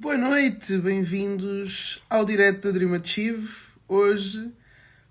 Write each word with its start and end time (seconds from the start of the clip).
Boa 0.00 0.16
noite, 0.16 0.78
bem-vindos 0.78 2.02
ao 2.08 2.24
direto 2.24 2.62
da 2.62 2.70
Dream 2.70 2.94
Achieve. 2.94 3.46
Hoje 3.86 4.50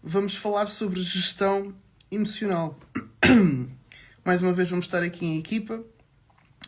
vamos 0.01 0.35
falar 0.35 0.65
sobre 0.65 0.99
gestão 0.99 1.75
emocional. 2.09 2.75
Mais 4.25 4.41
uma 4.41 4.51
vez 4.51 4.67
vamos 4.67 4.85
estar 4.85 5.03
aqui 5.03 5.27
em 5.27 5.37
equipa. 5.37 5.83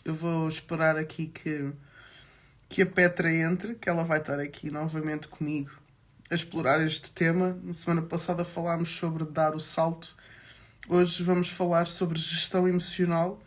Eu 0.05 0.13
vou 0.13 0.47
esperar 0.47 0.97
aqui 0.97 1.25
que, 1.25 1.71
que 2.69 2.83
a 2.83 2.85
Petra 2.85 3.33
entre, 3.33 3.73
que 3.73 3.89
ela 3.89 4.03
vai 4.03 4.19
estar 4.19 4.39
aqui 4.39 4.71
novamente 4.71 5.27
comigo 5.27 5.71
a 6.29 6.35
explorar 6.35 6.79
este 6.85 7.11
tema. 7.11 7.59
Na 7.63 7.73
semana 7.73 8.03
passada 8.03 8.45
falámos 8.45 8.89
sobre 8.89 9.25
dar 9.25 9.55
o 9.55 9.59
salto. 9.59 10.15
Hoje 10.87 11.23
vamos 11.23 11.49
falar 11.49 11.87
sobre 11.87 12.19
gestão 12.19 12.67
emocional. 12.67 13.41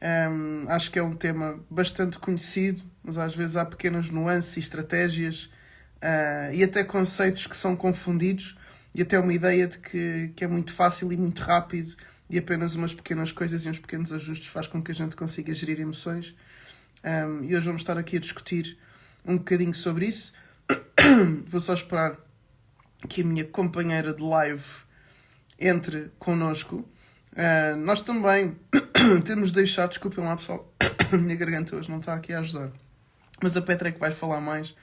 Um, 0.00 0.64
acho 0.70 0.90
que 0.90 0.98
é 0.98 1.02
um 1.02 1.14
tema 1.14 1.58
bastante 1.68 2.18
conhecido, 2.18 2.82
mas 3.08 3.16
às 3.16 3.34
vezes 3.34 3.56
há 3.56 3.64
pequenas 3.64 4.10
nuances 4.10 4.58
e 4.58 4.60
estratégias 4.60 5.44
uh, 5.96 6.52
e 6.52 6.62
até 6.62 6.84
conceitos 6.84 7.46
que 7.46 7.56
são 7.56 7.74
confundidos 7.74 8.54
e 8.94 9.00
até 9.00 9.18
uma 9.18 9.32
ideia 9.32 9.66
de 9.66 9.78
que, 9.78 10.30
que 10.36 10.44
é 10.44 10.46
muito 10.46 10.74
fácil 10.74 11.10
e 11.10 11.16
muito 11.16 11.40
rápido 11.40 11.96
e 12.28 12.36
apenas 12.36 12.74
umas 12.74 12.92
pequenas 12.92 13.32
coisas 13.32 13.64
e 13.64 13.70
uns 13.70 13.78
pequenos 13.78 14.12
ajustes 14.12 14.48
faz 14.48 14.66
com 14.66 14.82
que 14.82 14.92
a 14.92 14.94
gente 14.94 15.16
consiga 15.16 15.54
gerir 15.54 15.80
emoções. 15.80 16.34
Um, 17.02 17.44
e 17.44 17.56
hoje 17.56 17.64
vamos 17.64 17.80
estar 17.80 17.96
aqui 17.96 18.18
a 18.18 18.20
discutir 18.20 18.76
um 19.24 19.38
bocadinho 19.38 19.72
sobre 19.72 20.04
isso. 20.06 20.34
Vou 21.48 21.62
só 21.62 21.72
esperar 21.72 22.14
que 23.08 23.22
a 23.22 23.24
minha 23.24 23.46
companheira 23.46 24.12
de 24.12 24.22
live 24.22 24.62
entre 25.58 26.12
connosco. 26.18 26.86
Uh, 27.32 27.74
nós 27.78 28.02
também 28.02 28.54
temos 29.24 29.50
deixado, 29.50 29.88
desculpem 29.88 30.22
lá 30.22 30.36
pessoal, 30.36 30.70
a 31.10 31.16
minha 31.16 31.36
garganta 31.36 31.74
hoje 31.74 31.90
não 31.90 32.00
está 32.00 32.12
aqui 32.12 32.34
a 32.34 32.40
ajudar, 32.40 32.70
mas 33.42 33.56
a 33.56 33.62
Petra 33.62 33.88
é 33.88 33.92
que 33.92 34.00
vai 34.00 34.12
falar 34.12 34.40
mais, 34.40 34.74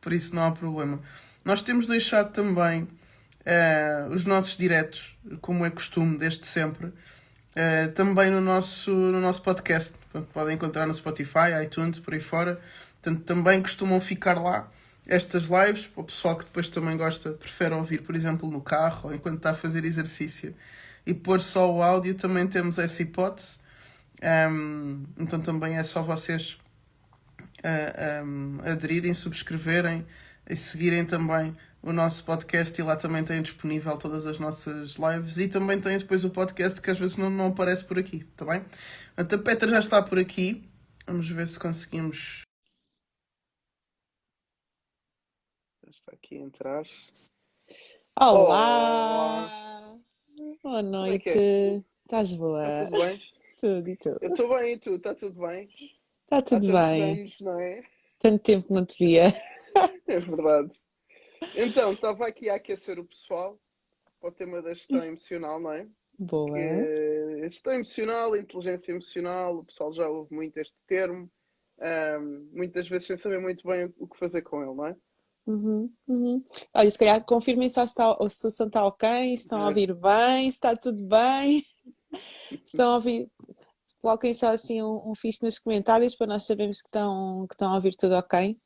por 0.00 0.12
isso 0.12 0.34
não 0.34 0.46
há 0.46 0.50
problema. 0.50 1.00
Nós 1.44 1.62
temos 1.62 1.86
deixado 1.86 2.32
também 2.32 2.82
uh, 2.82 4.12
os 4.14 4.24
nossos 4.24 4.56
diretos, 4.56 5.16
como 5.40 5.64
é 5.64 5.70
costume 5.70 6.18
desde 6.18 6.46
sempre, 6.46 6.86
uh, 6.86 7.92
também 7.94 8.30
no 8.30 8.40
nosso, 8.40 8.90
no 8.90 9.20
nosso 9.20 9.42
podcast. 9.42 9.94
Podem 10.32 10.54
encontrar 10.54 10.86
no 10.86 10.94
Spotify, 10.94 11.62
iTunes, 11.64 11.98
por 11.98 12.14
aí 12.14 12.20
fora. 12.20 12.60
Portanto, 13.00 13.24
também 13.24 13.62
costumam 13.62 14.00
ficar 14.00 14.40
lá 14.40 14.68
estas 15.06 15.44
lives, 15.44 15.86
para 15.86 16.02
o 16.02 16.04
pessoal 16.04 16.36
que 16.36 16.44
depois 16.44 16.68
também 16.68 16.96
gosta, 16.96 17.30
prefere 17.32 17.74
ouvir, 17.74 18.02
por 18.02 18.14
exemplo, 18.14 18.50
no 18.50 18.60
carro 18.60 19.08
ou 19.08 19.14
enquanto 19.14 19.38
está 19.38 19.50
a 19.50 19.54
fazer 19.54 19.84
exercício 19.84 20.54
e 21.06 21.14
pôr 21.14 21.40
só 21.40 21.72
o 21.72 21.82
áudio, 21.82 22.14
também 22.14 22.46
temos 22.46 22.78
essa 22.78 23.00
hipótese. 23.00 23.58
Um, 24.50 25.04
então 25.16 25.40
também 25.40 25.78
é 25.78 25.82
só 25.82 26.02
vocês 26.02 26.58
uh, 27.64 28.24
um, 28.24 28.58
aderirem, 28.62 29.14
subscreverem 29.14 30.06
e 30.48 30.56
seguirem 30.56 31.04
também 31.04 31.56
o 31.82 31.92
nosso 31.92 32.24
podcast 32.24 32.78
e 32.80 32.84
lá 32.84 32.96
também 32.96 33.22
tem 33.22 33.40
disponível 33.40 33.96
todas 33.96 34.26
as 34.26 34.38
nossas 34.38 34.96
lives 34.96 35.38
e 35.38 35.48
também 35.48 35.80
tem 35.80 35.96
depois 35.98 36.24
o 36.24 36.30
podcast 36.30 36.80
que 36.80 36.90
às 36.90 36.98
vezes 36.98 37.16
não, 37.16 37.30
não 37.30 37.46
aparece 37.46 37.84
por 37.84 37.98
aqui, 37.98 38.24
tá 38.36 38.44
bem? 38.44 38.64
Então 39.16 39.38
a 39.38 39.42
Petra 39.42 39.68
já 39.68 39.78
está 39.78 40.02
por 40.02 40.18
aqui. 40.18 40.68
Vamos 41.06 41.28
ver 41.28 41.46
se 41.46 41.58
conseguimos 41.58 42.42
está 46.08 46.12
aqui 46.12 46.36
a 46.36 46.40
entrar. 46.40 46.84
Olá! 48.18 49.98
Boa 50.62 50.82
noite. 50.82 51.28
é 51.28 51.82
Estás 52.04 52.34
boa? 52.34 52.62
Está 52.62 52.86
tudo 52.86 52.98
bem? 53.04 53.20
Tudo 53.60 53.88
e 53.88 53.96
tu? 53.96 54.18
Eu 54.20 54.30
estou 54.30 54.48
bem 54.48 54.72
e 54.72 54.78
tu? 54.78 54.94
Está 54.94 55.14
tudo 55.14 55.40
bem? 55.40 55.68
Está 56.30 56.42
tudo 56.42 56.76
Há 56.76 56.82
bem. 56.82 57.20
anos, 57.20 57.40
não 57.40 57.58
é? 57.58 57.82
Tanto 58.18 58.42
tempo 58.42 58.72
não 58.72 58.84
te 58.84 59.04
via. 59.04 59.32
É 60.08 60.18
verdade. 60.18 60.70
Então, 61.54 61.92
estava 61.92 62.26
aqui 62.26 62.48
a 62.48 62.54
aquecer 62.54 62.98
o 62.98 63.04
pessoal 63.04 63.58
para 64.18 64.30
o 64.30 64.32
tema 64.32 64.62
da 64.62 64.72
gestão 64.72 65.04
emocional, 65.04 65.60
não 65.60 65.70
é? 65.72 65.86
Boa. 66.18 66.54
Que 66.54 66.60
é 66.60 67.48
gestão 67.48 67.74
emocional, 67.74 68.34
inteligência 68.34 68.90
emocional, 68.92 69.58
o 69.58 69.64
pessoal 69.64 69.92
já 69.92 70.08
ouve 70.08 70.34
muito 70.34 70.56
este 70.56 70.74
termo, 70.86 71.30
ahm, 71.80 72.48
muitas 72.52 72.88
vezes 72.88 73.06
sem 73.06 73.18
saber 73.18 73.38
muito 73.38 73.66
bem 73.68 73.92
o- 73.98 74.08
que 74.08 74.18
fazer 74.18 74.40
com 74.42 74.62
ele, 74.62 74.74
não 74.74 74.86
é? 74.86 74.96
Uhum, 75.46 75.92
uhum. 76.08 76.44
Olha, 76.74 76.90
se 76.90 76.98
calhar 76.98 77.22
confirmem 77.24 77.68
só 77.68 77.84
se, 77.86 77.92
está, 77.92 78.16
se 78.30 78.46
o 78.46 78.50
som 78.50 78.66
está 78.66 78.84
ok, 78.86 79.08
se 79.36 79.42
estão 79.44 79.60
a 79.60 79.66
É. 79.66 79.68
ouvir 79.68 79.94
bem, 79.94 80.44
se 80.50 80.56
está 80.56 80.74
tudo 80.74 81.04
bem. 81.06 81.62
Se 82.10 82.10
estão 82.64 82.92
a 82.92 82.94
ouvir, 82.96 83.30
coloquem 84.00 84.34
só 84.34 84.52
assim 84.52 84.82
um, 84.82 85.10
um 85.10 85.14
fixe 85.14 85.44
nos 85.44 85.58
comentários 85.58 86.14
para 86.14 86.26
nós 86.26 86.46
sabermos 86.46 86.80
que 86.80 86.88
estão, 86.88 87.46
que 87.48 87.54
estão 87.54 87.72
a 87.72 87.76
ouvir 87.76 87.94
tudo 87.96 88.14
ok. 88.14 88.56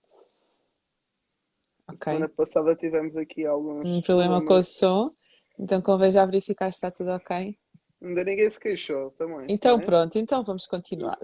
Ok. 1.88 2.04
Semana 2.04 2.28
passada 2.28 2.76
tivemos 2.76 3.16
aqui 3.16 3.44
alguns 3.44 3.84
Um 3.84 4.00
problema 4.00 4.36
com 4.36 4.44
o 4.44 4.46
problemas. 4.46 4.76
som, 4.78 5.10
então 5.58 5.82
convém 5.82 6.10
já 6.10 6.24
verificar 6.24 6.70
se 6.70 6.76
está 6.76 6.90
tudo 6.90 7.10
ok. 7.10 7.58
Ainda 8.02 8.24
ninguém 8.24 8.50
se 8.50 8.58
queixou 8.58 9.10
também. 9.16 9.46
Então 9.48 9.76
não 9.76 9.82
é? 9.82 9.86
pronto, 9.86 10.18
então 10.18 10.44
vamos 10.44 10.66
continuar. 10.66 11.18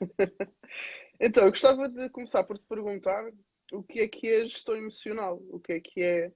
Então, 1.20 1.44
eu 1.44 1.50
gostava 1.50 1.88
de 1.88 2.08
começar 2.10 2.44
por 2.44 2.56
te 2.58 2.64
perguntar 2.68 3.28
o 3.72 3.82
que 3.82 4.00
é 4.00 4.08
que 4.08 4.28
é 4.28 4.42
gestão 4.44 4.76
emocional, 4.76 5.42
o 5.50 5.58
que 5.58 5.72
é 5.72 5.80
que 5.80 6.00
é 6.00 6.32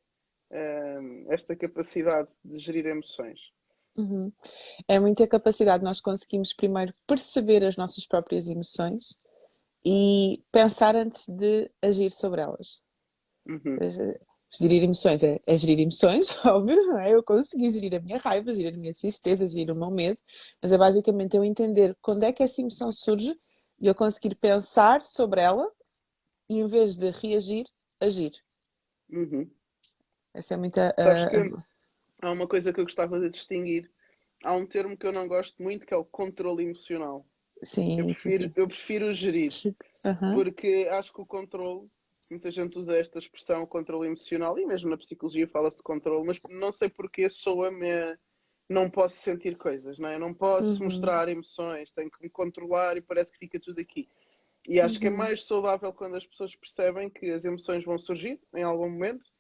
ahm, 0.50 1.26
esta 1.30 1.54
capacidade 1.54 2.28
de 2.44 2.58
gerir 2.58 2.86
emoções. 2.86 3.38
Uhum. 3.96 4.32
É 4.88 4.98
muita 4.98 5.26
capacidade 5.26 5.84
nós 5.84 6.00
conseguimos 6.00 6.54
primeiro 6.54 6.94
perceber 7.06 7.64
as 7.66 7.76
nossas 7.76 8.06
próprias 8.06 8.48
emoções 8.48 9.18
e 9.84 10.42
pensar 10.50 10.96
antes 10.96 11.28
de 11.28 11.70
agir 11.82 12.10
sobre 12.10 12.40
elas. 12.40 12.80
Uhum, 13.46 13.78
eh, 13.80 14.20
Gerir 14.54 14.82
emoções 14.82 15.22
é, 15.22 15.40
é 15.46 15.56
gerir 15.56 15.80
emoções, 15.80 16.28
óbvio, 16.44 16.76
não 16.86 16.98
é? 16.98 17.14
Eu 17.14 17.22
consegui 17.22 17.70
gerir 17.70 17.94
a 17.94 18.00
minha 18.00 18.18
raiva, 18.18 18.52
gerir 18.52 18.74
a 18.74 18.76
minha 18.76 18.92
tristeza, 18.92 19.46
gerir 19.46 19.70
o 19.70 19.74
meu 19.74 19.90
medo, 19.90 20.18
mas 20.62 20.70
é 20.70 20.76
basicamente 20.76 21.36
eu 21.36 21.42
entender 21.42 21.96
quando 22.02 22.24
é 22.24 22.32
que 22.32 22.42
essa 22.42 22.60
emoção 22.60 22.92
surge 22.92 23.34
e 23.80 23.86
eu 23.86 23.94
conseguir 23.94 24.34
pensar 24.34 25.04
sobre 25.06 25.40
ela 25.40 25.66
e 26.50 26.58
em 26.58 26.66
vez 26.66 26.96
de 26.96 27.10
reagir, 27.10 27.66
agir. 27.98 28.32
uhum. 29.10 29.50
Essa 30.34 30.54
é 30.54 30.56
muita. 30.56 30.92
Que 30.92 31.02
há 32.22 32.30
uma 32.30 32.46
coisa 32.46 32.72
que 32.72 32.80
eu 32.80 32.84
gostava 32.84 33.20
de 33.20 33.28
distinguir. 33.28 33.90
Há 34.44 34.54
um 34.54 34.66
termo 34.66 34.96
que 34.96 35.06
eu 35.06 35.12
não 35.12 35.28
gosto 35.28 35.62
muito 35.62 35.84
que 35.84 35.92
é 35.92 35.96
o 35.96 36.04
controle 36.04 36.64
emocional. 36.64 37.26
sim, 37.62 37.98
Eu 37.98 38.06
prefiro, 38.06 38.44
sim. 38.44 38.52
eu 38.56 38.68
prefiro 38.68 39.12
gerir, 39.12 39.52
Aham. 40.04 40.32
porque 40.34 40.88
acho 40.90 41.12
que 41.12 41.20
o 41.20 41.26
controle, 41.26 41.88
muita 42.30 42.50
gente 42.50 42.78
usa 42.78 42.96
esta 42.96 43.18
expressão 43.18 43.66
controle 43.66 44.06
emocional, 44.06 44.58
e 44.58 44.64
mesmo 44.66 44.88
na 44.88 44.96
psicologia 44.96 45.46
fala-se 45.48 45.76
de 45.76 45.82
controle, 45.82 46.24
mas 46.26 46.40
não 46.48 46.72
sei 46.72 46.88
porque 46.88 47.28
soa-me 47.28 47.90
a 47.92 48.18
não 48.68 48.88
posso 48.88 49.16
sentir 49.16 49.56
coisas, 49.58 49.98
não 49.98 50.08
é? 50.08 50.14
Eu 50.14 50.20
não 50.20 50.32
posso 50.32 50.82
Uhum. 50.82 50.84
mostrar 50.84 51.28
emoções, 51.28 51.92
tenho 51.92 52.10
que 52.10 52.22
me 52.22 52.30
controlar 52.30 52.96
e 52.96 53.02
parece 53.02 53.30
que 53.30 53.38
fica 53.38 53.60
tudo 53.60 53.80
aqui. 53.80 54.08
E 54.66 54.80
acho 54.80 54.98
que 54.98 55.08
é 55.08 55.10
Uhum. 55.10 55.16
mais 55.16 55.44
saudável 55.44 55.92
quando 55.92 56.16
as 56.16 56.26
pessoas 56.26 56.54
percebem 56.56 57.10
que 57.10 57.30
as 57.30 57.44
emoções 57.44 57.84
vão 57.84 57.98
surgir 57.98 58.40
em 58.54 58.62
algum 58.62 58.88
momento 58.88 59.31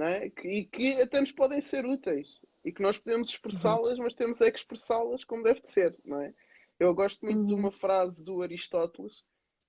é? 0.00 0.30
Que- 0.30 0.48
e 0.48 0.64
que 0.64 1.00
até 1.00 1.20
nos 1.20 1.32
podem 1.32 1.60
ser 1.60 1.84
úteis 1.86 2.40
e 2.64 2.72
que 2.72 2.82
nós 2.82 2.98
podemos 2.98 3.28
expressá-las, 3.30 3.98
mas 3.98 4.14
temos 4.14 4.40
é 4.40 4.50
que 4.50 4.58
expressá-las 4.58 5.24
como 5.24 5.42
deve 5.42 5.60
de 5.60 5.68
ser, 5.68 5.96
não 6.04 6.20
é? 6.20 6.34
Eu 6.78 6.94
gosto 6.94 7.24
muito 7.24 7.44
de 7.46 7.52
Uhum. 7.54 7.60
uma 7.60 7.72
frase 7.72 8.22
do 8.22 8.42
Aristóteles 8.42 9.24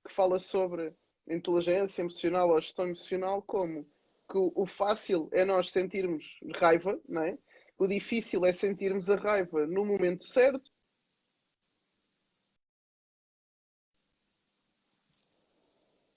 que 0.06 0.14
fala 0.14 0.40
sobre 0.40 0.94
inteligência 1.28 2.02
emocional 2.02 2.50
ou 2.50 2.62
gestão 2.62 2.86
emocional 2.86 3.42
como 3.42 3.84
que 4.30 4.38
o 4.38 4.52
o 4.56 4.66
fácil 4.68 5.28
é 5.32 5.44
nós 5.46 5.70
sentirmos 5.72 6.40
raiva, 6.56 7.00
não 7.08 7.24
é? 7.24 7.38
O 7.78 7.88
difícil 7.88 8.46
é 8.46 8.54
sentirmos 8.54 9.10
a 9.10 9.16
raiva 9.16 9.66
no 9.66 9.86
momento 9.86 10.24
certo. 10.24 10.72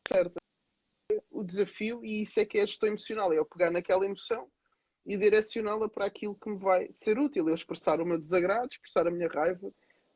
Certo. 0.08 0.41
O 1.42 1.44
desafio, 1.44 2.04
e 2.04 2.22
isso 2.22 2.38
é 2.38 2.44
que 2.44 2.56
é 2.56 2.62
a 2.62 2.66
gestão 2.66 2.88
emocional, 2.88 3.32
é 3.32 3.36
eu 3.36 3.44
pegar 3.44 3.68
naquela 3.68 4.04
emoção 4.04 4.46
e 5.04 5.16
direcioná-la 5.16 5.88
para 5.88 6.06
aquilo 6.06 6.36
que 6.36 6.48
me 6.48 6.56
vai 6.56 6.88
ser 6.92 7.18
útil. 7.18 7.48
Eu 7.48 7.54
expressar 7.56 8.00
o 8.00 8.06
meu 8.06 8.16
desagrado, 8.16 8.68
expressar 8.70 9.08
a 9.08 9.10
minha 9.10 9.28
raiva, 9.28 9.68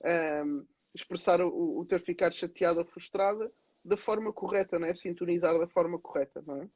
ahm, 0.04 0.64
expressar 0.94 1.40
o, 1.40 1.80
o 1.80 1.84
ter 1.84 2.00
ficado 2.00 2.32
chateada 2.32 2.78
ou 2.78 2.86
frustrada 2.86 3.50
da 3.84 3.96
forma 3.96 4.32
correta, 4.32 4.78
não 4.78 4.86
é? 4.86 4.94
Sintonizar 4.94 5.58
da 5.58 5.66
forma 5.66 5.98
correta, 5.98 6.40
não 6.46 6.62
é? 6.62 6.68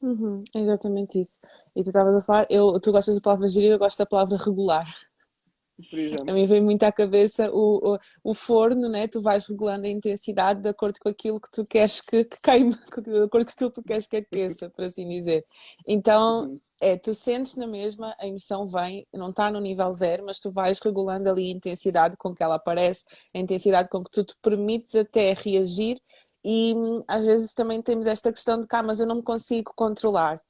Uhum, 0.00 0.44
é 0.54 0.60
exatamente 0.60 1.18
isso. 1.18 1.40
E 1.74 1.82
tu 1.82 1.88
estavas 1.88 2.14
a 2.14 2.22
falar, 2.22 2.46
eu, 2.48 2.78
tu 2.78 2.92
gostas 2.92 3.16
da 3.16 3.20
palavra 3.20 3.48
gerir, 3.48 3.72
eu 3.72 3.78
gosto 3.78 3.98
da 3.98 4.06
palavra 4.06 4.36
regular. 4.36 4.86
Por 5.90 5.98
exemplo. 5.98 6.26
A 6.26 6.32
mim 6.32 6.46
vem 6.46 6.60
muito 6.60 6.82
à 6.84 6.92
cabeça 6.92 7.50
o, 7.52 7.94
o, 7.94 7.98
o 8.30 8.34
forno, 8.34 8.88
né? 8.88 9.08
Tu 9.08 9.20
vais 9.20 9.46
regulando 9.46 9.86
a 9.86 9.90
intensidade 9.90 10.60
de 10.62 10.68
acordo 10.68 10.98
com 11.00 11.08
aquilo 11.08 11.40
que 11.40 11.50
tu 11.50 11.66
queres 11.66 12.00
que, 12.00 12.24
que 12.24 12.40
queime, 12.40 12.70
de 13.02 13.22
acordo 13.24 13.46
com 13.46 13.52
aquilo 13.52 13.70
que 13.70 13.74
tu 13.80 13.82
queres 13.82 14.06
que 14.06 14.16
aqueça, 14.16 14.70
por 14.70 14.84
assim 14.84 15.08
dizer. 15.08 15.44
Então, 15.86 16.50
Uhum. 16.50 16.60
é, 16.80 16.96
tu 16.96 17.14
sentes 17.14 17.56
na 17.56 17.66
mesma, 17.66 18.14
a 18.18 18.26
emoção 18.26 18.66
vem, 18.66 19.06
não 19.12 19.30
está 19.30 19.50
no 19.50 19.60
nível 19.60 19.92
zero, 19.92 20.24
mas 20.24 20.38
tu 20.40 20.50
vais 20.50 20.78
regulando 20.80 21.28
ali 21.28 21.48
a 21.48 21.52
intensidade 21.56 22.16
com 22.16 22.34
que 22.34 22.42
ela 22.42 22.56
aparece, 22.56 23.04
a 23.34 23.38
intensidade 23.38 23.88
com 23.88 24.02
que 24.04 24.10
tu 24.10 24.24
te 24.24 24.36
permites 24.42 24.94
até 24.94 25.32
reagir 25.34 26.00
E 26.44 26.74
hum, 26.76 27.04
às 27.08 27.24
vezes 27.24 27.54
também 27.54 27.80
temos 27.82 28.06
esta 28.06 28.32
questão 28.32 28.60
de 28.60 28.66
cá, 28.66 28.82
mas 28.82 29.00
eu 29.00 29.06
não 29.06 29.16
me 29.16 29.22
consigo 29.22 29.72
controlar. 29.76 30.40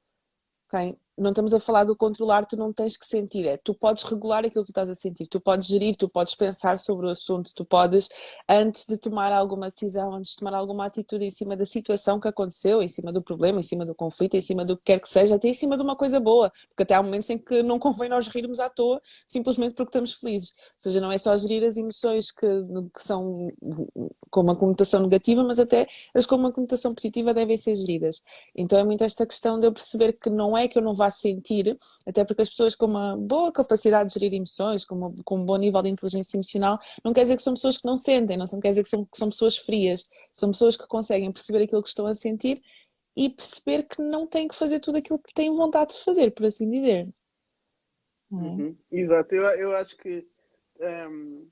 Okay? 0.67 0.97
Não 1.17 1.29
estamos 1.29 1.53
a 1.53 1.59
falar 1.59 1.83
do 1.83 1.95
controlar, 1.95 2.45
tu 2.45 2.57
não 2.57 2.73
tens 2.73 2.97
que 2.97 3.05
sentir, 3.05 3.45
é 3.45 3.57
tu 3.57 3.73
podes 3.73 4.03
regular 4.03 4.39
aquilo 4.39 4.63
que 4.63 4.69
tu 4.69 4.71
estás 4.71 4.89
a 4.89 4.95
sentir, 4.95 5.27
tu 5.27 5.39
podes 5.39 5.67
gerir, 5.67 5.95
tu 5.95 6.09
podes 6.09 6.33
pensar 6.35 6.79
sobre 6.79 7.05
o 7.05 7.09
assunto, 7.09 7.51
tu 7.55 7.63
podes, 7.63 8.09
antes 8.49 8.85
de 8.85 8.97
tomar 8.97 9.31
alguma 9.31 9.69
decisão, 9.69 10.13
antes 10.13 10.31
de 10.31 10.37
tomar 10.37 10.53
alguma 10.53 10.85
atitude 10.85 11.23
em 11.25 11.31
cima 11.31 11.55
da 11.55 11.65
situação 11.65 12.19
que 12.19 12.27
aconteceu, 12.27 12.81
em 12.81 12.87
cima 12.87 13.11
do 13.11 13.21
problema, 13.21 13.59
em 13.59 13.63
cima 13.63 13.85
do 13.85 13.93
conflito, 13.93 14.35
em 14.35 14.41
cima 14.41 14.65
do 14.65 14.75
que 14.75 14.83
quer 14.85 14.99
que 14.99 15.07
seja, 15.07 15.35
até 15.35 15.47
em 15.49 15.53
cima 15.53 15.77
de 15.77 15.83
uma 15.83 15.95
coisa 15.95 16.19
boa, 16.19 16.51
porque 16.69 16.83
até 16.83 16.95
há 16.95 17.03
momentos 17.03 17.29
em 17.29 17.37
que 17.37 17.61
não 17.61 17.77
convém 17.79 18.09
nós 18.09 18.27
rirmos 18.27 18.59
à 18.59 18.69
toa, 18.69 19.01
simplesmente 19.25 19.75
porque 19.75 19.89
estamos 19.89 20.13
felizes. 20.13 20.49
Ou 20.49 20.55
seja, 20.77 20.99
não 20.99 21.11
é 21.11 21.17
só 21.17 21.35
gerir 21.37 21.63
as 21.63 21.77
emoções 21.77 22.31
que, 22.31 22.47
que 22.93 23.03
são 23.03 23.47
com 24.29 24.41
uma 24.41 24.55
conotação 24.55 25.01
negativa, 25.03 25.43
mas 25.43 25.59
até 25.59 25.87
as 26.13 26.25
com 26.25 26.35
uma 26.35 26.51
conotação 26.51 26.93
positiva 26.93 27.33
devem 27.33 27.57
ser 27.57 27.75
geridas. 27.75 28.23
Então 28.55 28.79
é 28.79 28.83
muito 28.83 29.03
esta 29.03 29.25
questão 29.25 29.59
de 29.59 29.67
eu 29.67 29.71
perceber 29.71 30.13
que 30.13 30.29
não 30.29 30.57
é 30.57 30.67
que 30.67 30.77
eu 30.77 30.81
não 30.81 30.95
vá 31.03 31.11
sentir, 31.11 31.77
até 32.05 32.23
porque 32.23 32.41
as 32.41 32.49
pessoas 32.49 32.75
com 32.75 32.85
uma 32.85 33.17
boa 33.17 33.51
capacidade 33.51 34.09
de 34.09 34.19
gerir 34.19 34.33
emoções, 34.33 34.85
com, 34.85 34.95
uma, 34.95 35.13
com 35.23 35.39
um 35.39 35.45
bom 35.45 35.57
nível 35.57 35.81
de 35.81 35.89
inteligência 35.89 36.37
emocional, 36.37 36.79
não 37.03 37.13
quer 37.13 37.23
dizer 37.23 37.35
que 37.35 37.41
são 37.41 37.53
pessoas 37.53 37.77
que 37.77 37.85
não 37.85 37.97
sentem, 37.97 38.37
não 38.37 38.59
quer 38.59 38.69
dizer 38.69 38.83
que 38.83 38.89
são, 38.89 39.05
que 39.05 39.17
são 39.17 39.29
pessoas 39.29 39.57
frias, 39.57 40.07
são 40.31 40.51
pessoas 40.51 40.77
que 40.77 40.87
conseguem 40.87 41.31
perceber 41.31 41.63
aquilo 41.63 41.83
que 41.83 41.89
estão 41.89 42.05
a 42.05 42.15
sentir 42.15 42.61
e 43.15 43.29
perceber 43.29 43.83
que 43.83 44.01
não 44.01 44.25
têm 44.25 44.47
que 44.47 44.55
fazer 44.55 44.79
tudo 44.79 44.97
aquilo 44.97 45.21
que 45.21 45.33
têm 45.33 45.55
vontade 45.55 45.93
de 45.93 46.03
fazer, 46.03 46.31
por 46.31 46.45
assim 46.45 46.69
dizer. 46.69 47.07
É? 47.07 48.35
Uhum. 48.35 48.77
Exato, 48.91 49.35
eu, 49.35 49.43
eu 49.43 49.75
acho 49.75 49.95
que 49.97 50.25
um, 50.79 50.85
ehm, 50.85 51.47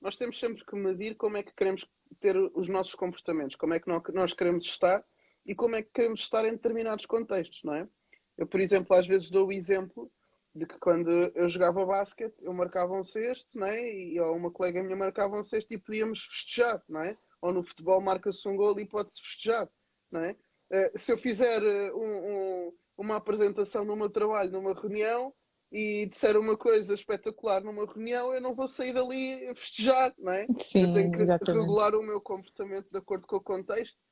nós 0.00 0.16
temos 0.16 0.38
sempre 0.38 0.64
que 0.64 0.76
medir 0.76 1.16
como 1.16 1.36
é 1.38 1.42
que 1.42 1.54
queremos 1.54 1.86
ter 2.20 2.36
os 2.36 2.68
nossos 2.68 2.94
comportamentos, 2.94 3.56
como 3.56 3.74
é 3.74 3.80
que 3.80 3.88
nós 3.88 4.32
queremos 4.34 4.64
estar 4.64 5.02
e 5.46 5.54
como 5.54 5.76
é 5.76 5.82
que 5.82 5.90
queremos 5.92 6.20
estar 6.20 6.44
em 6.44 6.52
determinados 6.52 7.06
contextos, 7.06 7.60
não 7.64 7.74
é? 7.74 7.88
Eu, 8.36 8.46
por 8.46 8.60
exemplo, 8.60 8.94
às 8.96 9.06
vezes 9.06 9.30
dou 9.30 9.48
o 9.48 9.52
exemplo 9.52 10.10
de 10.54 10.66
que 10.66 10.78
quando 10.78 11.10
eu 11.10 11.48
jogava 11.48 11.84
basquete, 11.84 12.34
eu 12.40 12.52
marcava 12.52 12.94
um 12.94 13.02
cesto, 13.02 13.58
não 13.58 13.66
é? 13.66 13.92
E 13.92 14.18
ou 14.18 14.34
uma 14.34 14.50
colega 14.50 14.82
minha 14.82 14.96
marcava 14.96 15.38
um 15.38 15.42
cesto 15.42 15.72
e 15.72 15.78
podíamos 15.78 16.20
festejar, 16.20 16.82
não 16.88 17.00
é? 17.00 17.14
Ou 17.42 17.52
no 17.52 17.62
futebol 17.62 18.00
marca-se 18.00 18.48
um 18.48 18.56
gol 18.56 18.78
e 18.80 18.86
pode-se 18.86 19.20
festejar, 19.20 19.68
não 20.10 20.20
é? 20.20 20.36
Uh, 20.70 20.98
se 20.98 21.12
eu 21.12 21.18
fizer 21.18 21.62
uh, 21.62 21.96
um, 21.96 22.68
um, 22.68 22.72
uma 22.96 23.16
apresentação 23.16 23.84
no 23.84 23.96
meu 23.96 24.08
trabalho, 24.08 24.50
numa 24.50 24.74
reunião, 24.74 25.32
e 25.70 26.06
disser 26.06 26.38
uma 26.38 26.56
coisa 26.56 26.94
espetacular 26.94 27.62
numa 27.62 27.84
reunião, 27.84 28.32
eu 28.32 28.40
não 28.40 28.54
vou 28.54 28.68
sair 28.68 28.94
dali 28.94 29.46
a 29.48 29.54
festejar, 29.54 30.14
não 30.16 30.32
é? 30.32 30.46
Sim, 30.56 30.88
eu 30.88 30.94
tenho 30.94 31.12
que 31.12 31.22
exatamente. 31.22 31.60
regular 31.60 31.94
o 31.94 32.02
meu 32.02 32.20
comportamento 32.20 32.90
de 32.90 32.96
acordo 32.96 33.26
com 33.26 33.36
o 33.36 33.42
contexto 33.42 33.98
né? 33.98 34.05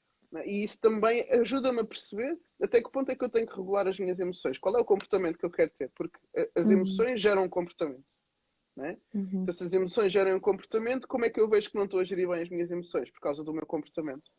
E 0.45 0.65
isso 0.65 0.81
também 0.81 1.31
ajuda-me 1.31 1.81
a 1.81 1.85
perceber 1.85 2.39
até 2.61 2.83
que 2.83 2.91
ponto 2.91 3.11
é 3.11 3.15
que 3.15 3.25
eu 3.25 3.29
tenho 3.29 3.47
que 3.47 3.57
regular 3.57 3.87
as 3.87 3.99
minhas 3.99 4.19
emoções. 4.19 4.59
Qual 4.59 4.77
é 4.77 4.81
o 4.81 4.85
comportamento 4.85 5.39
que 5.39 5.45
eu 5.45 5.51
quero 5.51 5.71
ter? 5.71 5.91
Porque 5.95 6.19
eh, 6.35 6.51
as 6.57 6.67
uhum. 6.67 6.73
emoções 6.73 7.21
geram 7.21 7.45
um 7.45 7.49
comportamento. 7.49 8.05
Né? 8.77 8.99
Uhum. 9.15 9.43
Então, 9.43 9.55
se 9.55 9.65
as 9.65 9.73
emoções 9.73 10.13
geram 10.13 10.37
um 10.37 10.41
comportamento, 10.41 11.07
como 11.07 11.25
é 11.25 11.31
que 11.31 11.41
eu 11.41 11.49
vejo 11.49 11.71
que 11.71 11.77
não 11.77 11.85
estou 11.85 12.01
a 12.01 12.05
gerir 12.05 12.29
bem 12.29 12.43
as 12.43 12.49
minhas 12.49 12.71
emoções? 12.71 13.11
Por 13.11 13.21
causa 13.21 13.45
do 13.45 13.53
meu 13.53 13.67
comportamento. 13.67 14.31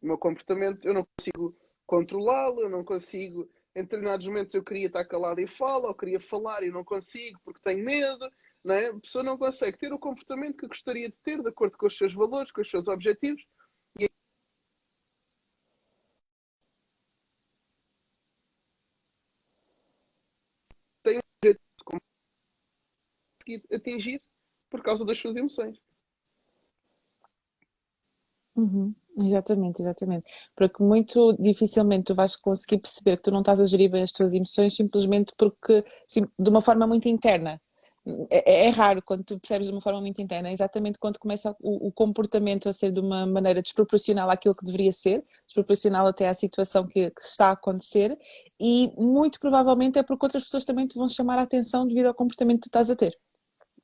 O 0.00 0.06
meu 0.06 0.18
comportamento, 0.18 0.86
eu 0.86 0.94
não 0.94 1.06
consigo 1.18 1.56
controlá-lo, 1.86 2.60
eu 2.60 2.70
não 2.70 2.84
consigo. 2.84 3.50
Em 3.74 3.82
determinados 3.82 4.24
momentos 4.26 4.54
eu 4.54 4.62
queria 4.62 4.86
estar 4.86 5.04
calado 5.04 5.40
e 5.40 5.48
falo, 5.48 5.88
ou 5.88 5.94
queria 5.94 6.20
falar 6.20 6.62
e 6.62 6.70
não 6.70 6.84
consigo 6.84 7.40
porque 7.44 7.60
tenho 7.60 7.84
medo. 7.84 8.30
Não 8.62 8.74
é? 8.74 8.86
A 8.86 9.00
pessoa 9.00 9.24
não 9.24 9.36
consegue 9.36 9.76
ter 9.76 9.92
o 9.92 9.98
comportamento 9.98 10.56
que 10.56 10.68
gostaria 10.68 11.08
de 11.08 11.18
ter, 11.18 11.42
de 11.42 11.48
acordo 11.48 11.76
com 11.76 11.86
os 11.86 11.98
seus 11.98 12.14
valores, 12.14 12.52
com 12.52 12.62
os 12.62 12.70
seus 12.70 12.88
objetivos, 12.88 13.44
conseguir 23.44 23.62
atingir 23.72 24.22
por 24.70 24.82
causa 24.82 25.04
das 25.04 25.18
suas 25.18 25.36
emoções. 25.36 25.78
Uhum, 28.56 28.94
exatamente, 29.18 29.82
exatamente. 29.82 30.30
Porque 30.54 30.82
muito 30.82 31.32
dificilmente 31.34 32.04
tu 32.04 32.14
vais 32.14 32.36
conseguir 32.36 32.78
perceber 32.78 33.16
que 33.16 33.24
tu 33.24 33.30
não 33.30 33.40
estás 33.40 33.60
a 33.60 33.66
gerir 33.66 33.90
bem 33.90 34.02
as 34.02 34.12
tuas 34.12 34.32
emoções 34.32 34.74
simplesmente 34.74 35.32
porque, 35.36 35.84
sim, 36.06 36.22
de 36.38 36.48
uma 36.48 36.60
forma 36.60 36.86
muito 36.86 37.08
interna. 37.08 37.60
É, 38.30 38.66
é, 38.66 38.66
é, 38.66 38.68
raro 38.68 39.00
quando 39.02 39.24
tu 39.24 39.40
percebes 39.40 39.66
de 39.66 39.72
uma 39.72 39.80
forma 39.80 39.98
muito 39.98 40.20
interna, 40.20 40.50
é 40.50 40.52
exatamente 40.52 40.98
quando 40.98 41.18
começa 41.18 41.56
o, 41.58 41.88
o, 41.88 41.92
comportamento 41.92 42.68
a 42.68 42.72
ser 42.72 42.92
de 42.92 43.00
uma 43.00 43.24
maneira 43.24 43.62
desproporcional 43.62 44.28
àquilo 44.28 44.54
que 44.54 44.64
deveria 44.64 44.92
ser, 44.92 45.24
desproporcional 45.46 46.06
até 46.06 46.28
à 46.28 46.34
situação 46.34 46.86
que, 46.86 47.10
que, 47.10 47.22
está 47.22 47.48
a 47.48 47.52
acontecer, 47.52 48.14
e 48.60 48.92
muito 48.98 49.40
provavelmente 49.40 49.98
é 49.98 50.02
porque 50.02 50.26
outras 50.26 50.44
pessoas 50.44 50.66
também 50.66 50.86
te 50.86 50.98
vão 50.98 51.08
chamar 51.08 51.38
a 51.38 51.42
atenção 51.42 51.86
devido 51.86 52.04
ao 52.06 52.14
comportamento 52.14 52.56
que 52.56 52.64
tu 52.64 52.68
estás 52.68 52.90
a 52.90 52.96
ter. 52.96 53.18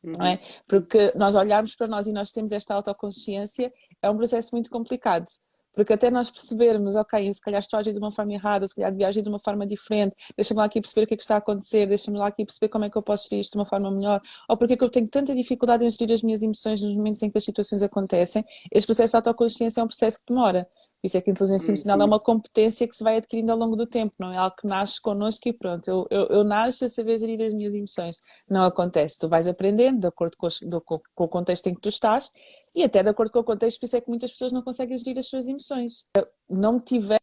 Não 0.02 0.24
é? 0.24 0.32
Uhum. 0.32 0.38
Porque 0.66 1.12
nós 1.14 1.34
olharmos 1.34 1.74
para 1.74 1.86
nós 1.86 2.06
e 2.06 2.12
nós 2.12 2.32
temos 2.32 2.52
esta 2.52 2.74
autoconsciência 2.74 3.72
é 4.02 4.10
um 4.10 4.16
processo 4.16 4.54
muito 4.54 4.70
complicado. 4.70 5.26
Porque 5.72 5.92
até 5.92 6.10
nós 6.10 6.30
percebermos, 6.30 6.96
ok, 6.96 7.32
se 7.32 7.40
calhar 7.40 7.60
estou 7.60 7.76
a 7.76 7.80
agir 7.80 7.92
de 7.92 7.98
uma 7.98 8.10
forma 8.10 8.32
errada, 8.32 8.66
se 8.66 8.74
calhar 8.74 8.90
devia 8.90 9.08
agir 9.08 9.22
de 9.22 9.28
uma 9.28 9.38
forma 9.38 9.66
diferente, 9.66 10.14
deixa-me 10.36 10.58
lá 10.58 10.64
aqui 10.64 10.80
perceber 10.80 11.04
o 11.04 11.06
que 11.06 11.14
é 11.14 11.16
que 11.16 11.22
está 11.22 11.36
a 11.36 11.38
acontecer, 11.38 11.86
deixa-me 11.86 12.18
lá 12.18 12.26
aqui 12.26 12.44
perceber 12.44 12.68
como 12.68 12.84
é 12.84 12.90
que 12.90 12.98
eu 12.98 13.02
posso 13.02 13.28
gerir 13.28 13.40
isto 13.40 13.52
de 13.52 13.58
uma 13.58 13.64
forma 13.64 13.90
melhor, 13.90 14.20
ou 14.48 14.56
porque 14.56 14.74
é 14.74 14.76
que 14.76 14.82
eu 14.82 14.90
tenho 14.90 15.08
tanta 15.08 15.34
dificuldade 15.34 15.84
em 15.84 15.90
gerir 15.90 16.12
as 16.12 16.22
minhas 16.22 16.42
emoções 16.42 16.80
nos 16.82 16.94
momentos 16.94 17.22
em 17.22 17.30
que 17.30 17.38
as 17.38 17.44
situações 17.44 17.82
acontecem. 17.82 18.44
Este 18.72 18.86
processo 18.86 19.12
de 19.12 19.16
autoconsciência 19.16 19.80
é 19.80 19.84
um 19.84 19.86
processo 19.86 20.18
que 20.18 20.24
demora. 20.28 20.66
Isso 21.02 21.16
é 21.16 21.20
que 21.20 21.30
a 21.30 21.32
inteligência 21.32 21.70
emocional 21.70 22.00
é 22.00 22.04
uma 22.04 22.20
competência 22.20 22.86
que 22.86 22.94
se 22.94 23.02
vai 23.02 23.16
adquirindo 23.16 23.50
ao 23.50 23.58
longo 23.58 23.74
do 23.74 23.86
tempo, 23.86 24.14
não 24.18 24.30
é 24.30 24.36
algo 24.36 24.54
que 24.56 24.66
nasce 24.66 25.00
connosco 25.00 25.48
e 25.48 25.52
pronto, 25.52 25.88
eu, 25.88 26.06
eu, 26.10 26.26
eu 26.26 26.44
nasço 26.44 26.84
a 26.84 26.88
saber 26.88 27.18
gerir 27.18 27.40
as 27.40 27.54
minhas 27.54 27.74
emoções. 27.74 28.16
Não 28.48 28.64
acontece, 28.64 29.18
tu 29.18 29.28
vais 29.28 29.48
aprendendo 29.48 30.00
de 30.00 30.06
acordo 30.06 30.36
com, 30.36 30.46
os, 30.46 30.60
do, 30.60 30.80
com, 30.80 31.00
o 31.16 31.28
contexto 31.28 31.68
em 31.68 31.74
que 31.74 31.80
tu 31.80 31.88
estás 31.88 32.30
e 32.74 32.84
até 32.84 33.02
de 33.02 33.08
acordo 33.08 33.32
com 33.32 33.38
o 33.38 33.44
contexto, 33.44 33.80
por 33.80 33.86
isso 33.86 33.96
é 33.96 34.00
que 34.00 34.08
muitas 34.08 34.30
pessoas 34.30 34.52
não 34.52 34.62
conseguem 34.62 34.96
gerir 34.98 35.18
as 35.18 35.26
suas 35.26 35.48
emoções. 35.48 36.06
Não 36.48 36.78
tiveram 36.78 37.18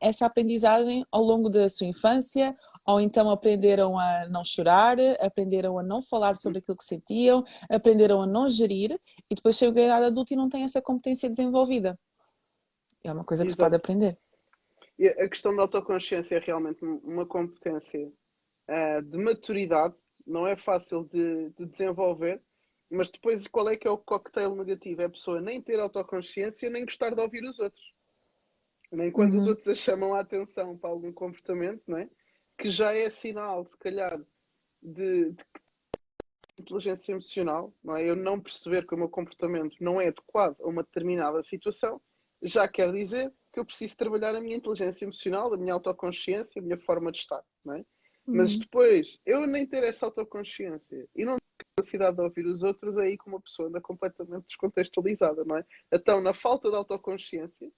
essa 0.00 0.26
aprendizagem 0.26 1.04
ao 1.10 1.22
longo 1.22 1.50
da 1.50 1.68
sua 1.68 1.86
infância 1.86 2.56
ou 2.86 3.00
então 3.00 3.30
aprenderam 3.30 3.98
a 3.98 4.28
não 4.28 4.44
chorar, 4.44 4.98
aprenderam 5.20 5.78
a 5.78 5.82
não 5.82 6.02
falar 6.02 6.36
sobre 6.36 6.58
aquilo 6.58 6.76
que 6.76 6.84
sentiam, 6.84 7.42
aprenderam 7.70 8.22
a 8.22 8.26
não 8.26 8.48
gerir 8.48 8.98
e 9.30 9.34
depois 9.34 9.56
chegam 9.56 9.82
a 9.82 9.86
idade 9.86 10.04
adulta 10.06 10.34
e 10.34 10.36
não 10.36 10.48
têm 10.48 10.64
essa 10.64 10.82
competência 10.82 11.28
desenvolvida. 11.28 11.98
É 13.04 13.12
uma 13.12 13.24
coisa 13.24 13.44
que 13.44 13.48
Exato. 13.48 13.62
se 13.62 13.64
pode 13.64 13.76
aprender. 13.76 14.18
E 14.98 15.08
a 15.08 15.28
questão 15.28 15.54
da 15.54 15.62
autoconsciência 15.62 16.36
é 16.36 16.38
realmente 16.38 16.84
uma 16.84 17.26
competência 17.26 18.10
uh, 18.70 19.02
de 19.02 19.18
maturidade, 19.18 19.96
não 20.26 20.46
é 20.46 20.56
fácil 20.56 21.04
de, 21.04 21.50
de, 21.50 21.66
desenvolver, 21.66 22.40
mas 22.90 23.10
depois 23.10 23.46
qual 23.48 23.68
é 23.68 23.76
que 23.76 23.86
é 23.86 23.90
o 23.90 23.98
cocktail 23.98 24.54
negativo? 24.54 25.02
É 25.02 25.06
a 25.06 25.10
pessoa 25.10 25.40
nem 25.40 25.60
ter 25.60 25.80
autoconsciência, 25.80 26.70
nem 26.70 26.84
gostar 26.84 27.14
de 27.14 27.20
ouvir 27.20 27.44
os 27.44 27.58
outros. 27.58 27.92
Nem 28.90 29.10
quando 29.10 29.32
uhum. 29.32 29.40
os 29.40 29.46
outros 29.48 29.66
a 29.66 29.74
chamam 29.74 30.14
a 30.14 30.20
atenção 30.20 30.78
para 30.78 30.90
algum 30.90 31.12
comportamento, 31.12 31.84
não 31.88 31.98
é? 31.98 32.08
que 32.56 32.70
já 32.70 32.94
é 32.94 33.10
sinal, 33.10 33.64
se 33.66 33.76
calhar, 33.76 34.18
de, 34.80 35.32
de 35.32 35.44
inteligência 36.60 37.12
emocional, 37.12 37.74
não 37.82 37.96
é? 37.96 38.08
Eu 38.08 38.16
não 38.16 38.40
perceber 38.40 38.86
que 38.86 38.94
o 38.94 38.98
meu 38.98 39.08
comportamento 39.08 39.76
não 39.80 40.00
é 40.00 40.08
adequado 40.08 40.56
a 40.60 40.68
uma 40.68 40.82
determinada 40.82 41.42
situação 41.42 42.00
já 42.44 42.68
quer 42.68 42.92
dizer 42.92 43.32
que 43.52 43.58
eu 43.58 43.64
preciso 43.64 43.96
trabalhar 43.96 44.34
a 44.34 44.40
minha 44.40 44.56
inteligência 44.56 45.04
emocional, 45.04 45.52
a 45.52 45.56
minha 45.56 45.74
autoconsciência, 45.74 46.60
a 46.60 46.62
minha 46.62 46.78
forma 46.78 47.10
de 47.10 47.18
estar, 47.18 47.42
não 47.64 47.74
é? 47.74 47.78
Uhum. 47.78 48.36
Mas 48.36 48.56
depois, 48.56 49.18
eu 49.24 49.46
nem 49.46 49.66
ter 49.66 49.82
essa 49.82 50.06
autoconsciência 50.06 51.08
e 51.14 51.24
não 51.24 51.36
ter 51.36 51.66
capacidade 51.76 52.16
de 52.16 52.22
ouvir 52.22 52.46
os 52.46 52.62
outros, 52.62 52.98
aí 52.98 53.16
como 53.16 53.36
uma 53.36 53.42
pessoa 53.42 53.68
anda 53.68 53.80
completamente 53.80 54.46
descontextualizada, 54.46 55.44
não 55.44 55.56
é? 55.56 55.64
Então, 55.92 56.20
na 56.20 56.34
falta 56.34 56.68
de 56.68 56.76
autoconsciência, 56.76 57.70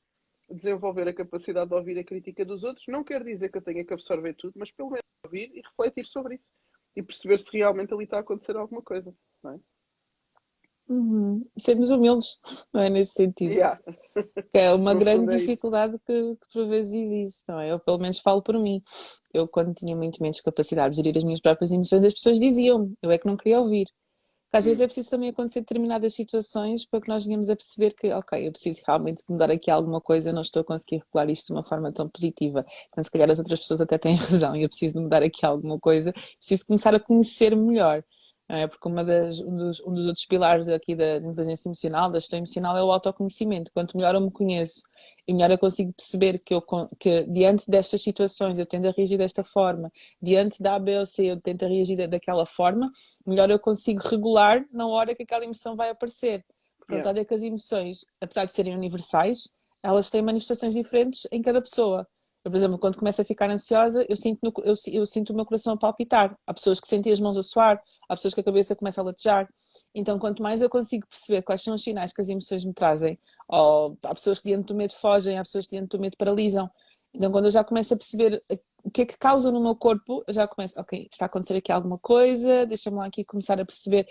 desenvolver 0.49 1.09
a 1.09 1.15
capacidade 1.15 1.69
de 1.69 1.75
ouvir 1.75 1.99
a 1.99 2.05
crítica 2.05 2.45
dos 2.45 2.63
outros 2.63 2.87
não 2.87 3.03
quer 3.03 3.23
dizer 3.25 3.51
que 3.51 3.59
eu 3.59 3.63
tenha 3.63 3.85
que 3.85 3.93
absorver 3.93 4.35
tudo, 4.35 4.55
mas 4.57 4.71
pelo 4.71 4.91
menos 4.91 5.05
ouvir 5.25 5.51
e 5.53 5.61
refletir 5.61 6.05
sobre 6.05 6.37
isso 6.37 6.45
e 6.95 7.03
perceber 7.03 7.39
se 7.39 7.57
realmente 7.57 7.93
ali 7.93 8.05
está 8.05 8.17
a 8.17 8.21
acontecer 8.21 8.57
alguma 8.57 8.81
coisa, 8.81 9.15
não 9.43 9.53
é? 9.53 9.61
Uhum. 10.89 11.43
Sermos 11.59 11.91
humildes, 11.91 12.39
não 12.73 12.81
é? 12.81 12.89
Nesse 12.89 13.15
sentido. 13.15 13.53
Yeah. 13.53 13.81
Que 14.53 14.59
é 14.59 14.73
uma 14.73 14.95
grande 14.95 15.35
é 15.35 15.39
dificuldade 15.39 15.99
que, 16.07 16.37
que 16.37 16.53
por 16.53 16.69
vezes 16.69 16.93
existe, 16.93 17.45
não 17.49 17.59
é? 17.59 17.73
Eu 17.73 17.81
pelo 17.81 17.99
menos 17.99 18.21
falo 18.21 18.41
por 18.41 18.57
mim. 18.59 18.81
Eu, 19.35 19.49
quando 19.49 19.75
tinha 19.75 19.97
muito 19.97 20.23
menos 20.23 20.41
capacidade 20.41 20.91
de 20.95 21.03
gerir 21.03 21.19
as 21.19 21.25
minhas 21.25 21.41
próprias 21.41 21.73
emoções, 21.73 22.05
as 22.05 22.15
pessoas 22.15 22.39
diziam 22.39 22.93
eu 23.03 23.11
é 23.11 23.19
que 23.19 23.27
não 23.27 23.37
queria 23.37 23.61
ouvir. 23.61 23.87
Porque 24.45 24.59
às 24.59 24.65
vezes 24.65 24.81
é 24.81 24.87
preciso 24.87 25.11
também 25.11 25.29
acontecer 25.29 25.61
determinadas 25.61 26.15
situações 26.15 26.87
para 26.87 27.01
que 27.01 27.09
nós 27.09 27.25
venhamos 27.25 27.51
a 27.51 27.57
perceber 27.57 27.93
que, 27.93 28.13
ok, 28.13 28.47
eu 28.47 28.53
preciso 28.53 28.81
realmente 28.87 29.25
mudar 29.29 29.51
aqui 29.51 29.73
alguma 29.73 30.01
coisa, 30.01 30.33
não 30.33 30.41
estou 30.41 30.61
a 30.61 30.65
conseguir 30.65 30.99
regular 30.99 31.29
isto 31.29 31.49
de 31.49 31.53
uma 31.53 31.65
forma 31.65 31.93
tão 31.93 32.09
positiva. 32.09 32.65
Então, 32.87 33.03
se 33.03 33.11
calhar 33.11 33.29
as 33.29 33.41
outras 33.41 33.59
pessoas 33.59 33.81
até 33.81 33.99
têm 33.99 34.15
razão 34.17 34.55
e 34.55 34.63
eu 34.63 34.69
preciso 34.69 35.01
mudar 35.01 35.23
aqui 35.23 35.45
alguma 35.45 35.81
coisa, 35.81 36.13
preciso 36.13 36.65
começar 36.65 36.95
a 36.95 37.01
conhecer 37.01 37.57
melhor 37.57 38.05
É? 38.49 38.67
Porque 38.67 38.87
uma 38.87 39.05
das, 39.05 39.41
um, 39.41 39.57
dos, 39.57 39.81
um 39.81 39.93
dos 39.93 40.07
outros 40.07 40.25
pilares 40.25 40.69
aqui 40.69 40.95
da 40.95 41.17
inteligência 41.17 41.69
emocional, 41.69 42.11
da 42.11 42.19
gestão 42.19 42.39
emocional, 42.39 42.77
é 42.77 42.83
o 42.83 42.93
autoconhecimento. 42.93 43.73
Quanto 43.73 43.97
melhor 43.97 44.15
eu 44.15 44.21
me 44.21 44.31
conheço 44.31 44.83
e 45.27 45.35
melhor 45.35 45.51
eu 45.51 45.59
consigo 45.59 45.93
perceber 45.93 46.39
que, 46.39 46.55
eu, 46.55 46.63
que 46.99 47.25
diante 47.25 47.69
destas 47.69 48.01
situações 48.03 48.59
eu 48.59 48.67
tendo 48.67 48.87
a 48.87 48.93
reagir 48.93 49.19
desta 49.19 49.43
forma, 49.43 49.91
diante 50.23 50.63
da 50.63 50.77
A, 50.77 50.79
B 50.79 50.97
ou 50.99 51.05
C 51.05 51.27
eu 51.27 51.41
tento 51.41 51.65
a 51.65 51.69
reagir 51.69 52.09
daquela 52.09 52.47
forma, 52.47 52.91
melhor 53.27 53.51
eu 53.51 53.59
consigo 53.59 54.01
regular 54.09 54.65
na 54.73 54.87
hora 54.87 55.15
que 55.15 55.25
aquela 55.25 55.45
emoção 55.45 55.75
vai 55.75 55.91
aparecer. 55.91 56.45
Porque 56.79 56.95
yeah. 56.95 57.11
a 57.11 57.13
verdade 57.13 57.21
é 57.21 57.25
que 57.25 57.35
as 57.35 57.43
emoções, 57.43 58.05
apesar 58.21 58.45
de 58.45 58.53
serem 58.53 58.77
universais, 58.77 59.53
elas 59.83 60.09
têm 60.09 60.23
manifestações 60.23 60.75
diferentes 60.75 61.27
em 61.33 61.43
cada 61.43 61.61
pessoa. 61.61 62.07
Eu, 62.45 62.51
por 62.51 62.57
exemplo, 62.57 62.79
quando 62.79 62.97
começo 62.97 63.21
a 63.21 63.25
ficar 63.25 63.51
ansiosa, 63.51 64.07
eu 64.09 64.17
sinto, 64.17 64.39
no, 64.41 64.53
eu, 64.65 64.75
eu, 64.93 65.05
sinto 65.05 65.31
o 65.31 65.35
meu 65.35 65.45
coração 65.45 65.75
a 65.75 65.77
palpitar. 65.77 66.39
Há 66.47 66.55
pessoas 66.55 66.81
que 66.81 66.87
sentem 66.87 67.13
as 67.13 67.19
mãos 67.19 67.37
a 67.37 67.43
suar, 67.43 67.83
há 68.09 68.15
pessoas 68.15 68.35
que 68.35 68.41
a 68.41 68.45
cabeça 68.45 68.77
começa 68.77 69.01
a 69.01 69.05
latejar. 69.05 69.49
Então, 69.95 70.19
quanto 70.19 70.43
mais 70.43 70.63
eu 70.63 70.71
consigo 70.71 71.07
perceber 71.07 71.43
quais 71.43 71.63
são 71.63 71.75
os 71.75 71.83
sinais 71.83 72.13
que 72.13 72.21
as 72.21 72.29
emoções 72.29 72.65
me 72.65 72.73
trazem, 72.73 73.19
ou 73.49 73.97
há 74.03 74.15
pessoas 74.15 74.39
que 74.39 74.49
diante 74.49 74.67
do 74.67 74.75
medo 74.75 74.93
fogem, 74.95 75.39
há 75.39 75.43
pessoas 75.43 75.67
que 75.67 75.77
diante 75.77 75.89
do 75.89 75.99
medo 76.01 76.17
paralisam. 76.17 76.71
Então, 77.15 77.33
quando 77.33 77.47
eu 77.47 77.51
já 77.51 77.65
começo 77.65 77.95
a 77.95 77.97
perceber 77.97 78.43
o 78.85 78.91
que 78.91 79.03
é 79.03 79.07
que 79.07 79.19
causa 79.19 79.51
no 79.51 79.61
meu 79.61 79.75
corpo, 79.75 80.23
eu 80.27 80.35
já 80.35 80.47
começo, 80.47 80.79
ok, 80.79 81.09
está 81.11 81.25
a 81.25 81.27
acontecer 81.27 81.57
aqui 81.57 81.73
alguma 81.73 81.99
coisa, 81.99 82.67
deixa-me 82.67 82.97
lá 82.97 83.07
aqui 83.07 83.25
começar 83.25 83.61
a 83.61 83.65
perceber 83.65 84.07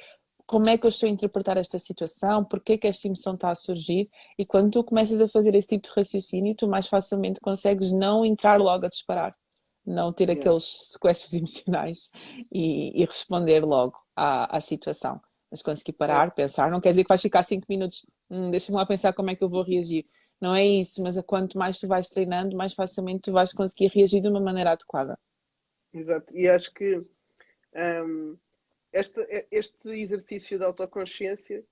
como 0.46 0.70
é 0.70 0.78
que 0.78 0.86
eu 0.86 0.90
estou 0.90 1.08
a 1.08 1.10
interpretar 1.10 1.58
esta 1.58 1.80
situação, 1.80 2.44
porque 2.44 2.74
é 2.74 2.78
que 2.78 2.88
esta 2.88 3.08
emoção 3.08 3.34
está 3.34 3.50
a 3.50 3.56
surgir, 3.56 4.10
e 4.38 4.46
quando 4.46 4.72
tu 4.72 4.84
começas 4.84 5.20
a 5.22 5.28
fazer 5.28 5.56
esse 5.56 5.70
tipo 5.70 5.88
de 5.88 5.94
raciocínio, 5.96 6.56
tu 6.56 6.68
mais 6.68 6.88
facilmente 6.88 7.40
consegues 7.40 7.92
não 7.92 8.26
entrar 8.26 8.60
logo 8.60 8.86
a 8.86 8.90
disparar, 8.90 9.36
não 9.86 10.12
ter 10.12 10.30
aqueles 10.32 10.64
sequestros 10.92 11.34
emocionais 11.34 12.12
e, 12.52 13.02
e 13.02 13.06
responder 13.06 13.64
logo 13.64 13.98
à, 14.16 14.58
à, 14.58 14.60
situação. 14.60 15.22
Mas 15.52 15.62
conseguir 15.62 15.94
parar, 15.94 16.32
pensar, 16.32 16.72
não 16.72 16.82
quer 16.82 16.90
dizer 16.90 17.04
que 17.04 17.10
vais 17.10 17.22
ficar 17.22 17.44
5 17.44 17.66
minutos, 17.70 18.06
hum, 18.30 18.50
deixa-me 18.52 18.78
lá 18.78 18.86
pensar 18.86 19.14
como 19.14 19.30
é 19.30 19.36
que 19.36 19.44
eu 19.44 19.50
vou 19.50 19.64
reagir. 19.64 20.06
Não 20.42 20.54
é 20.54 20.66
isso, 20.66 21.02
mas 21.02 21.18
a 21.18 21.24
quanto 21.24 21.58
mais 21.58 21.80
tu 21.80 21.88
vais 21.88 22.10
treinando, 22.10 22.58
mais 22.58 22.74
facilmente 22.74 23.22
tu 23.22 23.32
vais 23.32 23.54
conseguir 23.54 23.88
reagir 23.88 24.22
de 24.22 24.28
uma 24.28 24.40
maneira 24.40 24.72
adequada. 24.72 25.18
Exato, 25.94 26.36
e 26.36 26.50
acho 26.50 26.74
que 26.74 26.98
um 27.76 28.38
este, 28.96 29.48
este 29.52 29.90
exercício 29.90 30.58
de 30.58 30.64
autoconsciência, 30.64 31.66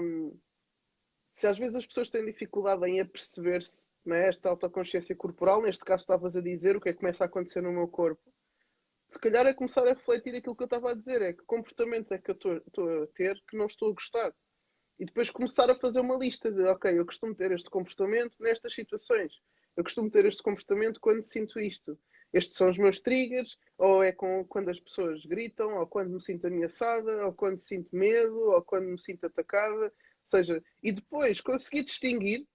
um, 0.00 0.34
se 1.34 1.46
às 1.46 1.58
vezes 1.58 1.76
as 1.76 1.86
pessoas 1.86 2.08
têm 2.08 2.24
dificuldade 2.24 2.84
em 2.86 3.00
aperceber-se, 3.00 3.87
é? 4.14 4.28
esta 4.28 4.48
autoconsciência 4.48 5.14
corporal, 5.14 5.62
neste 5.62 5.84
caso 5.84 6.02
estavas 6.02 6.36
a 6.36 6.40
dizer 6.40 6.76
o 6.76 6.80
que 6.80 6.88
é 6.88 6.92
que 6.92 6.98
começa 6.98 7.24
a 7.24 7.26
acontecer 7.26 7.60
no 7.60 7.72
meu 7.72 7.88
corpo, 7.88 8.22
se 9.08 9.18
calhar 9.18 9.46
é 9.46 9.54
começar 9.54 9.86
a 9.86 9.94
refletir 9.94 10.34
aquilo 10.34 10.54
que 10.54 10.62
eu 10.62 10.66
estava 10.66 10.90
a 10.90 10.94
dizer, 10.94 11.22
é 11.22 11.32
que 11.32 11.42
comportamentos 11.44 12.12
é 12.12 12.18
que 12.18 12.30
eu 12.30 12.34
estou 12.34 13.02
a 13.02 13.06
ter 13.14 13.42
que 13.48 13.56
não 13.56 13.66
estou 13.66 13.90
a 13.90 13.94
gostar. 13.94 14.34
E 14.98 15.04
depois 15.04 15.30
começar 15.30 15.70
a 15.70 15.78
fazer 15.78 16.00
uma 16.00 16.16
lista 16.16 16.50
de, 16.50 16.62
ok, 16.62 16.98
eu 16.98 17.06
costumo 17.06 17.34
ter 17.34 17.52
este 17.52 17.70
comportamento 17.70 18.34
nestas 18.40 18.74
situações. 18.74 19.32
Eu 19.76 19.84
costumo 19.84 20.10
ter 20.10 20.26
este 20.26 20.42
comportamento 20.42 21.00
quando 21.00 21.22
sinto 21.22 21.58
isto 21.60 21.98
estes 22.32 22.56
são 22.56 22.68
os 22.68 22.76
meus 22.76 23.00
triggers, 23.00 23.56
ou 23.76 24.02
é 24.02 24.12
com, 24.12 24.44
quando 24.44 24.68
as 24.68 24.78
pessoas 24.78 25.24
gritam, 25.24 25.78
ou 25.78 25.86
quando 25.86 26.10
me 26.10 26.22
sinto 26.22 26.46
ameaçada, 26.46 27.26
ou 27.26 27.32
quando 27.32 27.58
sinto 27.58 27.88
medo, 27.94 28.38
ou 28.50 28.62
quando 28.62 28.86
me 28.86 29.00
sinto 29.00 29.24
atacada. 29.24 29.86
Ou 29.86 30.30
seja, 30.30 30.62
e 30.82 30.92
depois 30.92 31.40
conseguir 31.40 31.84
distinguir 31.84 32.46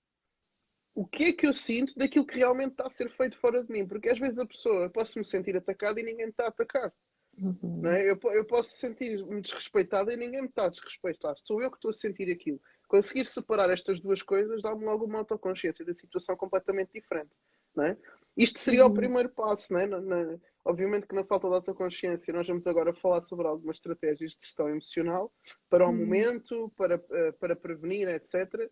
o 0.96 1.06
que 1.06 1.26
é 1.26 1.34
que 1.34 1.48
eu 1.48 1.54
sinto 1.54 1.98
daquilo 1.98 2.26
que 2.26 2.38
realmente 2.38 2.72
está 2.72 2.88
a 2.88 2.92
ser 2.92 3.10
feito 3.10 3.38
fora 3.40 3.64
de 3.64 3.72
mim. 3.72 3.88
Porque 3.88 4.10
às 4.10 4.20
vezes 4.20 4.40
a 4.40 4.46
pessoa, 4.46 4.90
posso 4.90 5.18
me 5.18 5.26
sentir 5.26 5.56
atacada 5.58 6.00
e 6.00 6.04
ninguém 6.04 6.26
me 6.26 6.32
está 6.32 6.46
a 6.46 6.50
atacar. 6.50 6.94
Uhum. 7.38 7.74
Não 7.82 7.92
é? 7.92 8.10
eu, 8.10 8.20
eu 8.32 8.46
posso 8.46 8.78
sentir-me 8.78 9.42
desrespeitada 9.42 10.14
e 10.14 10.18
ninguém 10.18 10.42
me 10.42 10.48
está 10.48 10.66
a 10.66 10.70
desrespeitar. 10.70 11.36
Sou 11.44 11.62
eu 11.62 11.72
que 11.72 11.78
estou 11.78 11.90
a 11.90 11.94
sentir 11.94 12.32
aquilo. 12.32 12.62
Conseguir 12.88 13.26
separar 13.26 13.72
estas 13.72 14.00
duas 14.00 14.22
coisas 14.22 14.62
dá-me 14.62 14.86
logo 14.86 15.06
uma 15.06 15.20
autoconsciência 15.20 15.84
da 15.84 15.94
situação 15.96 16.36
completamente 16.36 16.92
diferente. 16.94 17.32
Não 17.76 17.86
é? 17.86 17.98
Isto 18.38 18.60
seria 18.60 18.86
uhum. 18.86 18.92
o 18.92 18.94
primeiro 18.94 19.30
passo, 19.30 19.74
né? 19.74 19.88
Na, 19.88 20.00
na, 20.00 20.38
obviamente 20.64 21.08
que 21.08 21.16
na 21.16 21.24
falta 21.24 21.48
de 21.48 21.56
autoconsciência 21.56 22.34
nós 22.34 22.48
vamos 22.48 22.68
agora 22.68 22.94
falar 22.94 23.22
sobre 23.22 23.48
algumas 23.48 23.78
estratégias 23.78 24.32
de 24.32 24.46
gestão 24.46 24.70
emocional 24.70 25.34
para 25.70 25.86
o 25.86 25.90
uhum. 25.90 25.98
momento, 25.98 26.72
para, 26.78 27.04
eh, 27.12 27.32
para 27.34 27.56
prevenir, 27.56 28.08
etc. 28.10 28.70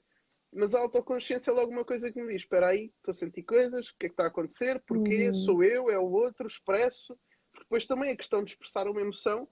Mas 0.53 0.75
a 0.75 0.79
autoconsciência 0.79 1.49
é 1.49 1.53
logo 1.53 1.71
uma 1.71 1.85
coisa 1.85 2.11
que 2.11 2.21
me 2.21 2.33
diz: 2.33 2.41
espera 2.41 2.67
aí, 2.67 2.91
estou 2.97 3.11
a 3.11 3.15
sentir 3.15 3.43
coisas, 3.43 3.87
o 3.87 3.95
que 3.97 4.07
é 4.07 4.09
que 4.09 4.13
está 4.13 4.25
a 4.25 4.27
acontecer, 4.27 4.81
porquê, 4.85 5.27
uhum. 5.27 5.33
sou 5.33 5.63
eu, 5.63 5.89
é 5.89 5.97
o 5.97 6.11
outro, 6.11 6.47
expresso. 6.47 7.17
Depois 7.57 7.85
também 7.85 8.11
a 8.11 8.17
questão 8.17 8.43
de 8.43 8.51
expressar 8.51 8.87
uma 8.87 9.01
emoção, 9.01 9.47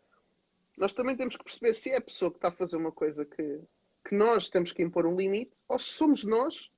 nós 0.78 0.94
também 0.94 1.16
temos 1.16 1.36
que 1.36 1.44
perceber 1.44 1.74
se 1.74 1.90
é 1.90 1.98
a 1.98 2.02
pessoa 2.02 2.32
que 2.32 2.38
está 2.38 2.50
a 2.50 2.52
fazer 2.52 2.78
uma 2.78 2.92
coisa 2.92 3.26
que, 3.26 3.62
que 4.08 4.16
nós 4.16 4.50
temos 4.50 4.72
que 4.72 4.84
impor 4.84 5.06
um 5.06 5.16
limite, 5.16 5.52
ou 5.68 5.80
se 5.80 5.90
somos 5.90 6.24
nós 6.24 6.70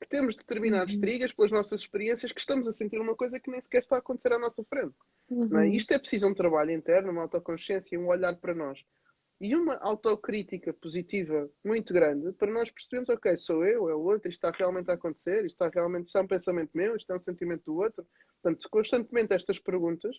que 0.00 0.08
temos 0.08 0.34
determinados 0.34 0.94
uhum. 0.94 1.00
triggers 1.00 1.32
pelas 1.32 1.52
nossas 1.52 1.82
experiências 1.82 2.32
que 2.32 2.40
estamos 2.40 2.66
a 2.66 2.72
sentir 2.72 2.98
uma 2.98 3.14
coisa 3.14 3.38
que 3.38 3.50
nem 3.50 3.60
sequer 3.60 3.82
está 3.82 3.96
a 3.96 3.98
acontecer 3.98 4.32
à 4.32 4.38
nossa 4.38 4.64
frente. 4.64 4.94
É? 5.30 5.34
Uhum. 5.34 5.58
É? 5.58 5.68
Isto 5.68 5.92
é 5.92 5.98
preciso 5.98 6.26
um 6.26 6.34
trabalho 6.34 6.70
interno, 6.70 7.12
uma 7.12 7.22
autoconsciência, 7.22 8.00
um 8.00 8.08
olhar 8.08 8.34
para 8.36 8.54
nós. 8.54 8.82
E 9.40 9.56
uma 9.56 9.76
autocrítica 9.76 10.72
positiva 10.72 11.50
muito 11.64 11.94
grande 11.94 12.32
para 12.32 12.52
nós 12.52 12.70
percebermos, 12.70 13.08
ok, 13.08 13.36
sou 13.38 13.64
eu, 13.64 13.88
é 13.88 13.94
o 13.94 14.00
outro, 14.00 14.28
isto 14.28 14.46
está 14.46 14.50
realmente 14.50 14.90
a 14.90 14.94
acontecer, 14.94 15.46
isto 15.46 15.62
está 15.62 15.68
realmente, 15.68 16.06
isto 16.06 16.18
é 16.18 16.20
um 16.20 16.26
pensamento 16.26 16.70
meu, 16.74 16.94
isto 16.94 17.10
é 17.10 17.16
um 17.16 17.22
sentimento 17.22 17.64
do 17.64 17.76
outro. 17.76 18.06
Portanto, 18.42 18.68
constantemente 18.70 19.32
estas 19.32 19.58
perguntas, 19.58 20.14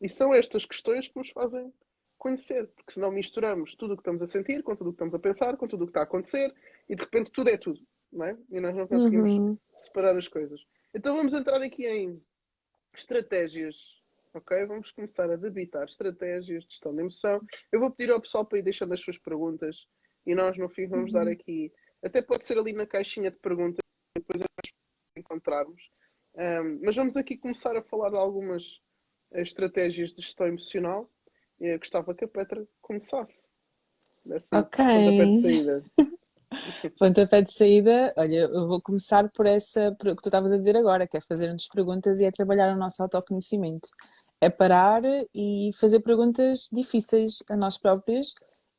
e 0.00 0.08
são 0.08 0.34
estas 0.34 0.66
questões 0.66 1.08
que 1.08 1.16
nos 1.16 1.30
fazem 1.30 1.72
conhecer, 2.18 2.66
porque 2.76 2.92
senão 2.92 3.10
misturamos 3.10 3.74
tudo 3.74 3.94
o 3.94 3.96
que 3.96 4.02
estamos 4.02 4.22
a 4.22 4.26
sentir 4.26 4.62
com 4.62 4.76
tudo 4.76 4.88
o 4.88 4.92
que 4.92 4.96
estamos 4.96 5.14
a 5.14 5.18
pensar, 5.18 5.56
com 5.56 5.66
tudo 5.66 5.84
o 5.84 5.86
que 5.86 5.90
está 5.90 6.00
a 6.00 6.04
acontecer, 6.04 6.54
e 6.88 6.94
de 6.94 7.02
repente 7.02 7.32
tudo 7.32 7.48
é 7.48 7.56
tudo 7.56 7.80
não 8.12 8.26
é? 8.26 8.36
E 8.50 8.60
nós 8.60 8.74
não 8.74 8.86
conseguimos 8.86 9.32
uhum. 9.32 9.58
separar 9.76 10.16
as 10.16 10.28
coisas. 10.28 10.60
Então 10.94 11.16
vamos 11.16 11.34
entrar 11.34 11.60
aqui 11.62 11.86
em 11.86 12.20
estratégias, 12.94 13.76
ok? 14.38 14.66
Vamos 14.66 14.90
começar 14.92 15.30
a 15.30 15.36
debitar 15.36 15.84
estratégias 15.84 16.64
de 16.64 16.70
gestão 16.70 16.94
de 16.94 17.00
emoção. 17.00 17.40
Eu 17.70 17.80
vou 17.80 17.90
pedir 17.90 18.12
ao 18.12 18.20
pessoal 18.20 18.44
para 18.44 18.58
ir 18.58 18.62
deixando 18.62 18.94
as 18.94 19.00
suas 19.00 19.18
perguntas 19.18 19.86
e 20.26 20.34
nós 20.34 20.56
no 20.56 20.68
fim 20.68 20.86
vamos 20.86 21.14
uhum. 21.14 21.24
dar 21.24 21.30
aqui, 21.30 21.72
até 22.02 22.22
pode 22.22 22.44
ser 22.44 22.58
ali 22.58 22.72
na 22.72 22.86
caixinha 22.86 23.30
de 23.30 23.38
perguntas, 23.38 23.80
depois 24.16 24.40
nós 24.40 24.72
encontrarmos. 25.16 25.90
Um, 26.34 26.80
mas 26.82 26.94
vamos 26.94 27.16
aqui 27.16 27.36
começar 27.36 27.76
a 27.76 27.82
falar 27.82 28.10
de 28.10 28.16
algumas 28.16 28.62
eh, 29.32 29.42
estratégias 29.42 30.10
de 30.10 30.22
gestão 30.22 30.46
emocional. 30.46 31.10
Eu 31.58 31.78
gostava 31.78 32.14
que 32.14 32.24
a 32.24 32.28
Petra 32.28 32.66
começasse. 32.80 33.36
Dessa 34.24 34.48
ok. 34.52 34.84
De 34.84 35.40
saída. 35.40 35.84
Pontapé 36.98 37.42
de 37.42 37.52
saída, 37.52 38.12
olha, 38.16 38.36
eu 38.36 38.66
vou 38.66 38.80
começar 38.80 39.30
por 39.30 39.46
essa, 39.46 39.94
por 39.98 40.16
que 40.16 40.22
tu 40.22 40.28
estavas 40.28 40.52
a 40.52 40.56
dizer 40.56 40.76
agora, 40.76 41.06
que 41.06 41.16
é 41.16 41.20
fazer-nos 41.20 41.68
perguntas 41.68 42.20
e 42.20 42.24
é 42.24 42.30
trabalhar 42.30 42.74
o 42.74 42.78
nosso 42.78 43.02
autoconhecimento. 43.02 43.88
É 44.40 44.48
parar 44.48 45.02
e 45.34 45.70
fazer 45.78 46.00
perguntas 46.00 46.68
difíceis 46.72 47.42
a 47.50 47.56
nós 47.56 47.76
próprios 47.76 48.34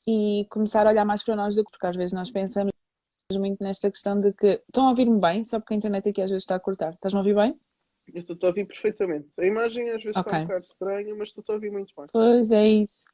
e 0.08 0.46
começar 0.50 0.88
a 0.88 0.90
olhar 0.90 1.06
mais 1.06 1.22
para 1.24 1.36
nós 1.36 1.56
do 1.56 1.64
que 1.64 1.72
porque 1.72 1.86
às 1.88 1.96
vezes 1.96 2.14
nós 2.14 2.32
pensamos 2.32 2.72
muito 3.38 3.64
nesta 3.64 3.92
questão 3.92 4.20
de 4.20 4.34
que 4.34 4.62
estão 4.68 4.88
a 4.88 4.90
ouvir-me 4.90 5.20
bem, 5.20 5.44
só 5.44 5.60
porque 5.60 5.74
a 5.74 5.78
internet 5.78 6.10
aqui 6.10 6.22
às 6.22 6.32
vezes 6.32 6.44
está 6.44 6.56
a 6.56 6.60
cortar. 6.60 6.94
Estás-me 6.94 7.20
a 7.20 7.22
ouvir 7.22 7.36
bem? 7.36 7.60
Eu 8.14 8.22
estou 8.22 8.38
a 8.42 8.48
ouvir 8.48 8.66
perfeitamente. 8.66 9.28
A 9.38 9.46
imagem 9.46 9.90
às 9.92 10.02
vezes 10.02 10.18
okay. 10.18 10.22
está 10.22 10.38
um 10.40 10.48
bocado 10.48 10.64
estranha, 10.64 11.16
mas 11.16 11.30
estou 11.30 11.44
a 11.50 11.54
ouvir 11.54 11.72
muito 11.72 11.94
bem. 11.96 12.08
Pois 12.12 12.52
é 12.52 12.68
isso. 12.68 13.06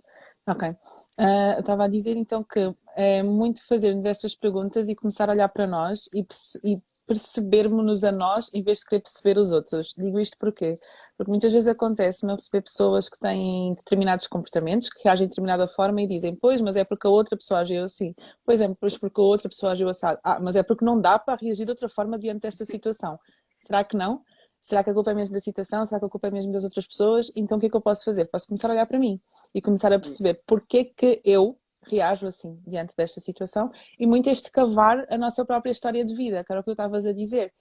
Ok. 0.48 0.70
Uh, 0.70 1.54
eu 1.56 1.60
estava 1.60 1.86
a 1.86 1.88
dizer 1.88 2.16
então 2.16 2.44
que 2.44 2.74
é 2.96 3.24
muito 3.24 3.66
fazermos 3.68 4.06
estas 4.06 4.36
perguntas 4.36 4.88
e 4.88 4.96
começar 4.96 5.30
a 5.30 5.34
olhar 5.34 5.50
para 5.50 5.68
nós 5.68 6.08
e, 6.14 6.26
e 6.64 6.82
percebermos-nos 7.06 8.04
a 8.04 8.12
nós 8.12 8.52
em 8.54 8.64
vez 8.64 8.80
de 8.80 8.86
querer 8.86 9.02
perceber 9.02 9.38
os 9.38 9.52
outros. 9.52 9.94
Digo 9.98 10.20
isto 10.20 10.38
porquê? 10.38 10.80
Porque 11.18 11.30
muitas 11.30 11.54
vezes 11.54 11.68
acontece-me 11.68 12.34
receber 12.34 12.62
pessoas 12.62 13.08
que 13.10 13.18
têm 13.20 13.74
determinados 13.76 14.28
comportamentos, 14.28 14.90
que 14.90 15.04
reagem 15.04 15.28
de 15.28 15.30
determinada 15.30 15.68
forma 15.68 16.02
e 16.02 16.08
dizem, 16.08 16.36
pois, 16.36 16.62
mas 16.62 16.76
é 16.76 16.84
porque 16.84 17.08
a 17.08 17.10
outra 17.10 17.38
pessoa 17.38 17.62
agiu 17.62 17.84
assim. 17.84 18.14
Pois 18.46 18.60
é, 18.60 18.68
pois 18.80 18.98
porque 18.98 19.22
a 19.22 19.24
outra 19.24 19.48
pessoa 19.48 19.72
agiu 19.72 19.88
assim. 19.88 20.08
Ah, 20.24 20.40
mas 20.42 20.56
é 20.56 20.64
porque 20.64 20.84
não 20.84 21.00
dá 21.00 21.18
para 21.18 21.40
reagir 21.42 21.66
de 21.66 21.72
outra 21.72 21.88
forma 21.88 22.18
diante 22.18 22.42
desta 22.42 22.66
situação. 22.66 23.18
Será 23.58 23.84
que 23.84 23.96
não? 23.96 24.22
Será 24.60 24.84
que 24.84 24.90
a 24.90 24.94
culpa 24.94 25.12
é 25.12 25.14
mesmo 25.14 25.34
da 25.34 25.40
situação? 25.40 25.86
Será 25.86 26.00
que 26.00 26.06
a 26.06 26.10
culpa 26.10 26.28
é 26.28 26.32
mesmo 26.32 26.52
das 26.52 26.64
outras 26.64 26.88
pessoas? 26.88 27.32
Então 27.36 27.58
o 27.58 27.62
que 27.62 27.68
é 27.68 27.70
que 27.70 27.78
eu 27.78 27.82
posso 27.82 28.04
fazer? 28.04 28.26
Posso 28.26 28.48
começar 28.48 28.68
a 28.70 28.74
olhar 28.74 28.86
para 28.88 28.98
mim 29.00 29.22
e 29.54 29.62
começar 29.62 29.94
a 29.94 30.00
perceber 30.00 30.42
porque 30.46 30.86
que 30.86 31.22
eu 31.24 31.58
reajo 31.88 32.28
assim 32.28 32.60
diante 32.66 32.94
desta 32.96 33.20
situação 33.20 33.72
e 34.00 34.06
muito 34.06 34.30
este 34.30 34.52
cavar 34.52 35.06
a 35.10 35.18
nossa 35.18 35.46
própria 35.46 35.72
história 35.72 36.04
de 36.04 36.14
vida, 36.14 36.44
que 36.44 36.52
era 36.52 36.62
o 36.62 36.64
que 36.64 36.70
eu 36.70 36.74
estavas 36.74 37.06
a 37.06 37.14
dizer. 37.14 37.54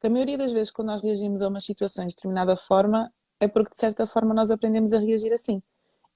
Que 0.00 0.06
a 0.06 0.10
maioria 0.10 0.36
das 0.36 0.52
vezes 0.52 0.70
quando 0.70 0.88
nós 0.88 1.02
reagimos 1.02 1.42
a 1.42 1.48
umas 1.48 1.64
situações 1.64 2.08
de 2.08 2.16
determinada 2.16 2.56
forma 2.56 3.10
é 3.38 3.48
porque 3.48 3.70
de 3.70 3.78
certa 3.78 4.06
forma 4.06 4.34
nós 4.34 4.50
aprendemos 4.50 4.92
a 4.92 4.98
reagir 4.98 5.32
assim. 5.32 5.62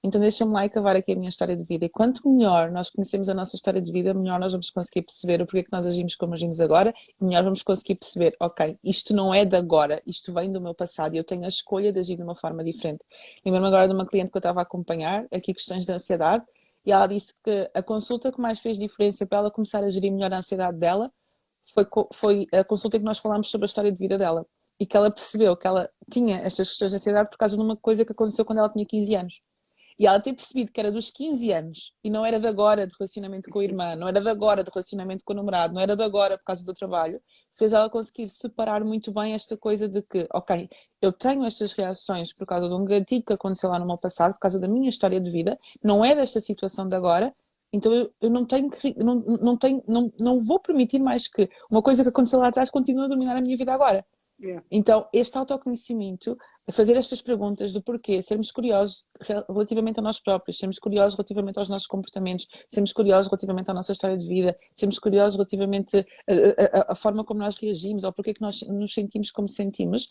Então 0.03 0.21
deixa-me 0.21 0.53
lá 0.53 0.69
cavar 0.69 0.95
aqui 0.95 1.11
a 1.11 1.15
minha 1.15 1.27
história 1.27 1.55
de 1.55 1.63
vida. 1.63 1.85
E 1.85 1.89
quanto 1.89 2.29
melhor 2.29 2.71
nós 2.71 2.89
conhecemos 2.89 3.29
a 3.29 3.33
nossa 3.33 3.55
história 3.55 3.81
de 3.81 3.91
vida, 3.91 4.13
melhor 4.13 4.39
nós 4.39 4.51
vamos 4.51 4.69
conseguir 4.69 5.01
perceber 5.01 5.41
o 5.41 5.45
porquê 5.45 5.63
que 5.63 5.71
nós 5.71 5.85
agimos 5.85 6.15
como 6.15 6.33
agimos 6.33 6.61
agora, 6.61 6.93
e 7.19 7.25
melhor 7.25 7.43
vamos 7.43 7.63
conseguir 7.63 7.95
perceber, 7.95 8.35
ok, 8.39 8.77
isto 8.83 9.13
não 9.13 9.33
é 9.33 9.43
de 9.43 9.55
agora, 9.55 10.01
isto 10.05 10.31
vem 10.33 10.51
do 10.51 10.61
meu 10.61 10.73
passado 10.73 11.15
e 11.15 11.17
eu 11.17 11.23
tenho 11.23 11.43
a 11.45 11.47
escolha 11.47 11.91
de 11.91 11.99
agir 11.99 12.15
de 12.15 12.23
uma 12.23 12.35
forma 12.35 12.63
diferente. 12.63 12.99
Lembro-me 13.43 13.67
agora 13.67 13.87
de 13.87 13.93
uma 13.93 14.05
cliente 14.05 14.31
que 14.31 14.37
eu 14.37 14.39
estava 14.39 14.59
a 14.59 14.63
acompanhar, 14.63 15.25
aqui 15.31 15.53
questões 15.53 15.85
de 15.85 15.91
ansiedade, 15.91 16.45
e 16.87 16.91
ela 16.91 17.05
disse 17.05 17.33
que 17.43 17.69
a 17.73 17.83
consulta 17.83 18.31
que 18.31 18.39
mais 18.39 18.59
fez 18.59 18.77
diferença 18.77 19.27
para 19.27 19.39
ela 19.39 19.51
começar 19.51 19.83
a 19.83 19.89
gerir 19.89 20.09
melhor 20.09 20.31
a 20.31 20.37
ansiedade 20.37 20.77
dela 20.77 21.11
foi, 21.73 21.85
foi 22.13 22.47
a 22.53 22.63
consulta 22.63 22.95
em 22.95 23.01
que 23.01 23.05
nós 23.05 23.17
falámos 23.17 23.49
sobre 23.49 23.65
a 23.65 23.67
história 23.67 23.91
de 23.91 23.99
vida 23.99 24.17
dela 24.17 24.47
e 24.79 24.85
que 24.85 24.95
ela 24.95 25.11
percebeu 25.11 25.57
que 25.57 25.67
ela 25.67 25.89
tinha 26.09 26.37
estas 26.37 26.69
questões 26.69 26.91
de 26.91 26.95
ansiedade 26.95 27.29
por 27.29 27.37
causa 27.37 27.57
de 27.57 27.61
uma 27.61 27.75
coisa 27.75 28.05
que 28.05 28.13
aconteceu 28.13 28.45
quando 28.45 28.59
ela 28.59 28.69
tinha 28.69 28.85
15 28.85 29.15
anos. 29.17 29.41
E 29.99 30.05
ela 30.05 30.19
ter 30.19 30.33
percebido 30.33 30.71
que 30.71 30.79
era 30.79 30.91
dos 30.91 31.09
15 31.09 31.51
anos 31.51 31.93
e 32.03 32.09
não 32.09 32.25
era 32.25 32.39
de 32.39 32.47
agora 32.47 32.85
de 32.85 32.93
relacionamento 32.97 33.49
com 33.49 33.59
a 33.59 33.63
irmã, 33.63 33.95
não 33.95 34.07
era 34.07 34.21
de 34.21 34.29
agora 34.29 34.63
de 34.63 34.69
relacionamento 34.73 35.23
com 35.25 35.33
o 35.33 35.35
namorado, 35.35 35.73
não 35.73 35.81
era 35.81 35.95
de 35.95 36.03
agora 36.03 36.37
por 36.37 36.43
causa 36.43 36.63
do 36.63 36.73
trabalho, 36.73 37.19
fez 37.57 37.73
ela 37.73 37.89
conseguir 37.89 38.27
separar 38.27 38.83
muito 38.83 39.11
bem 39.11 39.33
esta 39.33 39.57
coisa 39.57 39.87
de 39.89 40.01
que, 40.03 40.27
ok, 40.33 40.69
eu 41.01 41.11
tenho 41.11 41.45
estas 41.45 41.71
reações 41.73 42.31
por 42.33 42.45
causa 42.45 42.67
de 42.67 42.75
um 42.75 42.85
gatilho 42.85 43.23
que 43.23 43.33
aconteceu 43.33 43.69
lá 43.69 43.79
no 43.79 43.87
meu 43.87 43.97
passado, 43.97 44.33
por 44.33 44.39
causa 44.39 44.59
da 44.59 44.67
minha 44.67 44.89
história 44.89 45.19
de 45.19 45.31
vida, 45.31 45.59
não 45.83 46.05
é 46.05 46.15
desta 46.15 46.39
situação 46.39 46.87
de 46.87 46.95
agora, 46.95 47.33
então 47.73 47.93
eu, 47.93 48.13
eu 48.21 48.29
não 48.29 48.45
tenho 48.45 48.69
que, 48.69 48.95
não, 48.97 49.15
não, 49.15 49.57
tenho, 49.57 49.83
não, 49.87 50.11
não 50.19 50.39
vou 50.39 50.59
permitir 50.59 50.99
mais 50.99 51.27
que 51.27 51.49
uma 51.69 51.81
coisa 51.81 52.01
que 52.03 52.09
aconteceu 52.09 52.39
lá 52.39 52.47
atrás 52.47 52.69
continue 52.69 53.05
a 53.05 53.07
dominar 53.07 53.35
a 53.35 53.41
minha 53.41 53.57
vida 53.57 53.73
agora. 53.73 54.05
Yeah. 54.39 54.63
Então, 54.69 55.07
este 55.11 55.35
autoconhecimento, 55.37 56.37
fazer 56.71 56.95
estas 56.95 57.21
perguntas 57.21 57.73
do 57.73 57.81
porquê, 57.81 58.21
sermos 58.21 58.51
curiosos 58.51 59.07
relativamente 59.47 59.99
a 59.99 60.03
nós 60.03 60.19
próprios, 60.19 60.59
sermos 60.59 60.77
curiosos 60.77 61.17
relativamente 61.17 61.57
aos 61.57 61.69
nossos 61.69 61.87
comportamentos, 61.87 62.47
sermos 62.69 62.93
curiosos 62.93 63.31
relativamente 63.31 63.71
à 63.71 63.73
nossa 63.73 63.93
história 63.93 64.17
de 64.17 64.27
vida, 64.27 64.55
sermos 64.73 64.99
curiosos 64.99 65.35
relativamente 65.35 66.05
à 66.87 66.93
forma 66.93 67.23
como 67.23 67.39
nós 67.39 67.55
reagimos 67.55 68.03
ou 68.03 68.13
porquê 68.13 68.33
que 68.33 68.41
nós 68.41 68.61
nos 68.61 68.93
sentimos 68.93 69.31
como 69.31 69.47
sentimos, 69.47 70.07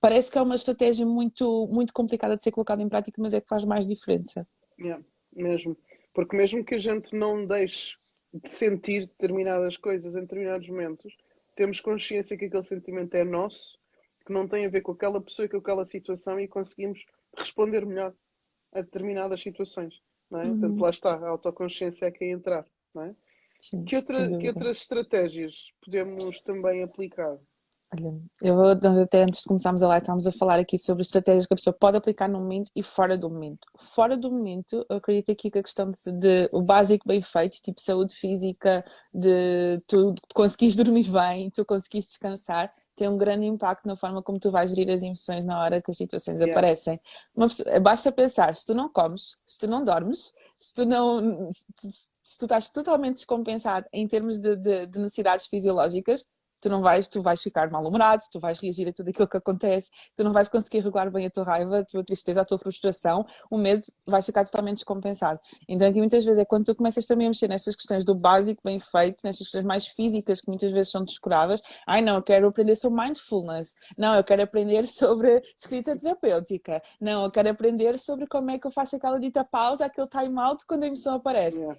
parece 0.00 0.30
que 0.30 0.36
é 0.36 0.42
uma 0.42 0.54
estratégia 0.54 1.06
muito, 1.06 1.66
muito 1.68 1.94
complicada 1.94 2.36
de 2.36 2.42
ser 2.42 2.50
colocada 2.50 2.82
em 2.82 2.88
prática, 2.88 3.20
mas 3.22 3.32
é 3.32 3.40
que 3.40 3.48
faz 3.48 3.64
mais 3.64 3.86
diferença. 3.86 4.46
Yeah, 4.78 5.02
mesmo. 5.32 5.78
Porque 6.12 6.36
mesmo 6.36 6.62
que 6.62 6.74
a 6.74 6.78
gente 6.78 7.14
não 7.16 7.46
deixe 7.46 7.96
de 8.34 8.50
sentir 8.50 9.06
determinadas 9.06 9.78
coisas 9.78 10.14
em 10.14 10.20
determinados 10.20 10.68
momentos, 10.68 11.16
temos 11.56 11.80
consciência 11.80 12.36
que 12.36 12.44
aquele 12.44 12.64
sentimento 12.64 13.14
é 13.14 13.24
nosso, 13.24 13.78
que 14.24 14.32
não 14.32 14.46
tem 14.46 14.66
a 14.66 14.68
ver 14.68 14.82
com 14.82 14.92
aquela 14.92 15.20
pessoa 15.20 15.46
e 15.46 15.48
com 15.48 15.56
aquela 15.56 15.84
situação 15.84 16.38
e 16.38 16.46
conseguimos 16.46 17.04
responder 17.36 17.84
melhor 17.84 18.14
a 18.72 18.82
determinadas 18.82 19.40
situações. 19.40 20.00
Não 20.30 20.40
é? 20.40 20.46
Uhum. 20.46 20.60
Portanto, 20.60 20.80
lá 20.80 20.90
está, 20.90 21.14
a 21.14 21.28
autoconsciência 21.28 22.06
é 22.06 22.10
quem 22.10 22.30
entrar. 22.30 22.66
Não 22.94 23.04
é? 23.04 23.16
Sim, 23.60 23.84
que, 23.84 23.96
outra, 23.96 24.38
que 24.38 24.48
outras 24.48 24.78
estratégias 24.78 25.72
podemos 25.82 26.40
também 26.42 26.82
aplicar? 26.82 27.38
Olha, 27.94 28.20
eu 28.42 28.56
nós 28.56 28.98
até 28.98 29.22
antes 29.22 29.40
de 29.40 29.46
começarmos 29.46 29.82
a 29.82 29.88
live 29.88 30.02
estávamos 30.02 30.26
a 30.26 30.32
falar 30.32 30.58
aqui 30.58 30.76
sobre 30.76 31.02
estratégias 31.02 31.46
que 31.46 31.54
a 31.54 31.56
pessoa 31.56 31.76
pode 31.78 31.96
aplicar 31.96 32.28
no 32.28 32.40
momento 32.40 32.70
e 32.74 32.82
fora 32.82 33.16
do 33.16 33.30
momento. 33.30 33.66
Fora 33.78 34.16
do 34.16 34.30
momento, 34.30 34.84
eu 34.90 34.96
acredito 34.96 35.30
aqui 35.30 35.50
que 35.50 35.58
a 35.58 35.62
questão 35.62 35.90
de, 35.90 36.12
de 36.12 36.48
o 36.52 36.60
básico 36.60 37.06
bem 37.06 37.22
feito, 37.22 37.62
tipo 37.62 37.80
saúde 37.80 38.16
física, 38.16 38.84
de 39.14 39.80
tu 39.86 40.14
conseguires 40.34 40.74
dormir 40.76 41.08
bem, 41.08 41.48
tu 41.50 41.64
conseguires 41.64 42.06
descansar, 42.06 42.72
tem 42.96 43.08
um 43.08 43.16
grande 43.16 43.46
impacto 43.46 43.86
na 43.86 43.94
forma 43.94 44.22
como 44.22 44.40
tu 44.40 44.50
vais 44.50 44.70
gerir 44.70 44.92
as 44.92 45.02
emoções 45.02 45.44
na 45.44 45.62
hora 45.62 45.80
que 45.80 45.90
as 45.90 45.96
situações 45.96 46.40
yeah. 46.40 46.52
aparecem. 46.52 47.00
Pessoa, 47.36 47.78
basta 47.78 48.10
pensar, 48.10 48.56
se 48.56 48.66
tu 48.66 48.74
não 48.74 48.88
comes, 48.88 49.36
se 49.44 49.58
tu 49.58 49.68
não 49.68 49.84
dormes, 49.84 50.32
se 50.58 50.74
tu 50.74 50.84
não 50.86 51.48
se 52.24 52.38
tu 52.38 52.46
estás 52.46 52.68
totalmente 52.70 53.16
descompensado 53.16 53.86
em 53.92 54.08
termos 54.08 54.40
de, 54.40 54.56
de, 54.56 54.86
de 54.86 54.98
necessidades 54.98 55.46
fisiológicas, 55.46 56.26
tu 56.60 56.68
não 56.68 56.82
vais, 56.82 57.08
tu 57.08 57.22
vais 57.22 57.40
ficar 57.40 57.70
mal-humorado, 57.70 58.22
tu 58.30 58.40
vais 58.40 58.58
reagir 58.58 58.88
a 58.88 58.92
tudo 58.92 59.10
aquilo 59.10 59.28
que 59.28 59.36
acontece, 59.36 59.90
tu 60.16 60.24
não 60.24 60.32
vais 60.32 60.48
conseguir 60.48 60.80
regular 60.80 61.10
bem 61.10 61.26
a 61.26 61.30
tua 61.30 61.44
raiva, 61.44 61.80
a 61.80 61.84
tua 61.84 62.04
tristeza, 62.04 62.40
a 62.40 62.44
tua 62.44 62.58
frustração, 62.58 63.24
o 63.50 63.58
medo 63.58 63.82
vai 64.06 64.22
ficar 64.22 64.44
totalmente 64.44 64.76
descompensado. 64.76 65.40
Então 65.68 65.86
aqui 65.88 65.98
muitas 65.98 66.24
vezes 66.24 66.38
é 66.38 66.44
quando 66.44 66.64
tu 66.64 66.74
começas 66.74 67.06
também 67.06 67.26
a 67.26 67.30
mexer 67.30 67.48
nestas 67.48 67.76
questões 67.76 68.04
do 68.04 68.14
básico 68.14 68.60
bem 68.64 68.78
feito, 68.78 69.20
nestas 69.24 69.46
questões 69.46 69.64
mais 69.64 69.86
físicas 69.86 70.40
que 70.40 70.48
muitas 70.48 70.72
vezes 70.72 70.90
são 70.90 71.04
descuradas, 71.04 71.60
ai 71.86 72.00
não, 72.00 72.16
eu 72.16 72.22
quero 72.22 72.48
aprender 72.48 72.76
sobre 72.76 73.02
mindfulness, 73.02 73.74
não, 73.96 74.14
eu 74.14 74.24
quero 74.24 74.42
aprender 74.42 74.86
sobre 74.88 75.42
escrita 75.56 75.96
terapêutica, 75.96 76.82
não, 77.00 77.24
eu 77.24 77.30
quero 77.30 77.50
aprender 77.50 77.98
sobre 77.98 78.26
como 78.26 78.50
é 78.50 78.58
que 78.58 78.66
eu 78.66 78.70
faço 78.70 78.96
aquela 78.96 79.18
dita 79.18 79.44
pausa, 79.44 79.86
aquele 79.86 80.08
time 80.08 80.38
out 80.40 80.64
quando 80.66 80.84
a 80.84 80.86
emoção 80.86 81.16
aparece. 81.16 81.60
Yeah 81.60 81.76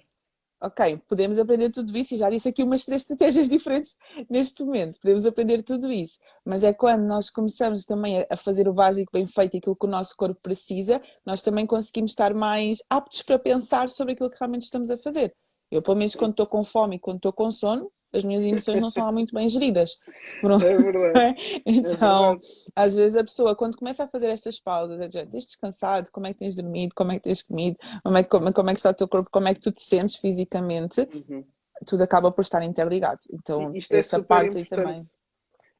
ok, 0.60 1.00
podemos 1.08 1.38
aprender 1.38 1.70
tudo 1.70 1.96
isso, 1.96 2.14
e 2.14 2.16
já 2.16 2.28
disse 2.28 2.48
aqui 2.48 2.62
umas 2.62 2.84
três 2.84 3.02
estratégias 3.02 3.48
diferentes 3.50 3.96
neste 4.28 4.62
momento, 4.62 4.98
podemos 5.00 5.26
aprender 5.26 5.62
tudo 5.62 5.90
isso, 5.92 6.18
mas 6.44 6.64
é 6.64 6.72
quando 6.72 7.04
nós 7.06 7.30
começamos 7.30 7.84
também 7.84 8.24
a 8.28 8.36
fazer 8.36 8.68
o 8.68 8.72
básico 8.74 9.12
bem 9.12 9.26
feito, 9.26 9.56
aquilo 9.56 9.76
que 9.76 9.86
o 9.86 9.90
nosso 9.90 10.16
corpo 10.16 10.40
precisa, 10.42 11.00
nós 11.24 11.42
também 11.42 11.66
conseguimos 11.66 12.10
estar 12.10 12.34
mais 12.34 12.78
aptos 12.90 13.22
para 13.22 13.38
pensar 13.38 13.88
sobre 13.90 14.14
aquilo 14.14 14.30
que 14.30 14.38
realmente 14.38 14.62
estamos 14.62 14.90
a 14.90 14.98
fazer. 14.98 15.34
Eu, 15.70 15.82
pelo 15.82 15.96
menos, 15.96 16.14
quando 16.14 16.30
estou 16.30 16.46
com 16.46 16.64
fome 16.64 16.96
e 16.96 16.98
quando 16.98 17.16
estou 17.16 17.32
com 17.32 17.50
sono, 17.50 17.90
as 18.12 18.24
minhas 18.24 18.44
emoções 18.44 18.80
não 18.80 18.88
são 18.88 19.04
lá 19.04 19.12
muito 19.12 19.34
bem 19.34 19.48
geridas. 19.48 19.98
Pronto. 20.40 20.64
É 20.68 20.76
verdade. 20.76 21.18
É 21.66 21.70
então, 21.70 22.26
é 22.26 22.30
verdade. 22.30 22.46
às 22.74 22.94
vezes 22.94 23.16
a 23.16 23.24
pessoa, 23.24 23.54
quando 23.54 23.76
começa 23.76 24.04
a 24.04 24.08
fazer 24.08 24.28
estas 24.28 24.58
pausas, 24.58 25.00
é 25.00 25.26
tens 25.26 25.46
descansado, 25.46 26.10
como 26.10 26.26
é 26.26 26.32
que 26.32 26.38
tens 26.38 26.54
dormido, 26.54 26.94
como 26.94 27.12
é 27.12 27.16
que 27.16 27.24
tens 27.24 27.42
comido, 27.42 27.76
como 28.02 28.16
é 28.16 28.22
que, 28.22 28.28
como, 28.28 28.52
como 28.52 28.70
é 28.70 28.72
que 28.72 28.78
está 28.78 28.90
o 28.90 28.94
teu 28.94 29.08
corpo, 29.08 29.30
como 29.30 29.48
é 29.48 29.54
que 29.54 29.60
tu 29.60 29.70
te 29.70 29.82
sentes 29.82 30.16
fisicamente, 30.16 31.00
uhum. 31.00 31.40
tudo 31.86 32.02
acaba 32.02 32.30
por 32.30 32.40
estar 32.40 32.62
interligado. 32.62 33.20
Então, 33.30 33.74
Isto 33.76 33.92
é 33.92 33.98
essa 33.98 34.16
é 34.16 34.22
parte 34.22 34.56
aí 34.56 34.64
também. 34.64 35.06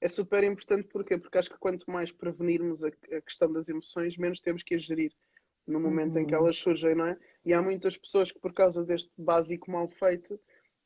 É 0.01 0.09
super 0.09 0.44
importante 0.44 0.88
porquê? 0.88 1.18
Porque 1.18 1.38
acho 1.38 1.51
que 1.51 1.59
quanto 1.59 1.90
mais 1.90 2.12
prevenirmos 2.12 2.85
a, 2.85 2.88
a 2.88 3.20
questão 3.20 3.53
das 3.53 3.68
emoções, 3.68 4.16
menos 4.16 4.38
temos 4.40 4.62
que 4.62 4.74
a 4.74 4.79
gerir 4.79 5.12
no 5.68 5.78
momento 5.78 6.14
uhum. 6.14 6.20
em 6.20 6.26
que 6.26 6.35
uhum. 6.35 6.42
elas 6.42 6.59
surgem, 6.59 6.94
não 6.94 7.07
é? 7.07 7.16
E 7.44 7.52
há 7.52 7.62
muitas 7.62 7.96
pessoas 7.96 8.33
que, 8.33 8.40
por 8.40 8.52
causa 8.52 8.85
deste 8.85 9.12
básico 9.16 9.70
mal 9.70 9.88
feito, 9.88 10.40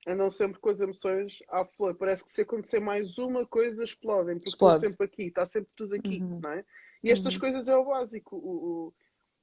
andam 0.07 0.31
sempre 0.31 0.59
com 0.61 0.69
as 0.69 0.81
emoções 0.81 1.39
à 1.49 1.65
flor. 1.65 1.95
Parece 1.95 2.25
que 2.25 2.31
se 2.31 2.43
acontecer 2.43 2.81
mais 2.81 3.17
uma 3.17 3.47
coisa, 3.47 3.85
explodem, 3.85 4.35
porque 4.35 4.49
Explode. 4.49 4.77
estão 4.77 4.91
sempre 4.91 5.07
aqui, 5.07 5.23
está 5.25 5.47
sempre 5.47 5.71
tudo 5.77 5.95
aqui, 5.95 6.21
uhum. 6.21 6.41
não 6.41 6.51
é? 6.51 6.65
E 7.03 7.11
estas 7.11 7.35
uhum. 7.35 7.41
coisas 7.41 7.69
é 7.69 7.77
o 7.77 7.85
básico. 7.85 8.37
O, 8.37 8.89
o, 8.89 8.95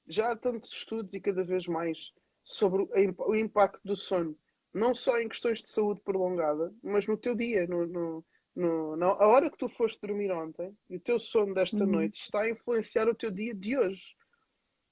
já 0.07 0.31
há 0.31 0.35
tantos 0.35 0.71
estudos 0.71 1.13
e 1.13 1.19
cada 1.19 1.43
vez 1.43 1.65
mais 1.67 1.97
sobre 2.43 2.81
o, 2.81 2.89
o, 3.29 3.35
impacto 3.35 3.79
do 3.85 3.95
sono, 3.95 4.37
não 4.73 4.93
só 4.93 5.19
em 5.19 5.29
questões 5.29 5.61
de 5.61 5.69
saúde 5.69 6.01
prolongada, 6.01 6.73
mas 6.83 7.07
no 7.07 7.15
teu 7.15 7.35
dia, 7.35 7.67
no, 7.67 7.85
no, 7.85 8.25
no 8.55 8.95
na 8.97 9.07
a 9.07 9.27
hora 9.27 9.49
que 9.49 9.57
tu 9.57 9.69
foste 9.69 10.01
dormir 10.01 10.31
ontem 10.31 10.75
e 10.89 10.97
o 10.97 10.99
teu 10.99 11.19
sono 11.19 11.53
desta 11.53 11.83
uhum. 11.83 11.91
noite 11.91 12.19
está 12.19 12.41
a 12.41 12.49
influenciar 12.49 13.07
o 13.07 13.15
teu 13.15 13.29
dia 13.29 13.53
de 13.53 13.77
hoje 13.77 14.01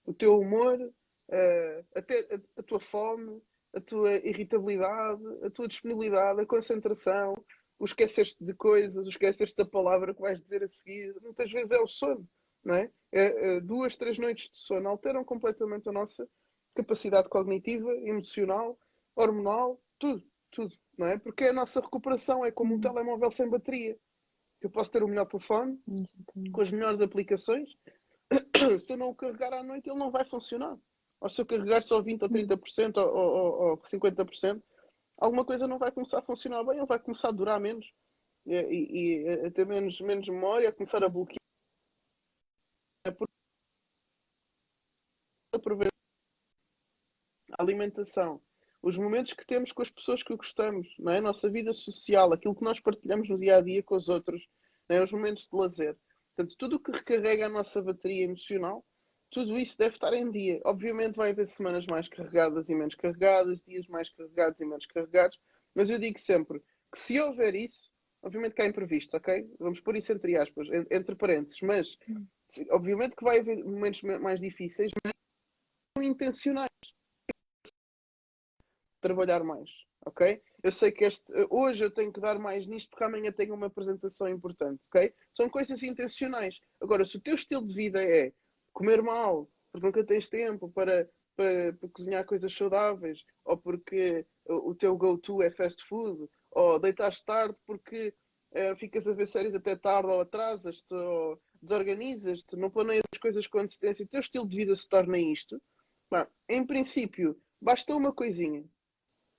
o 0.08 0.14
teu 0.14 0.40
humor, 0.40 0.80
uh, 0.82 1.86
até 1.94 2.20
a, 2.34 2.60
a, 2.60 2.64
tua 2.64 2.80
fome, 2.80 3.42
a 3.76 3.82
tua 3.82 4.16
irritabilidade, 4.16 5.22
a 5.44 5.50
tua 5.52 5.68
disponibilidade, 5.68 6.42
a 6.42 6.46
concentração, 6.46 7.36
o 7.78 7.86
esqueceste 7.86 8.44
de 8.44 8.54
coisas, 8.54 9.06
o 9.06 9.10
esqueceste 9.10 9.56
da 9.56 9.66
palavra 9.66 10.16
que 10.16 10.22
vais 10.22 10.42
dizer 10.42 10.64
a 10.64 10.68
seguir. 10.68 11.14
Muitas 11.22 11.52
vezes 11.52 11.72
é 11.72 11.80
o 11.80 11.88
sono, 11.88 12.28
não 12.64 12.74
é? 12.74 12.90
é, 13.12 13.58
é 13.58 13.60
duas, 13.60 13.96
três 13.96 14.18
noites 14.18 14.50
de 14.50 14.58
sono 14.58 14.88
alteram 14.88 15.24
completamente 15.24 15.88
a 15.90 15.92
nossa 15.92 16.28
capacidade 16.74 17.30
cognitiva, 17.30 17.92
emocional, 17.98 18.80
hormonal, 19.16 19.82
tudo, 20.00 20.24
tudo, 20.52 20.74
não 20.98 21.08
é? 21.08 21.18
Porque 21.18 21.46
a 21.46 21.54
nossa 21.54 21.82
recuperação 21.82 22.46
é 22.46 22.52
como 22.52 22.76
um 22.76 22.80
telemóvel 22.80 23.30
sem 23.30 23.50
bateria. 23.50 23.98
Eu 24.62 24.70
posso 24.70 24.92
ter 24.92 25.04
o 25.04 25.08
melhor 25.08 25.26
telefone, 25.26 25.80
com 26.52 26.62
as 26.62 26.72
melhores 26.72 27.02
aplicações, 27.02 27.70
se 28.80 28.94
eu 28.94 28.98
não 28.98 29.10
o 29.10 29.16
carregar 29.16 29.54
à 29.54 29.64
noite, 29.64 29.90
ele 29.90 30.00
não 30.00 30.12
vai 30.12 30.26
funcionar. 30.26 30.78
Ou 31.20 31.30
se 31.30 31.42
eu 31.42 31.46
carregar 31.46 31.82
só 31.84 32.02
20% 32.02 32.24
ou 32.24 32.30
30% 32.30 32.98
ou, 32.98 33.16
ou, 33.16 33.70
ou 33.70 33.78
50%, 33.78 34.62
alguma 35.18 35.46
coisa 35.46 35.68
não 35.68 35.80
vai 35.80 35.92
começar 35.92 36.20
a 36.20 36.24
funcionar 36.24 36.64
bem, 36.64 36.78
ele 36.78 36.86
vai 36.86 37.00
começar 37.00 37.30
a 37.30 37.32
durar 37.32 37.60
menos 37.60 37.92
e, 38.46 38.56
e, 38.56 39.22
e 39.24 39.30
a 39.48 39.52
ter 39.52 39.66
menos, 39.66 40.00
menos 40.00 40.28
memória, 40.28 40.70
a 40.70 40.74
começar 40.74 41.04
a 41.04 41.10
bloquear. 41.10 41.38
A 47.58 47.64
alimentação, 47.64 48.42
os 48.82 48.98
momentos 48.98 49.34
que 49.34 49.46
temos 49.46 49.72
com 49.72 49.82
as 49.82 49.90
pessoas 49.90 50.22
que 50.22 50.36
gostamos, 50.36 50.88
não 51.00 51.12
é? 51.12 51.18
a 51.18 51.22
nossa 51.22 51.50
vida 51.50 51.74
social, 51.74 52.32
aquilo 52.32 52.56
que 52.56 52.64
nós 52.64 52.80
partilhamos 52.80 53.28
no 53.30 53.40
dia 53.40 53.58
a 53.58 53.62
dia 53.62 53.82
com 53.82 53.96
os 53.96 54.08
outros, 54.08 54.48
é? 54.88 55.02
os 55.02 55.12
momentos 55.12 55.48
de 55.48 55.56
lazer. 55.58 55.98
Portanto, 56.38 56.56
tudo 56.56 56.76
o 56.76 56.80
que 56.80 56.92
recarrega 56.92 57.48
a 57.48 57.50
nossa 57.50 57.82
bateria 57.82 58.26
emocional, 58.26 58.86
tudo 59.32 59.58
isso 59.58 59.76
deve 59.76 59.96
estar 59.96 60.14
em 60.14 60.30
dia. 60.30 60.62
Obviamente 60.66 61.16
vai 61.16 61.32
haver 61.32 61.48
semanas 61.48 61.84
mais 61.88 62.08
carregadas 62.08 62.70
e 62.70 62.76
menos 62.76 62.94
carregadas, 62.94 63.60
dias 63.64 63.88
mais 63.88 64.08
carregados 64.12 64.60
e 64.60 64.66
menos 64.66 64.86
carregados, 64.86 65.40
mas 65.74 65.90
eu 65.90 65.98
digo 65.98 66.20
sempre 66.20 66.60
que 66.92 67.00
se 67.00 67.20
houver 67.20 67.56
isso, 67.56 67.92
obviamente 68.22 68.54
que 68.54 68.62
há 68.62 68.68
imprevistos, 68.68 69.16
ok? 69.16 69.50
Vamos 69.60 69.80
pôr 69.80 69.96
isso 69.96 70.14
entre 70.14 70.38
aspas, 70.38 70.68
entre 70.92 71.16
parênteses, 71.16 71.60
mas 71.62 71.98
obviamente 72.70 73.16
que 73.16 73.24
vai 73.24 73.40
haver 73.40 73.66
momentos 73.66 74.04
mais 74.04 74.40
difíceis, 74.40 74.92
mas 75.04 75.14
são 75.98 76.04
intencionais. 76.04 76.70
Trabalhar 79.02 79.44
mais, 79.44 79.70
ok? 80.08 80.42
Eu 80.64 80.72
sei 80.72 80.92
que 80.92 81.06
este, 81.06 81.32
hoje 81.50 81.86
eu 81.86 81.92
tenho 81.92 82.12
que 82.12 82.20
dar 82.20 82.40
mais 82.40 82.66
nisto 82.66 82.90
porque 82.90 83.04
amanhã 83.04 83.32
tenho 83.32 83.54
uma 83.54 83.68
apresentação 83.68 84.28
importante, 84.28 84.82
ok? 84.88 85.14
São 85.36 85.50
coisas 85.50 85.84
intencionais. 85.84 86.60
Agora, 86.82 87.06
se 87.06 87.18
o 87.18 87.22
teu 87.22 87.36
estilo 87.36 87.68
de 87.68 87.76
vida 87.76 88.04
é 88.04 88.34
comer 88.74 89.02
mal, 89.02 89.50
porque 89.72 89.86
nunca 89.86 90.04
tens 90.04 90.30
tempo 90.30 90.70
para 90.70 91.08
para, 91.36 91.72
para 91.74 91.90
cozinhar 91.90 92.26
coisas 92.26 92.52
saudáveis, 92.52 93.24
ou 93.46 93.56
porque 93.56 94.26
o 94.48 94.74
teu 94.74 94.98
go-to 94.98 95.44
é 95.44 95.52
fast 95.52 95.86
food, 95.86 96.28
ou 96.50 96.80
deitas 96.80 97.22
tarde 97.22 97.56
porque 97.66 98.12
uh, 98.54 98.76
ficas 98.76 99.08
a 99.08 99.14
ver 99.14 99.28
séries 99.28 99.54
até 99.54 99.76
tarde, 99.76 100.10
ou 100.10 100.20
atrasas-te, 100.20 100.92
ou 100.92 101.40
desorganizas-te, 101.62 102.56
não 102.56 102.72
planeias 102.72 103.04
as 103.14 103.20
coisas 103.20 103.46
com 103.46 103.60
antecedência, 103.60 104.04
o 104.04 104.08
teu 104.08 104.20
estilo 104.20 104.50
de 104.50 104.58
vida 104.58 104.76
se 104.76 104.90
torna 104.90 105.20
isto, 105.20 105.62
em 106.50 106.66
princípio, 106.66 107.40
basta 107.62 107.96
uma 107.96 108.12
coisinha 108.12 108.66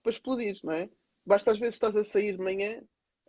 para 0.03 0.11
explodir, 0.11 0.59
não 0.63 0.73
é? 0.73 0.91
Basta 1.25 1.53
às 1.53 1.59
vezes 1.59 1.75
estás 1.75 1.97
a 1.97 2.05
sair 2.05 2.37
de 2.37 2.43
manhã 2.43 2.81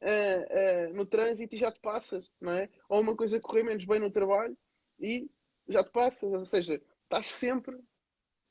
uh, 0.01 0.91
uh, 0.91 0.93
no 0.93 1.05
trânsito 1.05 1.55
e 1.55 1.59
já 1.59 1.71
te 1.71 1.79
passas, 1.79 2.31
não 2.39 2.53
é? 2.53 2.69
Ou 2.87 3.01
uma 3.01 3.15
coisa 3.15 3.39
correr 3.39 3.63
menos 3.63 3.85
bem 3.85 3.99
no 3.99 4.11
trabalho 4.11 4.57
e 4.99 5.29
já 5.67 5.83
te 5.83 5.91
passas, 5.91 6.31
ou 6.31 6.45
seja, 6.45 6.81
estás 7.03 7.27
sempre, 7.27 7.77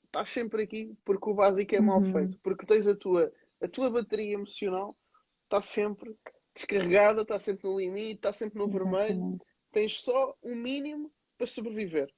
estás 0.05 0.29
sempre 0.29 0.63
aqui 0.63 0.97
porque 1.05 1.31
o 1.31 1.35
básico 1.35 1.75
é 1.75 1.81
mal 1.81 2.01
uhum. 2.01 2.13
feito, 2.13 2.39
porque 2.43 2.67
tens 2.67 2.87
a 2.87 2.95
tua, 2.95 3.33
a 3.61 3.69
tua 3.69 3.91
bateria 3.91 4.35
emocional 4.35 4.97
está 5.45 5.63
sempre 5.63 6.15
descarregada, 6.55 7.23
está 7.23 7.39
sempre 7.39 7.69
no 7.69 7.79
limite, 7.79 8.17
está 8.17 8.33
sempre 8.33 8.59
no 8.59 8.65
Exatamente. 8.65 9.07
vermelho, 9.07 9.39
tens 9.73 10.01
só 10.01 10.37
o 10.43 10.55
mínimo 10.55 11.13
para 11.37 11.47
sobreviver. 11.47 12.13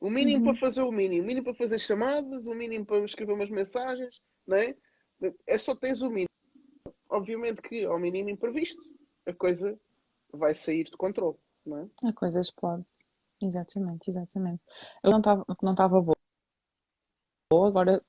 O 0.00 0.08
mínimo 0.08 0.38
uhum. 0.38 0.52
para 0.52 0.60
fazer 0.60 0.82
o 0.82 0.92
mínimo, 0.92 1.24
o 1.24 1.26
mínimo 1.26 1.44
para 1.44 1.54
fazer 1.54 1.78
chamadas, 1.78 2.46
o 2.46 2.54
mínimo 2.54 2.86
para 2.86 3.04
escrever 3.04 3.32
umas 3.32 3.50
mensagens, 3.50 4.20
não 4.46 4.56
é? 4.56 4.76
É 5.46 5.58
só 5.58 5.74
tens 5.74 6.02
o 6.02 6.08
mínimo. 6.08 6.28
Obviamente 7.10 7.62
que 7.62 7.84
ao 7.84 7.98
mínimo 7.98 8.30
imprevisto 8.30 8.80
a 9.26 9.32
coisa 9.32 9.78
vai 10.32 10.54
sair 10.54 10.84
de 10.84 10.96
controle, 10.96 11.36
não 11.64 11.78
é? 11.78 12.08
A 12.08 12.12
coisa 12.12 12.40
explode. 12.40 12.88
Exatamente, 13.42 14.10
exatamente. 14.10 14.62
Eu 15.02 15.10
não 15.10 15.18
estava 15.18 15.44
não 15.62 15.74
boa. 17.50 17.68
Agora 17.68 18.02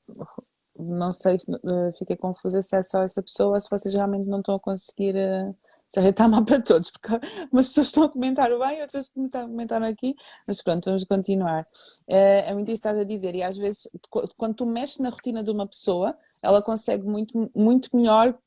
não 0.78 1.12
sei, 1.12 1.36
eh, 1.36 1.92
fiquei 1.98 2.16
confusa 2.16 2.62
se 2.62 2.76
é 2.76 2.84
só 2.84 3.04
essa 3.04 3.22
pessoa 3.22 3.60
se 3.60 3.70
vocês 3.70 3.94
realmente 3.94 4.28
não 4.28 4.40
estão 4.40 4.56
a 4.56 4.60
conseguir 4.60 5.16
uh, 5.16 5.56
se 5.90 6.00
está 6.08 6.28
mal 6.28 6.46
para 6.46 6.62
todos, 6.62 6.92
porque 6.92 7.10
umas 7.52 7.68
pessoas 7.68 7.88
estão 7.88 8.04
a 8.04 8.10
comentar 8.10 8.50
bem, 8.58 8.82
outras 8.82 9.12
estão 9.18 9.42
a 9.42 9.48
comentar 9.48 9.84
aqui, 9.84 10.16
mas 10.48 10.62
pronto, 10.62 10.86
vamos 10.86 11.04
continuar. 11.04 11.68
É, 12.08 12.50
é 12.50 12.54
muito 12.54 12.72
isso 12.72 12.82
que 12.82 12.88
estás 12.88 12.98
a 12.98 13.04
dizer, 13.04 13.36
e 13.36 13.44
às 13.44 13.58
vezes, 13.58 13.90
quando 14.38 14.54
tu 14.56 14.66
mexes 14.66 15.00
na 15.00 15.10
rotina 15.10 15.44
de 15.44 15.52
uma 15.52 15.68
pessoa, 15.68 16.16
ela 16.42 16.62
consegue 16.62 17.04
muito, 17.04 17.52
muito 17.56 17.96
melhor 17.96 18.38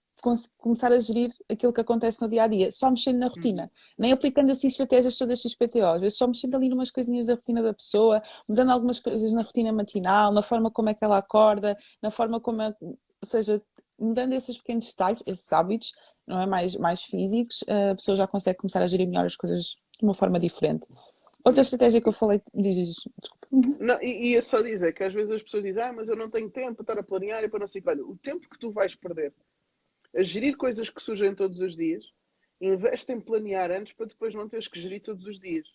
começar 0.59 0.93
a 0.93 0.99
gerir 0.99 1.33
aquilo 1.51 1.73
que 1.73 1.81
acontece 1.81 2.21
no 2.21 2.29
dia 2.29 2.45
a 2.45 2.47
dia, 2.47 2.71
só 2.71 2.91
mexendo 2.91 3.19
na 3.19 3.29
rotina, 3.29 3.63
uhum. 3.63 3.69
nem 3.99 4.13
aplicando 4.13 4.53
assim 4.53 4.67
estratégias 4.67 5.17
todas 5.17 5.41
XPTO, 5.41 5.87
às 5.87 6.01
vezes 6.01 6.19
só 6.19 6.27
mexendo 6.27 6.55
ali 6.55 6.69
numas 6.69 6.91
coisinhas 6.91 7.27
da 7.27 7.35
rotina 7.35 7.63
da 7.63 7.73
pessoa, 7.73 8.23
mudando 8.49 8.71
algumas 8.71 9.01
coisas 9.01 9.33
na 9.33 9.43
rotina 9.43 9.73
matinal, 9.73 10.33
na 10.33 10.43
forma 10.43 10.71
como 10.71 10.91
é 10.91 10.95
que 10.95 11.05
ela 11.05 11.19
acorda, 11.19 11.77
na 12.03 12.11
forma 12.11 12.39
como 12.41 12.61
é, 12.61 12.75
ou 12.81 12.97
seja, 13.25 13.63
mudando 13.99 14.33
esses 14.35 14.59
pequenos 14.59 14.87
detalhes, 14.87 15.23
esses 15.27 15.51
hábitos, 15.53 15.93
não 16.27 16.41
é? 16.41 16.47
mais, 16.47 16.77
mais 16.77 17.03
físicos, 17.03 17.65
a 17.91 17.95
pessoa 17.95 18.17
já 18.17 18.27
consegue 18.27 18.59
começar 18.59 18.83
a 18.83 18.87
gerir 18.87 19.09
melhor 19.09 19.25
as 19.25 19.37
coisas 19.37 19.77
de 19.99 20.05
uma 20.05 20.15
forma 20.15 20.39
diferente. 20.39 20.87
Outra 21.45 21.63
estratégia 21.63 22.01
que 22.01 22.09
eu 22.09 22.13
falei, 22.13 22.41
dizes, 22.55 22.95
desculpa. 23.21 23.42
Não, 23.53 24.03
e 24.03 24.33
ia 24.33 24.43
só 24.43 24.63
dizer 24.63 24.95
que 24.95 25.05
às 25.05 25.13
vezes 25.13 25.31
as 25.31 25.43
pessoas 25.43 25.63
dizem, 25.63 25.83
ah, 25.83 25.93
mas 25.93 26.09
eu 26.09 26.17
não 26.17 26.31
tenho 26.31 26.51
tempo 26.51 26.77
para 26.77 26.95
estar 26.95 26.99
a 26.99 27.03
planear 27.03 27.45
e 27.45 27.51
para 27.51 27.61
não 27.61 27.69
sei 27.69 27.83
Olha, 27.87 28.03
o 28.03 28.17
tempo 28.17 28.49
que 28.49 28.59
tu 28.59 28.73
vais 28.73 28.95
perder 28.95 29.35
a 30.17 30.23
gerir 30.23 30.57
coisas 30.57 30.91
que 30.91 31.03
surgem 31.03 31.35
todos 31.35 31.59
os 31.61 31.77
dias, 31.77 32.05
investe 32.61 33.13
em 33.13 33.21
planear 33.21 33.71
antes 33.71 33.93
para 33.93 34.07
depois 34.07 34.35
não 34.35 34.49
teres 34.49 34.69
que 34.69 34.81
gerir 34.81 35.03
todos 35.03 35.27
os 35.27 35.39
dias. 35.39 35.69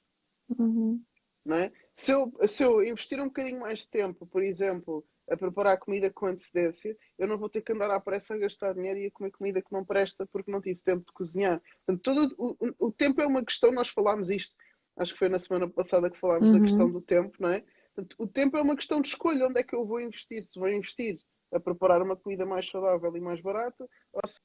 Uhum. 0.58 1.04
Não 1.46 1.56
é? 1.56 1.72
se, 1.94 2.12
eu, 2.12 2.32
se 2.48 2.64
eu 2.64 2.84
investir 2.84 3.20
um 3.22 3.28
bocadinho 3.28 3.62
mais 3.62 3.80
de 3.80 3.88
tempo, 3.88 4.28
por 4.28 4.44
exemplo, 4.44 5.06
a 5.30 5.36
preparar 5.36 5.78
comida 5.80 6.10
com 6.10 6.28
antecedência, 6.28 6.96
eu 7.18 7.28
não 7.28 7.38
vou 7.38 7.50
ter 7.50 7.62
que 7.62 7.72
andar 7.72 7.90
à 7.90 8.00
pressa 8.00 8.34
a 8.34 8.38
gastar 8.38 8.74
dinheiro 8.74 9.00
e 9.00 9.08
a 9.08 9.12
comer 9.12 9.32
comida 9.32 9.62
que 9.62 9.72
não 9.72 9.84
presta 9.84 10.26
porque 10.26 10.52
não 10.52 10.62
tive 10.62 10.80
tempo 10.82 11.06
de 11.06 11.12
cozinhar. 11.14 11.62
Portanto, 11.86 12.04
todo 12.04 12.36
o, 12.38 12.88
o 12.88 12.92
tempo 12.92 13.22
é 13.22 13.26
uma 13.26 13.44
questão, 13.44 13.72
nós 13.72 13.90
falámos 13.90 14.30
isto, 14.30 14.56
acho 14.98 15.14
que 15.14 15.20
foi 15.20 15.30
na 15.30 15.40
semana 15.40 15.70
passada 15.70 16.10
que 16.10 16.20
falámos 16.20 16.50
uhum. 16.50 16.54
da 16.54 16.62
questão 16.62 16.92
do 16.92 17.02
tempo, 17.02 17.36
não 17.40 17.50
é? 17.50 17.64
Portanto, 17.96 18.16
o 18.20 18.28
tempo 18.28 18.58
é 18.58 18.62
uma 18.62 18.76
questão 18.76 19.02
de 19.02 19.08
escolha, 19.08 19.48
onde 19.48 19.60
é 19.60 19.64
que 19.64 19.76
eu 19.76 19.86
vou 19.86 20.02
investir? 20.02 20.44
Se 20.44 20.60
vou 20.60 20.70
investir 20.70 21.18
a 21.52 21.60
preparar 21.60 22.02
uma 22.02 22.16
comida 22.16 22.46
mais 22.46 22.70
saudável 22.70 23.16
e 23.16 23.22
mais 23.22 23.42
barata, 23.42 23.88
ou 24.14 24.22
se 24.28 24.40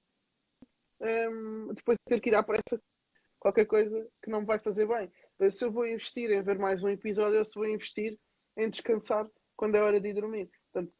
um, 1.02 1.74
depois 1.74 1.98
ter 2.06 2.20
que 2.20 2.30
ir 2.30 2.34
à 2.34 2.42
pressa 2.42 2.80
qualquer 3.40 3.66
coisa 3.66 4.08
que 4.22 4.30
não 4.30 4.40
me 4.40 4.46
vai 4.46 4.58
fazer 4.58 4.86
bem. 4.86 5.10
Se 5.50 5.64
eu 5.64 5.72
vou 5.72 5.86
investir 5.86 6.30
em 6.30 6.42
ver 6.42 6.58
mais 6.58 6.84
um 6.84 6.88
episódio 6.88 7.40
ou 7.40 7.44
se 7.44 7.56
vou 7.56 7.66
investir 7.66 8.16
em 8.56 8.70
descansar 8.70 9.28
quando 9.56 9.74
é 9.74 9.82
hora 9.82 10.00
de 10.00 10.08
ir 10.08 10.14
dormir. 10.14 10.48
Portanto, 10.72 10.94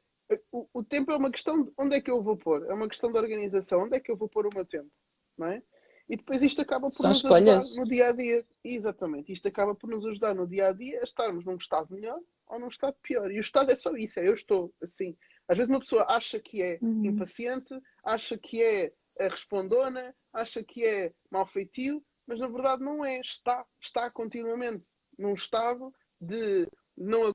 o, 0.50 0.68
o, 0.74 0.84
tempo 0.84 1.12
é 1.12 1.16
uma 1.16 1.30
questão 1.30 1.62
de 1.62 1.72
onde 1.78 1.96
é 1.96 2.00
que 2.00 2.10
eu 2.10 2.22
vou 2.22 2.36
pôr, 2.36 2.64
é 2.68 2.74
uma 2.74 2.88
questão 2.88 3.12
de 3.12 3.18
organização, 3.18 3.84
onde 3.84 3.96
é 3.96 4.00
que 4.00 4.10
eu 4.10 4.16
vou 4.16 4.28
pôr 4.28 4.46
o 4.46 4.54
meu 4.54 4.64
tempo, 4.64 4.90
não 5.38 5.46
é? 5.46 5.62
E 6.08 6.16
depois 6.16 6.42
isto 6.42 6.60
acaba 6.60 6.88
por 6.88 6.96
São 6.96 7.08
nos 7.08 7.18
escolhas. 7.18 7.66
ajudar 7.66 7.80
no 7.80 7.88
dia 7.88 8.08
a 8.08 8.12
dia. 8.12 8.46
Exatamente, 8.64 9.32
isto 9.32 9.48
acaba 9.48 9.74
por 9.74 9.88
nos 9.88 10.04
ajudar 10.06 10.34
no 10.34 10.46
dia 10.46 10.68
a 10.68 10.72
dia 10.72 11.00
a 11.00 11.04
estarmos 11.04 11.44
num 11.44 11.56
estado 11.56 11.92
melhor 11.94 12.20
ou 12.46 12.58
num 12.58 12.68
estado 12.68 12.96
pior. 13.02 13.30
E 13.30 13.38
o 13.38 13.40
estado 13.40 13.70
é 13.70 13.76
só 13.76 13.96
isso, 13.96 14.20
é 14.20 14.28
eu 14.28 14.34
estou 14.34 14.72
assim. 14.82 15.16
Às 15.48 15.56
vezes 15.56 15.70
uma 15.70 15.80
pessoa 15.80 16.06
acha 16.08 16.38
que 16.38 16.62
é 16.62 16.78
uhum. 16.80 17.04
impaciente, 17.04 17.74
acha 18.04 18.38
que 18.38 18.62
é 18.62 18.92
respondona, 19.18 20.14
acha 20.32 20.62
que 20.62 20.84
é 20.84 21.12
mal 21.30 21.46
feitio, 21.46 22.04
mas 22.26 22.38
na 22.40 22.48
verdade 22.48 22.82
não 22.82 23.04
é. 23.04 23.20
Está, 23.20 23.64
está 23.80 24.10
continuamente 24.10 24.88
num 25.18 25.34
estado 25.34 25.92
de 26.20 26.68
não 26.96 27.32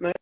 Não 0.00 0.10
é? 0.10 0.12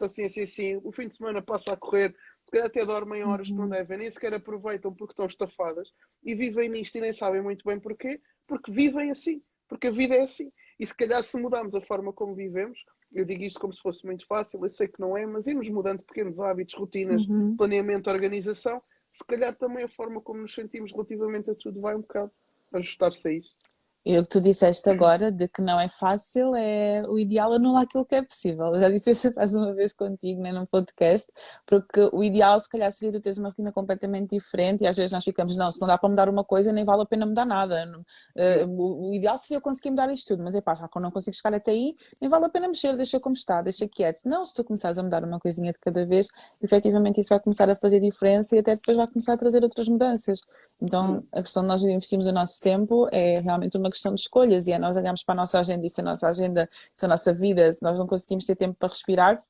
assim, 0.00 0.24
assim, 0.24 0.42
assim, 0.42 0.80
o 0.84 0.92
fim 0.92 1.08
de 1.08 1.16
semana 1.16 1.40
passa 1.40 1.72
a 1.72 1.76
correr, 1.76 2.14
porque 2.54 2.58
até 2.58 2.86
dormem 2.86 3.24
horas 3.24 3.48
que 3.48 3.54
não 3.54 3.64
uhum. 3.64 3.70
devem, 3.70 3.98
nem 3.98 4.10
sequer 4.10 4.32
aproveitam 4.32 4.94
porque 4.94 5.12
estão 5.12 5.26
estafadas 5.26 5.92
e 6.22 6.36
vivem 6.36 6.68
nisto 6.68 6.96
e 6.96 7.00
nem 7.00 7.12
sabem 7.12 7.42
muito 7.42 7.64
bem 7.64 7.80
porquê, 7.80 8.20
porque 8.46 8.70
vivem 8.70 9.10
assim, 9.10 9.42
porque 9.68 9.88
a 9.88 9.90
vida 9.90 10.14
é 10.14 10.22
assim. 10.22 10.52
E 10.78 10.86
se 10.86 10.96
calhar 10.96 11.22
se 11.24 11.36
mudarmos 11.36 11.74
a 11.74 11.80
forma 11.80 12.12
como 12.12 12.34
vivemos, 12.34 12.78
eu 13.12 13.24
digo 13.24 13.42
isto 13.42 13.58
como 13.58 13.72
se 13.72 13.80
fosse 13.80 14.06
muito 14.06 14.24
fácil, 14.26 14.60
eu 14.62 14.68
sei 14.68 14.86
que 14.86 15.00
não 15.00 15.16
é, 15.16 15.26
mas 15.26 15.48
irmos 15.48 15.68
mudando 15.68 16.04
pequenos 16.04 16.40
hábitos, 16.40 16.76
rotinas, 16.76 17.26
uhum. 17.26 17.56
planeamento, 17.56 18.08
organização, 18.08 18.80
se 19.10 19.24
calhar 19.26 19.56
também 19.56 19.84
a 19.84 19.88
forma 19.88 20.20
como 20.20 20.42
nos 20.42 20.54
sentimos 20.54 20.92
relativamente 20.92 21.50
a 21.50 21.54
tudo 21.56 21.80
vai 21.80 21.96
um 21.96 22.02
bocado 22.02 22.30
ajustar-se 22.72 23.28
a 23.28 23.32
isso. 23.32 23.58
E 24.04 24.18
o 24.18 24.22
que 24.22 24.28
tu 24.28 24.40
disseste 24.40 24.90
agora, 24.90 25.32
de 25.32 25.48
que 25.48 25.62
não 25.62 25.80
é 25.80 25.88
fácil, 25.88 26.54
é 26.54 27.02
o 27.08 27.18
ideal 27.18 27.54
anular 27.54 27.84
aquilo 27.84 28.04
que 28.04 28.14
é 28.14 28.22
possível. 28.22 28.66
Eu 28.74 28.80
já 28.80 28.90
disse 28.90 29.10
isso 29.12 29.32
mais 29.34 29.54
uma 29.54 29.72
vez 29.72 29.94
contigo, 29.94 30.42
né, 30.42 30.52
num 30.52 30.66
podcast, 30.66 31.32
porque 31.64 32.10
o 32.12 32.22
ideal, 32.22 32.60
se 32.60 32.68
calhar, 32.68 32.92
seria 32.92 33.12
tu 33.12 33.20
teres 33.20 33.38
uma 33.38 33.48
rotina 33.48 33.72
completamente 33.72 34.30
diferente 34.30 34.84
e 34.84 34.86
às 34.86 34.96
vezes 34.96 35.12
nós 35.12 35.24
ficamos, 35.24 35.56
não, 35.56 35.70
se 35.70 35.80
não 35.80 35.88
dá 35.88 35.96
para 35.96 36.08
mudar 36.10 36.28
uma 36.28 36.44
coisa, 36.44 36.70
nem 36.70 36.84
vale 36.84 37.02
a 37.02 37.06
pena 37.06 37.24
mudar 37.24 37.46
nada. 37.46 37.90
Uh, 38.36 38.66
o, 38.68 39.08
o, 39.08 39.14
ideal 39.14 39.38
seria 39.38 39.56
eu 39.56 39.62
conseguir 39.62 39.90
mudar 39.90 40.12
isto 40.12 40.28
tudo, 40.28 40.44
mas 40.44 40.54
é 40.54 40.60
pá, 40.60 40.74
já 40.74 40.86
que 40.86 40.98
eu 40.98 41.00
não 41.00 41.10
consigo 41.10 41.34
chegar 41.34 41.56
até 41.56 41.70
aí, 41.70 41.96
nem 42.20 42.28
vale 42.28 42.44
a 42.44 42.48
pena 42.50 42.68
mexer, 42.68 42.94
deixa 42.96 43.18
como 43.18 43.34
está, 43.34 43.62
deixa 43.62 43.88
quieto. 43.88 44.20
Não, 44.24 44.44
se 44.44 44.52
tu 44.52 44.62
começares 44.64 44.98
a 44.98 45.02
mudar 45.02 45.24
uma 45.24 45.40
coisinha 45.40 45.72
de 45.72 45.78
cada 45.78 46.04
vez, 46.04 46.28
efetivamente 46.62 47.20
isso 47.20 47.30
vai 47.30 47.40
começar 47.40 47.70
a 47.70 47.76
fazer 47.76 48.00
diferença 48.00 48.54
e 48.54 48.58
até 48.58 48.74
depois 48.74 48.96
vai 48.98 49.06
começar 49.06 49.32
a 49.32 49.36
trazer 49.38 49.62
outras 49.62 49.88
mudanças. 49.88 50.40
Então, 50.80 51.22
a 51.32 51.40
questão 51.40 51.62
de 51.62 51.68
nós 51.68 51.82
investirmos 51.82 52.26
o 52.26 52.32
nosso 52.32 52.60
tempo 52.60 53.08
é 53.10 53.40
realmente 53.40 53.78
uma 53.78 53.90
questão 53.94 54.14
de 54.14 54.20
escolhas 54.20 54.66
e 54.66 54.72
é 54.72 54.78
nós 54.78 54.96
olharmos 54.96 55.22
para 55.22 55.34
a 55.34 55.36
nossa 55.36 55.58
agenda 55.60 55.86
e 55.86 55.90
se 55.90 56.00
a 56.00 56.04
nossa 56.04 56.28
agenda, 56.28 56.68
se 56.94 57.04
a 57.04 57.08
nossa 57.08 57.32
vida, 57.32 57.72
se 57.72 57.82
nós 57.82 57.98
não 57.98 58.06
conseguimos 58.06 58.44
ter 58.44 58.56
tempo 58.56 58.74
para 58.74 58.88
respirar, 58.88 59.42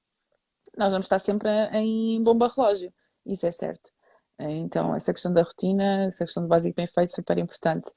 nós 0.76 0.92
vamos 0.92 1.06
estar 1.06 1.18
sempre 1.18 1.48
em 1.72 2.22
bomba 2.22 2.48
relógio. 2.48 2.92
Isso 3.26 3.46
é 3.46 3.50
certo. 3.50 3.90
Então, 4.38 4.94
essa 4.94 5.12
questão 5.12 5.32
da 5.32 5.42
rotina, 5.42 6.04
essa 6.06 6.24
questão 6.24 6.42
do 6.42 6.48
básico 6.48 6.74
bem 6.76 6.86
feito, 6.86 7.14
super 7.14 7.38
importante. 7.38 7.90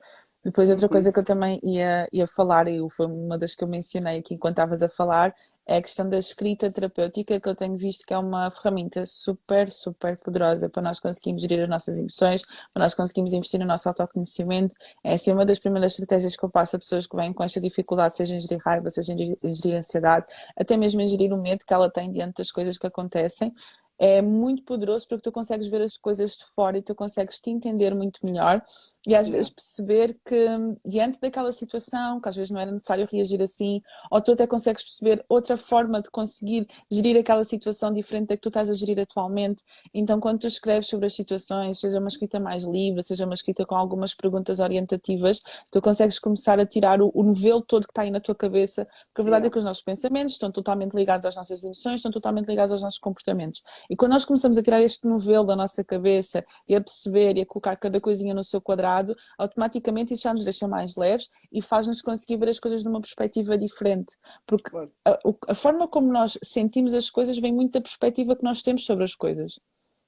Depois, 0.47 0.69
outra 0.69 0.87
coisa 0.87 1.11
que 1.11 1.19
eu 1.19 1.25
também 1.25 1.59
ia, 1.61 2.07
ia 2.09 2.25
falar, 2.25 2.69
e 2.69 2.79
foi 2.89 3.05
uma 3.05 3.37
das 3.37 3.53
que 3.53 3.65
eu 3.65 3.67
mencionei 3.67 4.19
aqui 4.19 4.33
enquanto 4.33 4.53
estavas 4.53 4.81
a 4.81 4.87
falar, 4.87 5.35
é 5.65 5.75
a 5.75 5.81
questão 5.81 6.07
da 6.07 6.17
escrita 6.17 6.71
terapêutica, 6.71 7.37
que 7.37 7.49
eu 7.49 7.53
tenho 7.53 7.75
visto 7.75 8.05
que 8.07 8.13
é 8.13 8.17
uma 8.17 8.49
ferramenta 8.49 9.05
super, 9.05 9.69
super 9.69 10.15
poderosa 10.15 10.69
para 10.69 10.81
nós 10.81 11.01
conseguirmos 11.01 11.41
gerir 11.41 11.63
as 11.63 11.67
nossas 11.67 11.99
emoções, 11.99 12.43
para 12.73 12.81
nós 12.81 12.95
conseguirmos 12.95 13.33
investir 13.33 13.59
no 13.59 13.65
nosso 13.65 13.89
autoconhecimento. 13.89 14.73
É 15.03 15.15
assim 15.15 15.33
uma 15.33 15.45
das 15.45 15.59
primeiras 15.59 15.91
estratégias 15.91 16.37
que 16.37 16.45
eu 16.45 16.49
passo 16.49 16.77
a 16.77 16.79
pessoas 16.79 17.05
que 17.05 17.17
vêm 17.17 17.33
com 17.33 17.43
esta 17.43 17.59
dificuldade, 17.59 18.15
seja 18.15 18.33
em 18.33 18.39
gerir 18.39 18.61
raiva, 18.63 18.89
seja 18.89 19.11
em 19.11 19.53
gerir 19.53 19.75
ansiedade, 19.75 20.27
até 20.55 20.77
mesmo 20.77 21.01
em 21.01 21.07
gerir 21.09 21.33
o 21.33 21.41
medo 21.41 21.65
que 21.65 21.73
ela 21.73 21.91
tem 21.91 22.09
diante 22.09 22.37
das 22.37 22.53
coisas 22.53 22.77
que 22.77 22.87
acontecem 22.87 23.53
é 23.99 24.21
muito 24.21 24.63
poderoso 24.63 25.07
porque 25.07 25.23
tu 25.23 25.31
consegues 25.31 25.67
ver 25.67 25.81
as 25.81 25.97
coisas 25.97 26.37
de 26.37 26.45
fora 26.45 26.77
e 26.77 26.81
tu 26.81 26.93
consegues 26.93 27.39
te 27.39 27.49
entender 27.49 27.95
muito 27.95 28.23
melhor 28.23 28.61
e 29.07 29.15
às 29.15 29.29
vezes 29.29 29.49
perceber 29.49 30.19
que 30.25 30.45
diante 30.85 31.17
daquela 31.21 31.53
situação, 31.53 32.19
que 32.19 32.27
às 32.27 32.35
vezes 32.35 32.51
não 32.51 32.59
era 32.59 32.71
necessário 32.73 33.07
reagir 33.09 33.41
assim, 33.41 33.81
ou 34.11 34.21
tu 34.21 34.33
até 34.33 34.45
consegues 34.45 34.83
perceber 34.83 35.23
outra 35.29 35.55
forma 35.55 36.01
de 36.01 36.11
conseguir 36.11 36.67
gerir 36.91 37.17
aquela 37.17 37.45
situação 37.45 37.93
diferente 37.93 38.27
da 38.27 38.35
que 38.35 38.41
tu 38.41 38.49
estás 38.49 38.69
a 38.69 38.73
gerir 38.73 38.99
atualmente. 38.99 39.63
Então, 39.93 40.19
quando 40.19 40.39
tu 40.39 40.47
escreves 40.47 40.87
sobre 40.87 41.05
as 41.05 41.15
situações, 41.15 41.79
seja 41.79 41.99
uma 41.99 42.09
escrita 42.09 42.37
mais 42.37 42.65
livre, 42.65 43.01
seja 43.01 43.23
uma 43.23 43.33
escrita 43.33 43.65
com 43.65 43.75
algumas 43.75 44.13
perguntas 44.13 44.59
orientativas, 44.59 45.41
tu 45.71 45.81
consegues 45.81 46.19
começar 46.19 46.59
a 46.59 46.65
tirar 46.65 47.01
o, 47.01 47.09
o 47.13 47.23
novelo 47.23 47.61
todo 47.61 47.87
que 47.87 47.91
está 47.91 48.01
aí 48.01 48.11
na 48.11 48.19
tua 48.19 48.35
cabeça, 48.35 48.85
porque 49.07 49.21
a 49.21 49.23
verdade 49.23 49.43
yeah. 49.43 49.47
é 49.47 49.51
que 49.51 49.57
os 49.57 49.63
nossos 49.63 49.83
pensamentos 49.83 50.33
estão 50.33 50.51
totalmente 50.51 50.93
ligados 50.93 51.25
às 51.25 51.35
nossas 51.35 51.63
emoções, 51.63 51.95
estão 51.95 52.11
totalmente 52.11 52.47
ligados 52.47 52.73
aos 52.73 52.81
nossos 52.81 52.99
comportamentos. 52.99 53.63
E 53.89 53.95
quando 53.95 54.11
nós 54.11 54.25
começamos 54.25 54.57
a 54.57 54.61
tirar 54.61 54.81
este 54.81 55.07
novelo 55.07 55.45
da 55.45 55.55
nossa 55.55 55.81
cabeça 55.81 56.43
e 56.67 56.75
a 56.75 56.81
perceber 56.81 57.37
e 57.37 57.41
a 57.41 57.45
colocar 57.45 57.77
cada 57.77 58.01
coisinha 58.01 58.33
no 58.33 58.43
seu 58.43 58.59
quadrado, 58.59 58.96
automaticamente 59.37 60.13
isso 60.13 60.23
já 60.23 60.33
nos 60.33 60.43
deixa 60.43 60.67
mais 60.67 60.95
leves 60.95 61.29
e 61.51 61.61
faz-nos 61.61 62.01
conseguir 62.01 62.37
ver 62.37 62.49
as 62.49 62.59
coisas 62.59 62.81
de 62.81 62.87
uma 62.87 63.01
perspectiva 63.01 63.57
diferente. 63.57 64.15
Porque 64.45 64.71
a, 65.05 65.19
a, 65.47 65.55
forma 65.55 65.87
como 65.87 66.11
nós 66.11 66.37
sentimos 66.43 66.93
as 66.93 67.09
coisas 67.09 67.37
vem 67.37 67.53
muito 67.53 67.73
da 67.73 67.81
perspectiva 67.81 68.35
que 68.35 68.43
nós 68.43 68.61
temos 68.61 68.85
sobre 68.85 69.03
as 69.03 69.15
coisas. 69.15 69.59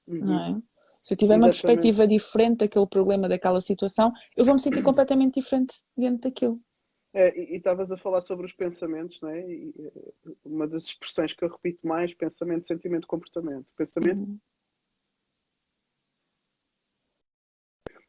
Uhum. 0.06 0.24
Não 0.24 0.40
é? 0.40 0.62
Se 1.02 1.14
eu 1.14 1.18
tiver 1.18 1.34
Exatamente. 1.34 1.44
uma 1.44 1.48
perspectiva 1.48 2.06
diferente 2.06 2.58
daquele 2.58 2.86
problema, 2.86 3.28
daquela 3.28 3.60
situação, 3.60 4.12
eu 4.36 4.44
vou 4.44 4.54
me 4.54 4.60
sentir 4.60 4.82
completamente 4.82 5.40
diferente 5.40 5.74
diante 5.96 6.20
daquilo. 6.22 6.60
É, 7.12 7.36
e 7.36 7.56
estavas 7.56 7.90
a 7.90 7.96
falar 7.96 8.20
sobre 8.20 8.46
os 8.46 8.52
pensamentos, 8.52 9.20
não 9.20 9.30
é? 9.30 9.40
E, 9.40 9.74
uma 10.44 10.68
das 10.68 10.84
expressões 10.84 11.32
que 11.32 11.44
eu 11.44 11.48
repito 11.48 11.86
mais, 11.86 12.14
pensamento, 12.14 12.66
sentimento, 12.66 13.06
comportamento. 13.06 13.66
Pensamento. 13.76 14.30
Uhum. 14.30 14.36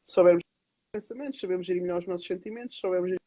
Soubermos 0.04 0.44
pensamentos, 0.92 1.40
sabemos 1.40 1.66
gerir 1.66 1.82
melhor 1.82 2.02
os 2.02 2.08
nossos 2.08 2.28
sentimentos, 2.28 2.80
sabemos 2.80 3.10
gerir 3.10 3.20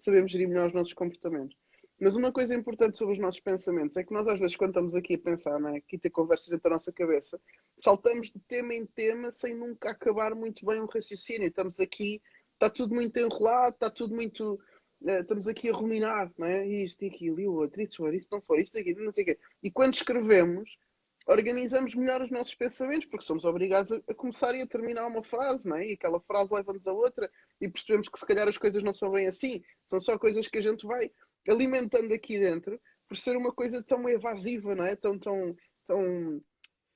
sabemos 0.00 0.30
gerir 0.30 0.48
melhor 0.48 0.68
os 0.68 0.74
nossos 0.74 0.94
comportamentos. 0.94 1.56
Mas 1.98 2.14
uma 2.14 2.30
coisa 2.30 2.54
importante 2.54 2.98
sobre 2.98 3.14
os 3.14 3.18
nossos 3.18 3.40
pensamentos 3.40 3.96
é 3.96 4.04
que 4.04 4.12
nós 4.12 4.28
às 4.28 4.38
vezes 4.38 4.54
quando 4.54 4.70
estamos 4.70 4.94
aqui 4.94 5.14
a 5.14 5.18
pensar, 5.18 5.58
não 5.58 5.70
é? 5.70 5.78
aqui 5.78 5.98
ter 5.98 6.10
conversas 6.10 6.48
dentro 6.48 6.64
da 6.64 6.70
nossa 6.70 6.92
cabeça, 6.92 7.40
saltamos 7.76 8.30
de 8.30 8.38
tema 8.40 8.74
em 8.74 8.86
tema 8.86 9.30
sem 9.30 9.56
nunca 9.56 9.90
acabar 9.90 10.34
muito 10.34 10.64
bem 10.64 10.80
um 10.80 10.86
raciocínio. 10.86 11.48
Estamos 11.48 11.80
aqui, 11.80 12.22
está 12.52 12.70
tudo 12.70 12.94
muito 12.94 13.16
enrolado, 13.16 13.74
está 13.74 13.90
tudo 13.90 14.14
muito. 14.14 14.60
Uh, 15.00 15.20
estamos 15.20 15.48
aqui 15.48 15.68
a 15.68 15.72
ruminar, 15.72 16.32
não 16.38 16.46
é? 16.46 16.66
Isto 16.66 17.04
e 17.04 17.08
aquilo, 17.08 17.40
e 17.40 17.48
o 17.48 17.54
outro, 17.54 17.82
isso 17.82 18.28
não 18.30 18.40
for, 18.40 18.58
isso 18.58 18.72
daqui, 18.72 18.94
não 18.94 19.12
sei 19.12 19.24
o 19.24 19.26
quê. 19.26 19.38
E 19.62 19.70
quando 19.70 19.94
escrevemos, 19.94 20.78
organizamos 21.26 21.94
melhor 21.94 22.22
os 22.22 22.30
nossos 22.30 22.54
pensamentos, 22.54 23.06
porque 23.06 23.24
somos 23.24 23.44
obrigados 23.44 23.92
a, 23.92 24.00
a 24.08 24.14
começar 24.14 24.54
e 24.54 24.62
a 24.62 24.66
terminar 24.66 25.06
uma 25.06 25.22
frase, 25.22 25.68
não 25.68 25.76
é? 25.76 25.88
E 25.88 25.92
aquela 25.94 26.20
frase 26.20 26.52
leva-nos 26.52 26.86
a 26.86 26.92
outra, 26.92 27.30
e 27.60 27.68
percebemos 27.68 28.08
que 28.08 28.18
se 28.18 28.26
calhar 28.26 28.48
as 28.48 28.56
coisas 28.56 28.82
não 28.82 28.92
são 28.92 29.10
bem 29.10 29.26
assim, 29.26 29.62
são 29.86 30.00
só 30.00 30.18
coisas 30.18 30.46
que 30.46 30.58
a 30.58 30.62
gente 30.62 30.86
vai 30.86 31.10
alimentando 31.48 32.12
aqui 32.12 32.38
dentro 32.38 32.80
por 33.08 33.16
ser 33.16 33.36
uma 33.36 33.52
coisa 33.52 33.82
tão 33.82 34.08
evasiva, 34.08 34.74
não 34.74 34.84
é? 34.84 34.96
Tão, 34.96 35.18
tão, 35.18 35.54
tão 35.84 36.42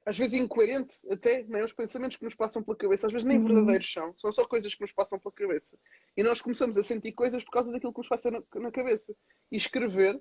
às 0.06 0.16
vezes 0.16 0.34
incoerente 0.34 0.94
até, 1.10 1.44
não 1.44 1.58
é? 1.58 1.64
Os 1.64 1.72
pensamentos 1.72 2.16
que 2.16 2.24
nos 2.24 2.34
passam 2.34 2.62
pela 2.62 2.76
cabeça, 2.76 3.06
às 3.06 3.12
vezes 3.12 3.26
nem 3.26 3.38
uhum. 3.38 3.46
verdadeiros 3.46 3.92
são, 3.92 4.14
são 4.16 4.32
só 4.32 4.46
coisas 4.46 4.74
que 4.74 4.80
nos 4.80 4.92
passam 4.92 5.18
pela 5.18 5.32
cabeça. 5.32 5.78
E 6.16 6.22
nós 6.22 6.40
começamos 6.40 6.76
a 6.78 6.82
sentir 6.82 7.12
coisas 7.12 7.44
por 7.44 7.52
causa 7.52 7.70
daquilo 7.70 7.92
que 7.92 8.00
nos 8.00 8.08
passa 8.08 8.30
na, 8.30 8.42
na 8.56 8.70
cabeça. 8.70 9.14
E 9.52 9.56
escrever 9.56 10.20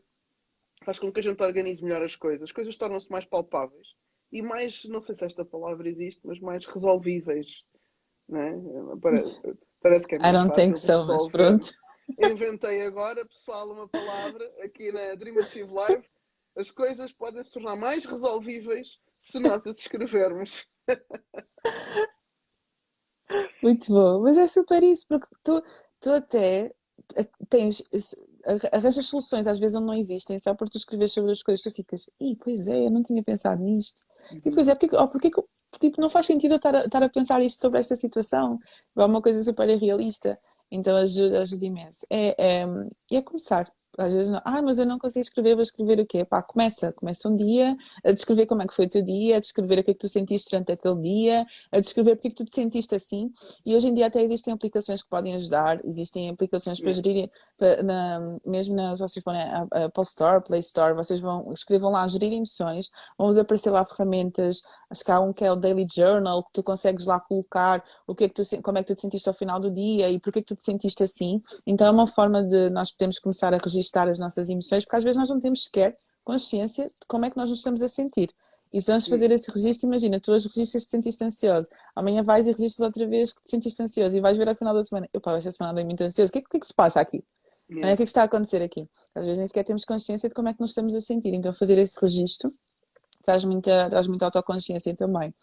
faz 0.84 1.00
com 1.00 1.12
que 1.12 1.20
a 1.20 1.24
gente 1.24 1.42
organize 1.42 1.84
melhor 1.84 2.04
as 2.04 2.16
coisas. 2.16 2.44
As 2.44 2.52
coisas 2.52 2.76
tornam-se 2.76 3.10
mais 3.12 3.26
palpáveis 3.26 3.88
e 4.32 4.42
mais, 4.42 4.84
não 4.86 5.02
sei 5.02 5.16
se 5.16 5.26
esta 5.26 5.44
palavra 5.44 5.90
existe, 5.90 6.22
mas 6.24 6.40
mais 6.40 6.66
resolvíveis. 6.66 7.64
Não 8.28 8.40
é? 8.40 8.54
parece, 9.02 9.42
parece 9.82 10.08
que 10.08 10.16
é 10.16 10.20
mais 10.20 10.34
I 10.34 10.38
don't 10.38 10.54
think 10.56 10.78
so, 10.80 11.06
mas 11.06 11.28
pronto. 11.30 11.68
Inventei 12.20 12.82
agora, 12.84 13.26
pessoal, 13.26 13.72
uma 13.72 13.88
palavra 13.88 14.52
aqui 14.64 14.92
na 14.92 15.16
Dream 15.16 15.40
Achieve 15.40 15.72
Live. 15.72 16.04
As 16.56 16.72
coisas 16.72 17.12
podem 17.14 17.44
se 17.44 17.52
tornar 17.52 17.76
mais 17.76 18.06
resolvíveis 18.06 19.00
se 19.18 19.40
nós 19.40 19.66
as 19.68 19.80
escrevermos. 19.80 20.68
Muito 23.62 23.92
bom, 23.94 24.22
mas 24.22 24.38
é 24.38 24.48
super 24.48 24.82
isso, 24.82 25.08
porque 25.08 25.28
tu, 25.44 25.64
tu 26.00 26.12
até 26.12 26.74
tens 27.48 27.84
arranjas 28.72 29.06
soluções 29.06 29.48
às 29.48 29.60
vezes 29.60 29.76
onde 29.76 29.88
não 29.88 29.94
existem, 29.94 30.38
só 30.40 30.54
porque 30.54 30.74
tu 30.74 30.78
escreves 30.78 31.12
sobre 31.12 31.32
as 31.32 31.44
coisas, 31.44 31.64
tu 31.64 31.72
ficas, 31.72 32.10
e 32.20 32.36
pois 32.36 32.68
é, 32.68 32.86
eu 32.86 32.92
não 32.92 33.04
tinha 33.04 33.24
pensado 33.24 33.62
nisto. 33.62 34.02
E 34.46 34.52
pois 34.52 34.68
é, 34.68 34.76
porque, 34.76 34.96
oh, 34.96 35.08
porque 35.08 35.32
tipo, 35.80 36.00
não 36.02 36.10
faz 36.10 36.26
sentido 36.26 36.56
estar 36.56 36.76
a, 36.76 36.86
estar 36.86 37.04
a 37.04 37.10
pensar 37.10 37.42
isto 37.42 37.60
sobre 37.60 37.80
esta 37.80 37.96
situação? 37.96 38.60
É 38.96 39.06
uma 39.06 39.22
coisa 39.22 39.44
super 39.44 39.68
realista. 39.78 40.40
Então 40.72 40.96
ajuda, 40.98 41.42
ajuda 41.42 41.66
imenso. 41.66 42.06
É, 42.10 42.62
é, 42.62 42.66
é 43.12 43.22
começar 43.22 43.72
às 43.98 44.14
vezes 44.14 44.32
não, 44.32 44.42
ah, 44.46 44.62
mas 44.62 44.80
eu 44.80 44.86
não 44.86 44.98
consigo 44.98 45.24
escrever, 45.24 45.56
vou 45.56 45.62
escrever 45.62 46.00
o 46.00 46.06
quê? 46.06 46.24
Pá, 46.24 46.42
começa, 46.42 46.94
começa 46.94 47.28
um 47.28 47.36
dia 47.36 47.76
a 48.04 48.12
descrever 48.12 48.46
como 48.46 48.62
é 48.62 48.68
que 48.68 48.74
foi 48.74 48.86
o 48.86 48.90
teu 48.90 49.02
dia, 49.02 49.38
a 49.38 49.40
descrever 49.40 49.80
o 49.80 49.84
que 49.84 49.92
é 49.92 49.94
que 49.94 50.00
tu 50.00 50.08
sentiste 50.08 50.50
durante 50.50 50.72
aquele 50.72 51.02
dia, 51.02 51.46
a 51.72 51.80
descrever 51.80 52.16
porque 52.16 52.30
é 52.30 52.32
que 52.32 52.38
tu 52.38 52.46
te 52.46 52.56
sentiste 52.56 52.96
assim. 52.96 53.32
E 53.66 53.76
hoje 53.76 53.88
em 53.90 53.94
dia 53.94 54.08
até 54.08 54.22
existem 54.24 54.54
aplicações 54.54 55.02
que 55.02 55.10
podem 55.10 55.36
ajudar, 55.36 55.84
existem 55.84 56.30
aplicações 56.30 56.80
para 56.80 56.92
gerir, 56.92 57.30
na, 57.84 58.38
mesmo 58.46 58.76
na 58.76 58.96
vocês 58.96 59.24
forem 59.24 59.42
a 59.42 59.86
Apple 59.86 60.04
Store, 60.04 60.44
Play 60.44 60.60
Store, 60.60 60.94
vocês 60.94 61.20
vão, 61.20 61.52
escrevam 61.52 61.92
lá 61.92 62.06
gerir 62.08 62.34
emoções, 62.34 62.90
vão-vos 63.18 63.38
aparecer 63.38 63.72
lá 63.72 63.84
ferramentas, 63.86 64.62
acho 64.90 65.04
que 65.04 65.12
há 65.12 65.20
um 65.20 65.34
que 65.34 65.44
é 65.44 65.52
o 65.52 65.56
Daily 65.56 65.86
Journal, 65.90 66.44
que 66.44 66.52
tu 66.54 66.64
consegues 66.64 67.06
lá 67.06 67.20
colocar 67.20 67.84
o 68.08 68.16
que 68.16 68.26
é 68.26 68.30
que 68.30 68.36
tu, 68.36 68.62
como 68.62 68.78
é 68.78 68.84
que 68.84 68.88
tu 68.88 68.96
te 68.96 69.02
sentiste 69.02 69.28
ao 69.28 69.36
final 69.36 69.60
do 69.60 69.72
dia 69.72 70.10
e 70.10 70.20
porque 70.20 70.40
é 70.40 70.42
que 70.42 70.48
tu 70.48 70.56
te 70.56 70.64
sentiste 70.64 71.04
assim. 71.04 71.42
Então 71.66 71.88
é 71.88 71.92
uma 71.92 72.08
forma 72.08 72.44
de 72.44 72.70
nós 72.70 72.92
podemos 72.92 73.20
começar 73.20 73.54
a 73.54 73.58
registar 73.58 74.08
as 74.08 74.20
nossas 74.20 74.50
emoções, 74.50 74.84
porque 74.86 74.98
às 74.98 75.04
vezes 75.04 75.18
nós 75.18 75.30
não 75.30 75.40
temos 75.40 75.64
sequer 75.64 75.94
consciência 76.24 76.86
de 76.86 77.08
como 77.08 77.26
é 77.26 77.30
que 77.30 77.38
nós 77.38 77.50
nos 77.50 77.60
estamos 77.60 77.82
a 77.82 77.88
sentir. 77.88 78.30
E 78.72 78.80
se 78.80 78.88
vamos 78.88 79.08
fazer 79.08 79.32
esse 79.32 79.50
registro, 79.52 79.88
imagina, 79.88 80.20
tu 80.20 80.32
hoje 80.32 80.48
registras 80.48 80.86
te 80.86 80.92
sentiste 80.92 81.24
ansioso, 81.24 81.68
amanhã 81.96 82.22
vais 82.22 82.46
e 82.46 82.52
registras 82.52 82.86
outra 82.86 83.08
vez 83.08 83.34
que 83.34 83.42
te 83.44 83.50
sentiste 83.50 83.82
ansioso 83.82 84.16
e 84.16 84.22
vais 84.22 84.38
ver 84.38 84.48
ao 84.48 84.56
final 84.56 84.76
da 84.76 84.84
semana, 84.84 85.10
eu 85.12 85.20
pá, 85.20 85.36
esta 85.36 85.52
semana 85.52 85.72
andei 85.72 85.84
muito 85.84 86.04
ansioso, 86.04 86.30
o 86.30 86.34
que 86.34 86.40
é, 86.40 86.42
que, 86.42 86.58
é 86.58 86.60
que 86.60 86.68
se 86.68 86.74
passa 86.74 87.02
aqui? 87.02 87.24
Yeah. 87.70 87.94
O 87.94 87.98
que 87.98 88.04
é 88.04 88.06
que 88.06 88.10
está 88.10 88.22
a 88.22 88.26
acontecer 88.26 88.62
aqui? 88.62 88.90
Às 89.14 89.26
vezes 89.26 89.40
nem 89.40 89.48
sequer 89.48 89.64
temos 89.64 89.86
consciência 89.86 90.28
de 90.28 90.34
como 90.34 90.50
é 90.50 90.54
que 90.54 90.60
nos 90.60 90.72
estamos 90.72 90.96
a 90.96 91.02
sentir, 91.02 91.34
então 91.34 91.54
fazer 91.54 91.78
esse 91.78 92.00
registro 92.02 92.54
traz 93.24 93.44
muita, 93.46 93.90
traz 93.90 94.08
muita 94.08 94.26
autoconsciência 94.26 94.96
também. 94.96 95.34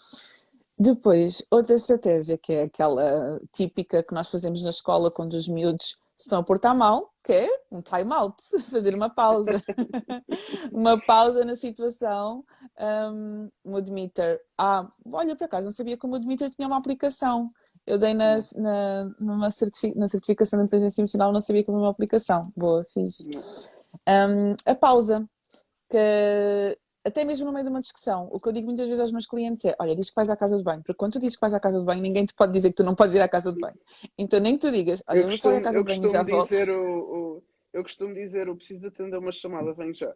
Depois, 0.78 1.42
outra 1.50 1.74
estratégia 1.74 2.36
que 2.36 2.52
é 2.52 2.62
aquela 2.64 3.40
típica 3.52 4.02
que 4.02 4.12
nós 4.12 4.28
fazemos 4.28 4.62
na 4.62 4.70
escola 4.70 5.10
quando 5.10 5.34
os 5.34 5.48
miúdos 5.48 5.96
se 6.16 6.22
estão 6.22 6.38
a 6.38 6.42
portar 6.42 6.74
mal, 6.74 7.12
que 7.22 7.32
é 7.32 7.48
um 7.70 7.82
time 7.82 8.10
out, 8.12 8.36
fazer 8.70 8.94
uma 8.94 9.10
pausa. 9.10 9.62
uma 10.72 10.98
pausa 10.98 11.44
na 11.44 11.54
situação. 11.54 12.42
Um, 12.80 13.50
o 13.62 13.76
Admitter, 13.76 14.40
ah, 14.56 14.90
olha, 15.12 15.36
por 15.36 15.44
acaso 15.44 15.66
não 15.66 15.72
sabia 15.72 15.96
que 15.96 16.06
o 16.06 16.14
Admitter 16.14 16.50
tinha 16.50 16.66
uma 16.66 16.78
aplicação. 16.78 17.52
Eu 17.86 17.98
dei 17.98 18.14
na, 18.14 18.38
na, 18.56 19.04
numa 19.18 19.50
certific, 19.50 19.96
na 19.96 20.08
certificação 20.08 20.58
de 20.58 20.66
inteligência 20.66 21.00
emocional, 21.00 21.32
não 21.32 21.40
sabia 21.40 21.62
que 21.62 21.66
tinha 21.66 21.78
uma 21.78 21.90
aplicação. 21.90 22.42
Boa, 22.56 22.84
fiz. 22.92 23.28
Um, 24.08 24.52
a 24.64 24.74
pausa, 24.74 25.28
que 25.88 26.78
até 27.06 27.24
mesmo 27.24 27.46
no 27.46 27.52
meio 27.52 27.64
de 27.64 27.70
uma 27.70 27.80
discussão, 27.80 28.28
o 28.32 28.40
que 28.40 28.48
eu 28.48 28.52
digo 28.52 28.66
muitas 28.66 28.88
vezes 28.88 29.00
aos 29.00 29.12
meus 29.12 29.26
clientes 29.26 29.64
é: 29.64 29.76
olha, 29.78 29.94
diz 29.94 30.08
que 30.08 30.16
vais 30.16 30.28
à 30.28 30.36
casa 30.36 30.56
de 30.56 30.64
banho, 30.64 30.80
porque 30.80 30.94
quando 30.94 31.12
tu 31.12 31.20
dizes 31.20 31.36
que 31.36 31.40
vais 31.40 31.54
à 31.54 31.60
casa 31.60 31.78
de 31.78 31.84
banho, 31.84 32.02
ninguém 32.02 32.26
te 32.26 32.34
pode 32.34 32.52
dizer 32.52 32.70
que 32.70 32.76
tu 32.76 32.82
não 32.82 32.96
podes 32.96 33.14
ir 33.14 33.20
à 33.20 33.28
casa 33.28 33.52
de 33.52 33.60
banho. 33.60 33.78
Então 34.18 34.40
nem 34.40 34.58
que 34.58 34.66
tu 34.66 34.72
digas, 34.72 35.04
olha, 35.06 35.20
eu, 35.20 35.24
costumo, 35.26 35.54
vou 35.54 35.60
sair 35.60 35.60
à 35.60 35.62
casa 35.62 35.78
de 35.78 35.84
banho 35.84 36.04
e 36.04 36.08
já 36.08 36.22
volto. 36.24 36.52
O, 36.52 37.36
o, 37.36 37.42
eu 37.72 37.82
costumo 37.84 38.12
dizer: 38.12 38.48
eu 38.48 38.56
preciso 38.56 38.80
de 38.80 38.86
atender 38.88 39.18
uma 39.18 39.30
chamada, 39.30 39.72
venho 39.72 39.94
já. 39.94 40.12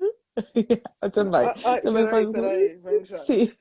eu 1.02 1.10
também. 1.12 1.46
Ah, 1.46 1.54
ai, 1.64 1.80
também 1.80 2.04
peraí, 2.06 2.24
posso... 2.24 2.32
peraí, 2.32 2.76
venho 2.78 3.04
já. 3.04 3.16
Sim. 3.18 3.52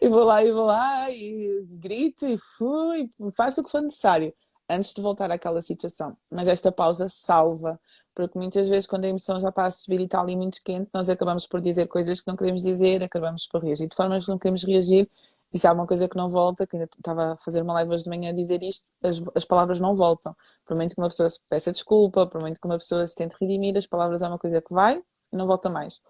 E 0.00 0.08
vou 0.08 0.24
lá, 0.24 0.44
e 0.44 0.52
vou 0.52 0.66
lá, 0.66 1.10
e 1.10 1.64
grito, 1.70 2.26
e 2.26 2.38
fui, 2.58 3.08
faço 3.36 3.60
o 3.60 3.64
que 3.64 3.70
for 3.70 3.82
necessário 3.82 4.34
antes 4.68 4.94
de 4.94 5.00
voltar 5.00 5.30
àquela 5.30 5.60
situação. 5.60 6.16
Mas 6.30 6.48
esta 6.48 6.72
pausa 6.72 7.08
salva 7.08 7.78
porque 8.14 8.38
muitas 8.38 8.68
vezes 8.68 8.86
quando 8.86 9.04
a 9.04 9.08
emoção 9.08 9.40
já 9.40 9.48
está 9.48 9.66
a 9.66 9.70
subir 9.70 10.00
e 10.00 10.04
está 10.04 10.20
ali 10.20 10.36
muito 10.36 10.60
quente, 10.64 10.88
nós 10.94 11.08
acabamos 11.08 11.46
por 11.46 11.60
dizer 11.60 11.88
coisas 11.88 12.20
que 12.20 12.28
não 12.28 12.36
queremos 12.36 12.62
dizer, 12.62 13.02
acabamos 13.02 13.46
por 13.46 13.62
reagir 13.62 13.88
de 13.88 13.96
formas 13.96 14.24
que 14.24 14.30
não 14.30 14.38
queremos 14.38 14.62
reagir, 14.62 15.10
e 15.52 15.58
se 15.58 15.66
há 15.66 15.72
uma 15.72 15.86
coisa 15.86 16.08
que 16.08 16.16
não 16.16 16.28
volta, 16.28 16.66
que 16.66 16.76
ainda 16.76 16.88
estava 16.96 17.32
a 17.32 17.36
fazer 17.36 17.62
uma 17.62 17.74
live 17.74 17.92
hoje 17.92 18.04
de 18.04 18.10
manhã 18.10 18.30
a 18.30 18.32
dizer 18.32 18.62
isto, 18.62 18.90
as, 19.02 19.22
as 19.34 19.44
palavras 19.44 19.78
não 19.80 19.94
voltam. 19.94 20.34
Por 20.66 20.76
muito 20.76 20.94
que 20.94 21.00
uma 21.00 21.08
pessoa 21.08 21.28
se 21.28 21.40
peça 21.48 21.70
desculpa, 21.70 22.26
por 22.26 22.40
muito 22.40 22.60
que 22.60 22.66
uma 22.66 22.78
pessoa 22.78 23.06
se 23.06 23.14
tente 23.14 23.36
redimir, 23.40 23.76
as 23.76 23.86
palavras 23.86 24.22
é 24.22 24.28
uma 24.28 24.38
coisa 24.38 24.60
que 24.60 24.72
vai 24.72 25.02
não 25.34 25.46
volta 25.46 25.68
mais. 25.68 26.00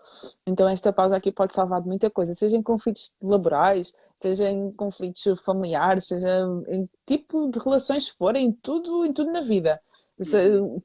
Então 0.46 0.68
esta 0.68 0.92
pausa 0.92 1.16
aqui 1.16 1.32
pode 1.32 1.52
salvar 1.52 1.80
de 1.80 1.88
muita 1.88 2.10
coisa, 2.10 2.34
seja 2.34 2.56
em 2.56 2.62
conflitos 2.62 3.12
laborais, 3.22 3.94
seja 4.16 4.48
em 4.50 4.70
conflitos 4.72 5.24
familiares, 5.42 6.06
seja 6.06 6.46
em 6.68 6.87
tipo 7.06 7.50
de 7.50 7.58
relações 7.58 8.10
que 8.10 8.16
forem, 8.16 8.46
em 8.46 8.52
tudo, 8.52 9.04
em 9.04 9.12
tudo 9.12 9.32
na 9.32 9.40
vida. 9.40 9.80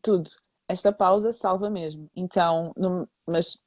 Tudo 0.01 0.29
esta 0.67 0.91
pausa 0.91 1.31
salva 1.31 1.69
mesmo. 1.69 2.09
Então, 2.15 2.73
mas 3.27 3.57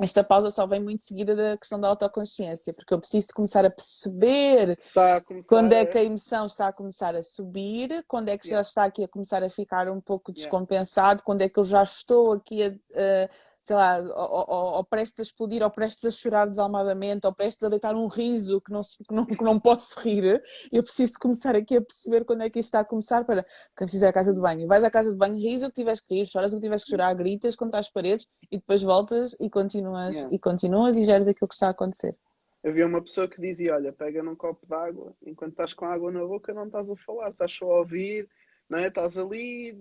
esta 0.00 0.22
pausa 0.22 0.50
só 0.50 0.66
vem 0.66 0.80
muito 0.82 1.00
seguida 1.02 1.34
da 1.34 1.56
questão 1.56 1.80
da 1.80 1.88
autoconsciência, 1.88 2.72
porque 2.74 2.92
eu 2.92 2.98
preciso 2.98 3.28
de 3.28 3.32
começar 3.34 3.64
a 3.64 3.70
perceber 3.70 4.78
a 4.94 5.20
começar 5.22 5.48
quando 5.48 5.72
é 5.72 5.80
a- 5.80 5.86
que 5.86 5.96
a 5.96 6.04
emoção 6.04 6.44
está 6.46 6.68
a 6.68 6.72
começar 6.72 7.16
a 7.16 7.22
subir, 7.22 8.04
quando 8.06 8.28
é 8.28 8.36
que 8.36 8.44
já 8.46 8.56
Yeah. 8.56 8.68
está 8.68 8.84
aqui 8.84 9.02
a 9.04 9.08
começar 9.08 9.42
a 9.42 9.48
ficar 9.48 9.88
um 9.90 10.00
pouco 10.00 10.30
Yeah. 10.30 10.42
descompensado, 10.42 11.22
quando 11.22 11.40
é 11.42 11.48
que 11.48 11.58
eu 11.58 11.64
já 11.64 11.82
estou 11.82 12.32
aqui 12.32 12.62
a, 12.64 12.68
a, 12.68 13.30
sei 13.66 13.74
lá, 13.74 13.98
ou, 13.98 14.44
ou, 14.48 14.64
ou 14.74 14.84
prestes 14.84 15.18
a 15.18 15.22
explodir, 15.22 15.60
ou 15.60 15.68
prestes 15.68 16.04
a 16.04 16.10
chorar 16.12 16.46
desalmadamente, 16.46 17.26
ou 17.26 17.34
prestes 17.34 17.64
a 17.64 17.68
deitar 17.68 17.96
um 17.96 18.06
riso 18.06 18.60
que 18.60 18.70
não, 18.70 18.80
que 18.80 19.12
não, 19.12 19.26
que 19.26 19.42
não 19.42 19.58
posso 19.58 19.98
rir. 19.98 20.40
Eu 20.70 20.84
preciso 20.84 21.14
de 21.14 21.18
começar 21.18 21.56
aqui 21.56 21.76
a 21.76 21.80
perceber 21.82 22.24
quando 22.24 22.42
é 22.44 22.50
que 22.50 22.60
isto 22.60 22.68
está 22.68 22.80
a 22.80 22.84
começar 22.84 23.24
para 23.24 23.42
que 23.42 23.50
preciso 23.84 24.04
ir 24.04 24.08
à 24.08 24.12
casa 24.12 24.32
de 24.32 24.40
banho. 24.40 24.68
Vais 24.68 24.84
à 24.84 24.90
casa 24.90 25.10
de 25.10 25.16
banho, 25.16 25.34
ris 25.34 25.64
o 25.64 25.68
que 25.68 25.74
tiveres 25.74 26.00
que 26.00 26.14
rir, 26.14 26.26
choras 26.26 26.52
o 26.52 26.56
que 26.56 26.62
tiveres 26.62 26.84
que 26.84 26.90
chorar, 26.90 27.12
gritas 27.14 27.56
contra 27.56 27.80
as 27.80 27.90
paredes 27.90 28.28
e 28.52 28.56
depois 28.56 28.84
voltas 28.84 29.34
e 29.40 29.50
continuas 29.50 30.16
Yeah. 30.16 30.34
e 30.34 30.38
continuas 30.38 30.96
e 30.96 31.04
geres 31.04 31.26
aquilo 31.26 31.48
que 31.48 31.54
está 31.54 31.66
a 31.66 31.70
acontecer. 31.70 32.16
Havia 32.64 32.86
uma 32.86 33.02
pessoa 33.02 33.28
que 33.28 33.40
dizia: 33.40 33.74
Olha, 33.74 33.92
pega 33.92 34.22
num 34.22 34.36
copo 34.36 34.64
de 34.64 34.74
água, 34.74 35.12
enquanto 35.24 35.52
estás 35.52 35.74
com 35.74 35.86
água 35.86 36.12
na 36.12 36.24
boca, 36.24 36.54
não 36.54 36.66
estás 36.66 36.88
a 36.88 36.96
falar, 36.96 37.28
estás 37.28 37.52
só 37.52 37.64
a 37.66 37.78
ouvir, 37.80 38.28
não 38.68 38.78
é? 38.78 38.88
Estás 38.88 39.16
ali, 39.16 39.76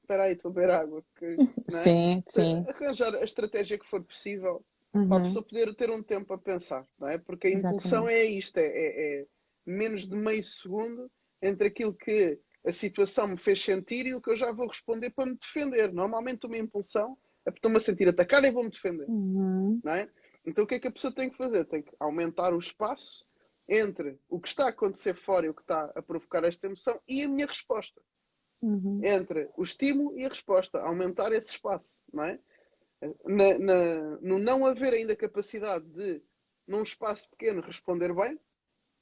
espera 0.00 0.24
aí, 0.24 0.32
estou 0.32 0.50
a 0.50 0.54
beber 0.54 0.70
água. 0.70 1.04
que- 1.18 1.24
é? 1.26 1.70
Sim, 1.70 2.22
sim. 2.26 2.64
Arranjar 2.68 3.14
a 3.14 3.24
estratégia 3.24 3.78
que 3.78 3.86
for 3.86 4.02
possível 4.02 4.64
Uhum. 4.94 5.08
para 5.08 5.18
a 5.18 5.20
pessoa 5.22 5.42
poder 5.44 5.74
ter 5.74 5.90
um 5.90 6.02
tempo 6.02 6.32
a 6.34 6.38
pensar, 6.38 6.86
não 6.98 7.08
é? 7.08 7.16
Porque 7.18 7.46
a 7.46 7.50
impulsão 7.50 8.08
Exatamente. 8.08 8.14
é 8.18 8.24
isto: 8.24 8.56
é, 8.58 8.66
é- 8.66 9.20
é 9.20 9.26
menos 9.64 10.06
de 10.06 10.14
meio 10.16 10.44
segundo 10.44 11.10
entre 11.42 11.68
aquilo 11.68 11.96
que 11.96 12.38
a 12.64 12.72
situação 12.72 13.28
me 13.28 13.36
fez 13.38 13.62
sentir 13.62 14.06
e 14.06 14.14
o 14.14 14.20
que 14.20 14.30
eu 14.30 14.36
já 14.36 14.52
vou 14.52 14.68
responder 14.68 15.10
para 15.10 15.26
me 15.26 15.36
defender. 15.36 15.92
Normalmente, 15.92 16.46
uma 16.46 16.56
impulsão 16.58 17.16
é 17.44 17.50
porque 17.50 17.58
estou-me 17.58 17.76
a 17.78 17.80
sentir 17.80 18.08
atacada 18.08 18.46
e 18.46 18.50
vou-me 18.52 18.70
defender 18.70 19.08
Uhum. 19.08 19.80
não 19.82 19.92
é? 19.92 20.08
Então 20.46 20.62
o 20.64 20.66
que 20.66 20.74
é 20.76 20.78
que 20.80 20.86
a 20.88 20.92
pessoa 20.92 21.12
tem 21.14 21.28
que 21.30 21.36
fazer? 21.36 21.64
Tem 21.64 21.82
que 21.82 21.92
aumentar 21.98 22.52
o 22.54 22.58
espaço 22.58 23.32
entre 23.68 24.18
o 24.28 24.38
que 24.40 24.48
está 24.48 24.66
a 24.66 24.68
acontecer 24.68 25.16
fora 25.16 25.46
e 25.46 25.48
o 25.48 25.54
que 25.54 25.62
está 25.62 25.90
a 25.96 26.02
provocar 26.02 26.44
esta 26.44 26.66
emoção 26.66 27.00
e 27.08 27.22
a 27.22 27.28
minha 27.28 27.46
resposta. 27.46 28.00
Uhum. 28.62 29.00
Entre 29.04 29.50
o 29.56 29.62
estímulo 29.62 30.16
e 30.16 30.24
a 30.24 30.28
resposta. 30.28 30.78
Aumentar 30.80 31.32
esse 31.32 31.50
espaço, 31.50 32.02
não 32.12 32.24
é? 32.24 32.38
Na- 33.26 33.58
na- 33.58 34.18
no 34.20 34.38
não 34.38 34.64
haver 34.64 34.94
ainda 34.94 35.16
capacidade 35.16 35.84
de, 35.86 36.22
num 36.66 36.82
espaço 36.82 37.28
pequeno, 37.30 37.60
responder 37.60 38.14
bem, 38.14 38.38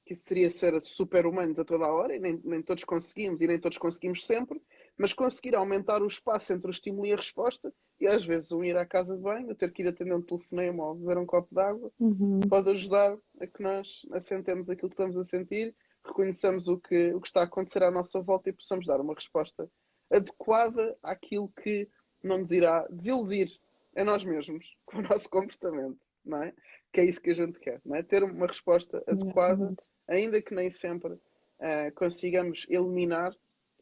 que 0.06 0.14
isso 0.14 0.24
seria 0.26 0.48
ser 0.48 0.80
super-humanos 0.80 1.58
a 1.60 1.64
toda 1.64 1.84
a 1.84 1.92
hora, 1.92 2.16
e 2.16 2.18
nem, 2.18 2.40
nem 2.42 2.62
todos 2.62 2.82
conseguimos, 2.84 3.42
e 3.42 3.46
nem 3.46 3.60
todos 3.60 3.76
conseguimos 3.76 4.26
sempre, 4.26 4.60
mas 4.96 5.12
conseguir 5.12 5.54
aumentar 5.54 6.02
o 6.02 6.06
espaço 6.08 6.52
entre 6.54 6.68
o 6.68 6.72
estímulo 6.72 7.06
e 7.06 7.12
a 7.12 7.16
resposta, 7.16 7.72
e 8.00 8.06
às 8.06 8.24
vezes 8.24 8.50
um 8.50 8.64
ir 8.64 8.76
à 8.78 8.86
casa 8.86 9.14
de 9.14 9.22
banho, 9.22 9.54
ter 9.54 9.70
que 9.70 9.82
ir 9.82 9.88
atender 9.88 10.14
um 10.14 10.22
telefonema 10.22 10.86
ou 10.88 10.94
beber 10.94 11.18
um 11.18 11.26
copo 11.26 11.54
de 11.54 11.60
água, 11.60 11.92
Uhum. 12.00 12.40
pode 12.48 12.70
ajudar 12.70 13.16
a 13.38 13.46
que 13.46 13.62
nós 13.62 14.00
assentemos 14.12 14.70
aquilo 14.70 14.88
que 14.88 14.94
estamos 14.94 15.16
a 15.18 15.24
sentir, 15.24 15.76
reconheçamos 16.10 16.68
o 16.68 16.78
que, 16.78 17.14
o 17.14 17.20
que 17.20 17.28
está 17.28 17.40
a 17.40 17.44
acontecer 17.44 17.82
à 17.82 17.90
nossa 17.90 18.20
volta 18.20 18.50
e 18.50 18.52
possamos 18.52 18.86
dar 18.86 19.00
uma 19.00 19.14
resposta 19.14 19.70
adequada 20.10 20.96
àquilo 21.02 21.48
que 21.62 21.88
não 22.22 22.38
nos 22.38 22.50
irá 22.50 22.86
desiludir 22.90 23.50
a 23.96 24.04
nós 24.04 24.24
mesmos 24.24 24.76
com 24.84 24.98
o 24.98 25.02
nosso 25.02 25.28
comportamento, 25.30 25.98
não 26.24 26.42
é? 26.42 26.52
Que 26.92 27.00
é 27.00 27.04
isso 27.04 27.20
que 27.20 27.30
a 27.30 27.34
gente 27.34 27.58
quer, 27.58 27.80
não 27.84 27.96
é? 27.96 28.02
Ter 28.02 28.22
uma 28.22 28.46
resposta 28.46 29.02
adequada, 29.06 29.74
ainda 30.08 30.42
que 30.42 30.54
nem 30.54 30.70
sempre 30.70 31.16
ah, 31.60 31.90
consigamos 31.92 32.66
eliminar, 32.68 33.32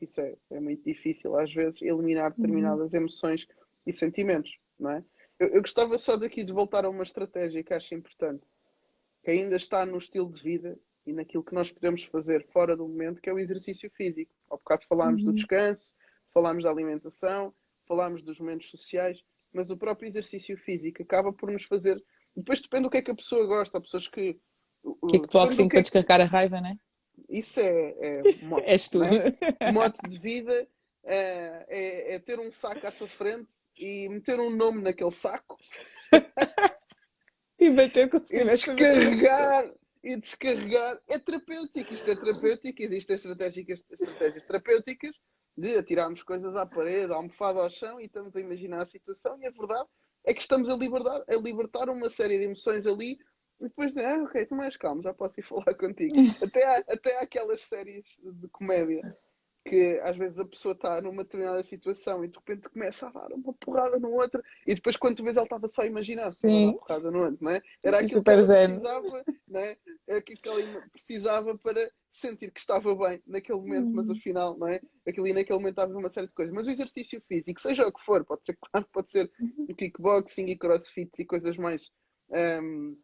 isso 0.00 0.20
é, 0.20 0.36
é 0.50 0.60
muito 0.60 0.84
difícil 0.84 1.36
às 1.38 1.52
vezes, 1.52 1.80
eliminar 1.82 2.32
determinadas 2.32 2.94
emoções 2.94 3.46
e 3.86 3.92
sentimentos, 3.92 4.56
não 4.78 4.90
é? 4.90 5.04
Eu, 5.38 5.48
eu 5.48 5.60
gostava 5.62 5.96
só 5.96 6.16
daqui 6.16 6.44
de 6.44 6.52
voltar 6.52 6.84
a 6.84 6.90
uma 6.90 7.02
estratégia 7.02 7.64
que 7.64 7.72
acho 7.72 7.94
importante, 7.94 8.46
que 9.24 9.30
ainda 9.30 9.56
está 9.56 9.86
no 9.86 9.98
estilo 9.98 10.30
de 10.30 10.42
vida 10.42 10.78
e 11.08 11.12
naquilo 11.12 11.42
que 11.42 11.54
nós 11.54 11.72
podemos 11.72 12.04
fazer 12.04 12.46
fora 12.52 12.76
do 12.76 12.86
momento, 12.86 13.20
que 13.22 13.30
é 13.30 13.32
o 13.32 13.38
exercício 13.38 13.90
físico. 13.96 14.30
Há 14.50 14.56
bocado 14.56 14.84
falámos 14.86 15.24
do 15.24 15.32
descanso, 15.32 15.94
falámos 16.34 16.64
da 16.64 16.70
alimentação, 16.70 17.54
falámos 17.86 18.22
dos 18.22 18.38
momentos 18.38 18.68
sociais, 18.70 19.22
mas 19.50 19.70
o 19.70 19.76
próprio 19.78 20.06
exercício 20.06 20.56
físico 20.58 21.02
acaba 21.02 21.32
por 21.32 21.50
nos 21.50 21.64
fazer. 21.64 22.02
Depois 22.36 22.60
depende 22.60 22.82
do 22.82 22.90
que 22.90 22.98
é 22.98 23.02
que 23.02 23.10
a 23.10 23.14
pessoa 23.14 23.46
gosta. 23.46 23.78
Há 23.78 23.80
pessoas 23.80 24.06
que. 24.06 24.38
Kickboxing 25.10 25.62
que 25.64 25.68
para 25.70 25.78
é 25.78 25.82
que- 25.82 25.82
descarregar 25.82 26.20
a 26.20 26.24
raiva, 26.24 26.60
né? 26.60 26.76
Isso 27.28 27.58
é, 27.58 27.94
é 28.00 28.20
mote, 28.44 28.66
És 28.68 28.88
tu. 28.90 28.98
não 28.98 29.06
é? 29.06 29.72
mote 29.72 29.98
de 30.08 30.18
vida 30.18 30.68
é, 31.04 31.64
é- 31.68 32.14
é 32.14 32.18
ter 32.18 32.38
um 32.38 32.52
saco 32.52 32.86
à 32.86 32.92
tua 32.92 33.08
frente 33.08 33.48
e 33.78 34.08
meter 34.10 34.38
um 34.38 34.50
nome 34.50 34.82
naquele 34.82 35.10
saco 35.10 35.56
E 37.58 37.70
bater 37.70 38.08
como 38.08 38.24
se 38.24 38.38
tivesse 38.38 38.72
descarregar 38.74 39.64
e 40.02 40.16
descarregar 40.16 41.00
é 41.08 41.18
terapêutico. 41.18 41.92
Isto 41.92 42.10
é 42.10 42.16
terapêutico, 42.16 42.82
existem 42.82 43.16
estratégias, 43.16 43.84
estratégias 43.90 44.44
terapêuticas 44.44 45.16
de 45.56 45.76
atirarmos 45.76 46.22
coisas 46.22 46.54
à 46.54 46.64
parede, 46.64 47.12
a 47.12 47.16
almofada 47.16 47.60
ao 47.60 47.70
chão 47.70 48.00
e 48.00 48.06
estamos 48.06 48.34
a 48.36 48.40
imaginar 48.40 48.82
a 48.82 48.86
situação 48.86 49.36
e 49.40 49.46
a 49.46 49.50
verdade 49.50 49.88
é 50.24 50.32
que 50.32 50.40
estamos 50.40 50.68
a 50.68 50.76
libertar, 50.76 51.24
a 51.28 51.36
libertar 51.36 51.88
uma 51.88 52.08
série 52.08 52.38
de 52.38 52.44
emoções 52.44 52.86
ali 52.86 53.18
e 53.60 53.64
depois 53.64 53.88
dizer, 53.88 54.06
ah, 54.06 54.22
ok, 54.22 54.46
tu 54.46 54.54
mais 54.54 54.76
calmo, 54.76 55.02
já 55.02 55.12
posso 55.12 55.40
ir 55.40 55.42
falar 55.48 55.74
contigo. 55.74 56.14
Até 56.42 56.64
há, 56.64 56.84
até 56.88 57.18
há 57.18 57.22
aquelas 57.22 57.60
séries 57.62 58.04
de 58.22 58.48
comédia 58.48 59.02
que 59.68 60.00
às 60.02 60.16
vezes 60.16 60.38
a 60.38 60.44
pessoa 60.44 60.72
está 60.72 61.00
numa 61.00 61.22
determinada 61.24 61.62
situação 61.62 62.24
e 62.24 62.28
de 62.28 62.36
repente 62.36 62.68
começa 62.68 63.06
a 63.06 63.10
dar 63.10 63.32
uma 63.32 63.52
porrada 63.54 63.98
no 63.98 64.10
outro 64.12 64.42
e 64.66 64.74
depois 64.74 64.96
quando 64.96 65.16
tu 65.16 65.24
vês 65.24 65.36
ela 65.36 65.44
estava 65.44 65.68
só 65.68 65.82
a 65.82 65.86
imaginar 65.86 66.30
Sim. 66.30 66.68
uma 66.68 66.78
porrada 66.78 67.10
no 67.10 67.24
outro, 67.24 67.38
não 67.40 67.52
é? 67.52 67.60
Era 67.82 67.96
E 67.98 68.04
aquilo 68.04 68.08
que 68.08 68.14
super 68.14 68.32
ela 68.32 68.42
zen. 68.42 68.66
precisava, 68.68 69.24
não 69.46 69.60
é? 69.60 69.76
Era 70.06 70.18
aquilo 70.18 70.40
que 70.40 70.48
ela 70.48 70.82
precisava 70.92 71.58
para 71.58 71.90
sentir 72.10 72.50
que 72.50 72.60
estava 72.60 72.94
bem 72.94 73.22
naquele 73.26 73.58
momento, 73.58 73.90
mas 73.90 74.08
afinal, 74.10 74.56
não 74.56 74.68
é? 74.68 74.80
Aquilo 75.06 75.26
ali 75.26 75.34
naquele 75.34 75.58
momento 75.58 75.72
estava 75.74 75.98
uma 75.98 76.10
série 76.10 76.26
de 76.26 76.32
coisas. 76.32 76.54
Mas 76.54 76.66
o 76.66 76.70
exercício 76.70 77.20
físico, 77.28 77.60
seja 77.60 77.86
o 77.86 77.92
que 77.92 78.04
for, 78.04 78.24
pode 78.24 78.44
ser, 78.44 78.56
claro, 78.72 78.86
pode 78.92 79.10
ser 79.10 79.30
o 79.68 79.74
kickboxing 79.74 80.46
e 80.46 80.56
crossfit 80.56 81.10
e 81.18 81.24
coisas 81.24 81.56
mais 81.56 81.90
ahm, 82.32 82.96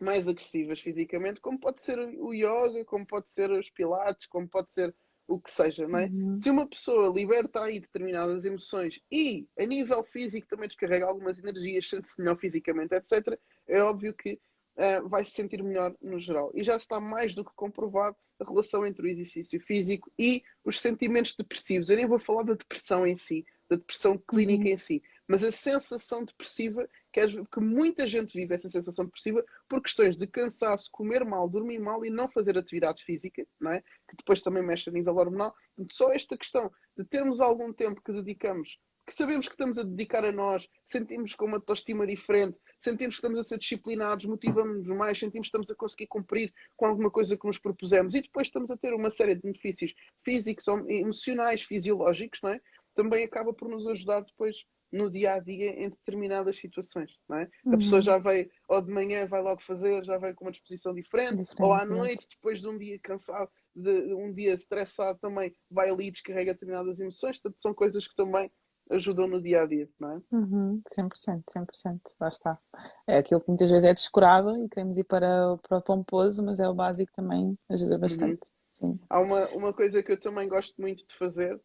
mais 0.00 0.26
agressivas 0.26 0.80
fisicamente, 0.80 1.40
como 1.40 1.58
pode 1.60 1.80
ser 1.80 1.98
o 1.98 2.32
yoga, 2.32 2.84
como 2.86 3.06
pode 3.06 3.30
ser 3.30 3.50
os 3.50 3.70
pilates, 3.70 4.26
como 4.26 4.48
pode 4.48 4.72
ser 4.72 4.94
o 5.26 5.40
que 5.40 5.50
seja, 5.50 5.86
não 5.86 5.98
é? 5.98 6.10
Se 6.38 6.50
uma 6.50 6.66
pessoa 6.66 7.12
liberta 7.14 7.62
aí 7.62 7.80
determinadas 7.80 8.44
emoções 8.44 9.00
e 9.10 9.46
a 9.58 9.64
nível 9.64 10.04
físico 10.04 10.46
também 10.48 10.68
descarrega 10.68 11.06
algumas 11.06 11.38
energias, 11.38 11.88
sente-se 11.88 12.18
melhor 12.18 12.36
fisicamente, 12.36 12.94
etc., 12.94 13.38
é 13.66 13.82
óbvio 13.82 14.14
que 14.14 14.38
ah, 14.76 15.00
vai 15.02 15.24
se 15.24 15.32
sentir 15.32 15.62
melhor 15.62 15.94
no 16.00 16.18
geral. 16.18 16.50
E 16.54 16.64
já 16.64 16.76
está 16.76 17.00
mais 17.00 17.34
do 17.34 17.44
que 17.44 17.52
comprovado 17.54 18.16
a 18.40 18.44
relação 18.44 18.86
entre 18.86 19.06
o 19.06 19.08
exercício 19.08 19.60
físico 19.60 20.10
e 20.18 20.42
os 20.64 20.80
sentimentos 20.80 21.34
depressivos. 21.36 21.88
Eu 21.88 21.96
nem 21.96 22.06
vou 22.06 22.18
falar 22.18 22.42
da 22.42 22.54
depressão 22.54 23.06
em 23.06 23.16
si, 23.16 23.44
da 23.68 23.76
depressão 23.76 24.18
clínica 24.18 24.68
em 24.68 24.76
si, 24.76 25.02
mas 25.28 25.42
a 25.44 25.52
sensação 25.52 26.24
depressiva, 26.24 26.88
que, 27.12 27.20
vezes- 27.20 27.46
que 27.52 27.60
muita 27.60 28.06
gente 28.06 28.32
vive 28.32 28.54
essa 28.54 28.68
sensação 28.68 29.04
depressiva 29.04 29.44
por 29.68 29.82
questões 29.82 30.16
de 30.16 30.26
cansaço, 30.26 30.88
comer 30.90 31.24
mal, 31.24 31.48
dormir 31.48 31.78
mal 31.78 32.04
e 32.04 32.10
não 32.10 32.28
fazer 32.28 32.56
atividade 32.58 33.04
física, 33.04 33.46
não 33.60 33.72
é? 33.72 33.80
que 33.80 34.16
depois 34.16 34.42
também 34.42 34.62
mexe 34.62 34.90
a 34.90 34.92
nível 34.92 35.16
hormonal. 35.16 35.54
Só 35.90 36.12
esta 36.12 36.36
questão 36.36 36.70
de 36.96 37.04
termos 37.04 37.40
algum 37.40 37.72
tempo 37.72 38.02
que 38.02 38.12
dedicamos, 38.12 38.78
que 39.06 39.14
sabemos 39.14 39.48
que 39.48 39.54
estamos 39.54 39.78
a 39.78 39.82
dedicar 39.82 40.24
a 40.24 40.30
nós, 40.30 40.68
sentimos 40.86 41.34
com 41.34 41.46
uma 41.46 41.56
autoestima 41.56 42.06
diferente, 42.06 42.56
sentimos 42.78 43.16
que 43.16 43.18
estamos 43.18 43.38
a 43.38 43.42
ser 43.42 43.58
disciplinados, 43.58 44.26
motivamos-nos 44.26 44.96
mais, 44.96 45.18
sentimos 45.18 45.46
que 45.46 45.48
estamos 45.48 45.70
a 45.70 45.74
conseguir 45.74 46.06
cumprir 46.06 46.52
com 46.76 46.86
alguma 46.86 47.10
coisa 47.10 47.36
que 47.36 47.46
nos 47.46 47.58
propusemos 47.58 48.14
e 48.14 48.22
depois 48.22 48.46
estamos 48.46 48.70
a 48.70 48.76
ter 48.76 48.94
uma 48.94 49.10
série 49.10 49.34
de 49.34 49.42
benefícios 49.42 49.92
físicos, 50.24 50.66
emocionais, 50.88 51.62
fisiológicos, 51.62 52.40
não 52.42 52.50
é? 52.50 52.60
também 52.94 53.24
acaba 53.24 53.52
por 53.52 53.68
nos 53.68 53.86
ajudar 53.88 54.20
depois 54.20 54.64
no 54.92 55.10
dia 55.10 55.34
a 55.34 55.38
dia 55.40 55.70
em 55.70 55.88
determinadas 55.88 56.58
situações, 56.58 57.10
não 57.28 57.38
é? 57.38 57.48
A 57.66 57.76
pessoa 57.78 58.02
já 58.02 58.18
vai, 58.18 58.48
ou 58.68 58.82
de 58.82 58.92
manhã 58.92 59.26
vai 59.26 59.40
logo 59.42 59.62
fazer, 59.62 60.04
já 60.04 60.18
vai 60.18 60.34
com 60.34 60.44
uma 60.44 60.52
disposição 60.52 60.92
diferente, 60.94 61.36
Diferente, 61.38 61.62
ou 61.62 61.72
à 61.72 61.84
noite, 61.84 62.28
depois 62.30 62.60
de 62.60 62.68
um 62.68 62.76
dia 62.76 62.98
cansado, 63.02 63.50
de 63.74 64.14
um 64.14 64.32
dia 64.32 64.52
estressado 64.54 65.18
também, 65.18 65.54
vai 65.70 65.88
ali 65.88 66.08
e 66.08 66.10
descarrega 66.12 66.52
determinadas 66.52 67.00
emoções, 67.00 67.40
portanto 67.40 67.60
são 67.62 67.72
coisas 67.74 68.06
que 68.06 68.14
também 68.14 68.50
ajudam 68.90 69.26
no 69.26 69.40
dia 69.40 69.62
a 69.62 69.66
dia, 69.66 69.88
não 69.98 70.12
é? 70.12 70.20
Uhum, 70.32 70.82
100%, 70.88 71.44
100%, 71.48 72.00
lá 72.20 72.28
está. 72.28 72.58
É 73.06 73.16
aquilo 73.16 73.40
que 73.40 73.48
muitas 73.48 73.70
vezes 73.70 73.88
é 73.88 73.94
descurado 73.94 74.62
e 74.62 74.68
queremos 74.68 74.98
ir 74.98 75.04
para, 75.04 75.52
o- 75.52 75.58
para 75.58 75.78
o 75.78 75.82
pomposo, 75.82 76.44
mas 76.44 76.60
é 76.60 76.68
o 76.68 76.74
básico 76.74 77.10
também, 77.14 77.56
ajuda 77.70 77.96
bastante. 77.96 78.40
Sim. 78.68 78.98
Há 79.08 79.20
uma, 79.20 79.48
uma 79.50 79.72
coisa 79.72 80.02
que 80.02 80.12
eu 80.12 80.18
também 80.20 80.48
gosto 80.48 80.80
muito 80.80 81.06
de 81.06 81.14
fazer, 81.14 81.58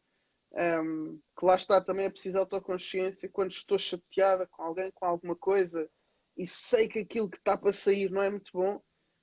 ehm, 0.55 1.19
que 1.37 1.45
lá 1.45 1.55
está 1.55 1.81
também 1.81 2.05
é 2.05 2.09
preciso 2.09 2.37
autoconsciência, 2.39 3.29
quando 3.29 3.51
estou 3.51 3.77
chateada 3.77 4.47
com 4.47 4.63
alguém, 4.63 4.91
com 4.91 5.05
alguma 5.05 5.35
coisa, 5.35 5.89
e 6.35 6.45
sei 6.47 6.87
que 6.87 6.99
aquilo 6.99 7.29
que 7.29 7.37
está 7.37 7.57
para 7.57 7.73
sair 7.73 8.09
não 8.11 8.21
é 8.21 8.29
muito 8.29 8.51
bom, 8.53 8.81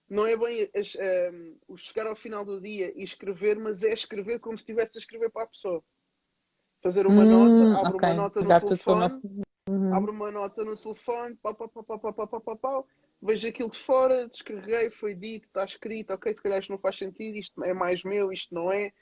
não 0.09 0.26
é 0.26 0.36
bem 0.36 0.70
o 1.66 1.76
chegar 1.76 2.07
ao 2.07 2.16
final 2.16 2.44
do 2.44 2.61
dia 2.61 2.92
e 2.96 3.03
escrever, 3.03 3.59
mas 3.59 3.82
é 3.82 3.92
escrever 3.92 4.38
como 4.38 4.57
se 4.59 4.62
estivesse 4.62 4.98
a 4.98 5.01
escrever 5.01 5.30
para 5.30 5.44
a 5.44 5.48
pessoa. 5.48 5.82
Fazer 6.82 7.07
uma 7.07 7.24
Hum, 7.24 7.30
nota, 7.30 7.64
abre 7.76 7.96
ok. 7.96 8.09
uma 8.09 8.14
nota 8.14 8.40
no 8.40 8.46
uma- 8.46 8.59
telefone, 8.61 9.22
Uhum. 9.66 9.90
abro 9.92 10.12
uma 10.12 10.30
nota 10.30 10.64
no 10.64 10.76
telefone, 10.76 11.36
pau, 11.36 11.55
pau, 11.55 11.68
pau, 11.68 11.82
pau, 11.84 11.98
pau, 11.98 12.12
pau, 12.12 12.28
pau, 12.28 12.40
pau, 12.40 12.57
pau, 12.59 12.88
vejo 13.22 13.48
aquilo 13.48 13.70
de 13.70 13.78
fora, 13.78 14.28
descarreguei, 14.28 14.90
foi 14.90 15.14
dito, 15.14 15.44
está 15.44 15.64
escrito, 15.64 16.12
ok, 16.12 16.34
se 16.34 16.42
calhar 16.42 16.61
isto 16.61 16.70
não 16.70 16.78
faz 16.78 16.98
sentido, 16.98 17.38
isto 17.38 17.64
é 17.64 17.72
mais 17.72 18.03
meu, 18.05 18.30
isto 18.30 18.55
não 18.55 18.70
é, 18.70 18.92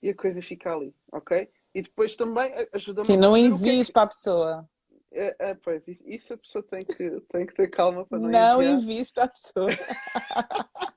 e 0.00 0.10
a 0.10 0.14
coisa 0.14 0.40
fica 0.40 0.72
ali, 0.72 0.94
ok? 1.12 1.50
E 1.74 1.82
depois 1.82 2.14
também 2.16 2.52
ajuda-me 2.72 3.06
Sim, 3.06 3.14
a 3.16 3.20
não 3.20 3.36
é 3.36 3.40
envies 3.40 3.88
que- 3.88 3.92
para 3.92 4.02
a 4.02 4.06
pessoa. 4.06 4.68
É, 5.10 5.50
é, 5.50 5.54
pois, 5.54 5.86
isso, 5.86 6.34
a 6.34 6.36
pessoa 6.38 6.62
tem 6.64 6.80
que, 6.84 7.20
tem 7.32 7.46
que 7.46 7.54
ter 7.54 7.68
calma 7.70 8.04
para 8.04 8.18
não, 8.18 8.28
Não 8.30 8.62
enviar. 8.62 8.78
envies 8.78 9.10
para 9.12 9.24
a 9.24 9.28
pessoa. 9.28 9.68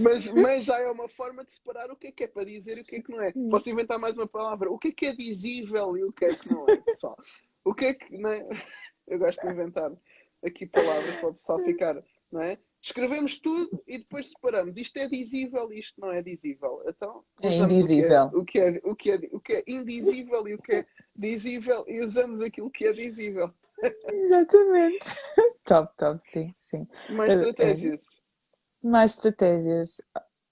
Mas, 0.00 0.30
mas 0.30 0.64
já 0.64 0.78
é 0.78 0.88
uma 0.90 1.08
forma 1.08 1.42
de 1.44 1.52
separar 1.52 1.90
o 1.90 1.96
que 1.96 2.08
é 2.08 2.12
que 2.12 2.24
é 2.24 2.28
para 2.28 2.44
dizer 2.44 2.78
e 2.78 2.82
o 2.82 2.84
que 2.84 2.96
é 2.96 3.02
que 3.02 3.10
não 3.10 3.20
é. 3.20 3.32
Sim. 3.32 3.48
Posso 3.48 3.68
inventar 3.70 3.98
mais 3.98 4.16
uma 4.16 4.28
palavra. 4.28 4.70
O 4.70 4.78
que 4.78 4.88
é 4.88 4.92
que 4.92 5.06
é 5.06 5.14
dizível 5.14 5.96
e 5.96 6.04
o 6.04 6.12
que 6.12 6.26
é 6.26 6.34
que 6.34 6.52
não 6.52 6.66
é, 6.68 6.76
pessoal? 6.76 7.16
O 7.64 7.74
que 7.74 7.86
é 7.86 7.94
que. 7.94 8.16
Não 8.18 8.30
é? 8.30 8.46
Eu 9.08 9.18
gosto 9.18 9.40
de 9.40 9.52
inventar 9.52 9.90
aqui 10.44 10.66
palavras 10.66 11.16
para 11.16 11.28
o 11.30 11.34
pessoal 11.34 11.58
ficar. 11.64 12.04
Não 12.30 12.42
é? 12.42 12.58
Escrevemos 12.80 13.38
tudo 13.40 13.82
e 13.86 13.98
depois 13.98 14.28
separamos. 14.28 14.76
Isto 14.76 14.98
é 14.98 15.08
dizível 15.08 15.72
e 15.72 15.80
isto 15.80 16.00
não 16.00 16.12
é 16.12 16.22
dizível. 16.22 16.82
Então, 16.86 17.24
É 17.42 17.54
indizível. 17.56 18.30
O 18.32 18.44
que 18.44 18.60
é, 18.60 18.80
o, 18.84 18.94
que 18.94 19.10
é, 19.10 19.18
o, 19.18 19.20
que 19.20 19.28
é, 19.28 19.28
o 19.32 19.40
que 19.40 19.52
é 19.54 19.64
indizível 19.66 20.46
e 20.48 20.54
o 20.54 20.62
que 20.62 20.72
é 20.72 20.86
dizível 21.14 21.84
e 21.88 22.00
usamos 22.04 22.40
aquilo 22.40 22.70
que 22.70 22.86
é 22.86 22.92
dizível. 22.92 23.52
Exatamente. 24.08 25.06
Top, 25.64 25.92
top, 25.96 26.18
sim, 26.24 26.54
sim. 26.58 26.88
Mais 27.10 27.30
É, 27.30 27.34
estratégias. 27.36 28.00
Mais 28.82 29.10
estratégias. 29.12 30.00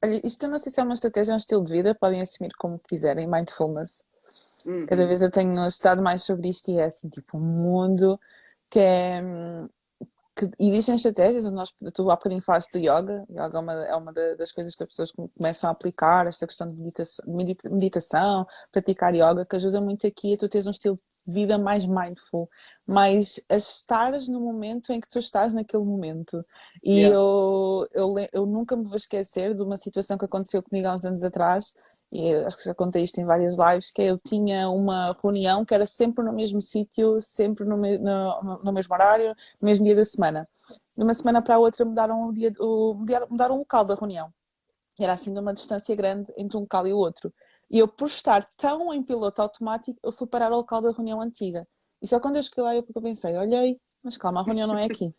Olha, 0.04 0.20
isto 0.24 0.44
eu 0.44 0.50
não 0.50 0.58
sei 0.58 0.70
se 0.70 0.78
é 0.78 0.82
uma 0.82 0.92
estratégia 0.92 1.32
ou 1.32 1.36
um 1.36 1.38
estilo 1.38 1.64
de 1.64 1.72
vida, 1.72 1.94
podem 1.94 2.20
assumir 2.20 2.52
como 2.58 2.78
quiserem, 2.78 3.26
mindfulness. 3.26 4.04
Uhum. 4.66 4.84
Cada 4.84 5.06
vez 5.06 5.22
eu 5.22 5.30
tenho 5.30 5.66
estudado 5.66 6.02
mais 6.02 6.22
sobre 6.22 6.50
isto 6.50 6.70
e 6.70 6.78
é 6.78 6.84
assim, 6.84 7.08
tipo, 7.08 7.38
um 7.38 7.40
mundo 7.40 8.20
que 8.68 8.78
é. 8.78 9.22
Que 10.36 10.50
existem 10.58 10.94
estratégias, 10.96 11.50
nós, 11.50 11.72
tu 11.94 12.10
há 12.10 12.14
bocadinho 12.16 12.42
falaste 12.42 12.70
do 12.72 12.78
yoga, 12.78 13.24
yoga 13.30 13.56
é 13.56 13.58
uma, 13.58 13.72
é 13.86 13.96
uma 13.96 14.12
da- 14.12 14.34
das 14.34 14.52
coisas 14.52 14.74
que 14.76 14.82
as 14.82 14.88
pessoas 14.90 15.10
come- 15.10 15.30
começam 15.34 15.68
a 15.68 15.72
aplicar, 15.72 16.26
esta 16.26 16.46
questão 16.46 16.70
de 16.70 16.78
meditação, 16.78 17.24
medita- 17.26 17.70
meditação, 17.70 18.46
praticar 18.70 19.14
yoga, 19.14 19.46
que 19.46 19.56
ajuda 19.56 19.80
muito 19.80 20.06
aqui 20.06 20.34
a 20.34 20.36
tu 20.36 20.46
teres 20.48 20.66
um 20.66 20.72
estilo 20.72 21.00
de 21.26 21.32
vida 21.32 21.56
mais 21.58 21.86
mindful, 21.86 22.48
mais 22.86 23.40
a 23.48 23.56
estares 23.56 24.28
no 24.28 24.38
momento 24.40 24.92
em 24.92 25.00
que 25.00 25.08
tu 25.08 25.18
estás 25.18 25.54
naquele 25.54 25.82
momento. 25.84 26.44
E 26.84 26.98
Yeah. 27.00 27.16
eu, 27.16 27.88
eu, 27.94 28.14
eu 28.32 28.46
nunca 28.46 28.76
me 28.76 28.84
vou 28.84 28.96
esquecer 28.96 29.54
de 29.54 29.62
uma 29.62 29.78
situação 29.78 30.18
que 30.18 30.26
aconteceu 30.26 30.62
comigo 30.62 30.86
há 30.86 30.94
uns 30.94 31.04
anos 31.06 31.24
atrás, 31.24 31.74
e 32.16 32.34
acho 32.44 32.56
que 32.58 32.64
já 32.64 32.74
contei 32.74 33.02
isto 33.02 33.18
em 33.20 33.24
várias 33.24 33.56
lives, 33.58 33.90
que 33.90 34.02
eu 34.02 34.18
tinha 34.18 34.68
uma 34.70 35.16
reunião 35.22 35.64
que 35.64 35.74
era 35.74 35.86
sempre 35.86 36.24
no 36.24 36.32
mesmo 36.32 36.60
sítio, 36.62 37.20
sempre 37.20 37.64
no, 37.64 37.76
me- 37.76 37.98
no, 37.98 38.60
no 38.64 38.72
mesmo 38.72 38.94
horário, 38.94 39.30
no 39.60 39.66
mesmo 39.66 39.84
dia 39.84 39.94
da 39.96 40.04
semana. 40.04 40.48
De 40.96 41.04
uma 41.04 41.14
semana 41.14 41.42
para 41.42 41.56
a 41.56 41.58
outra 41.58 41.84
mudaram 41.84 42.28
o 42.28 42.32
dia, 42.32 42.52
o, 42.60 42.94
mudaram- 42.94 43.56
o 43.56 43.58
local 43.58 43.84
da 43.84 43.94
reunião. 43.94 44.32
Era 44.98 45.12
assim 45.14 45.32
de 45.32 45.40
uma 45.40 45.54
distância 45.54 45.94
grande 45.94 46.32
entre 46.36 46.56
um 46.56 46.60
local 46.60 46.86
e 46.86 46.92
o 46.92 46.98
outro. 46.98 47.32
E 47.70 47.78
eu, 47.78 47.88
por 47.88 48.06
estar 48.08 48.44
tão 48.56 48.92
em 48.94 49.02
piloto 49.02 49.42
automático, 49.42 49.98
eu 50.02 50.12
fui 50.12 50.26
parar 50.26 50.46
ao 50.52 50.58
local 50.58 50.80
da 50.80 50.90
reunião 50.92 51.20
antiga. 51.20 51.66
E 52.00 52.06
só 52.06 52.20
quando 52.20 52.36
eu 52.36 52.42
cheguei 52.42 52.62
lá 52.64 52.74
eu 52.74 52.82
pensei, 53.02 53.36
olhei, 53.36 53.80
mas 54.02 54.16
calma, 54.16 54.40
a 54.40 54.44
reunião 54.44 54.68
não 54.68 54.78
é 54.78 54.84
aqui. 54.86 55.14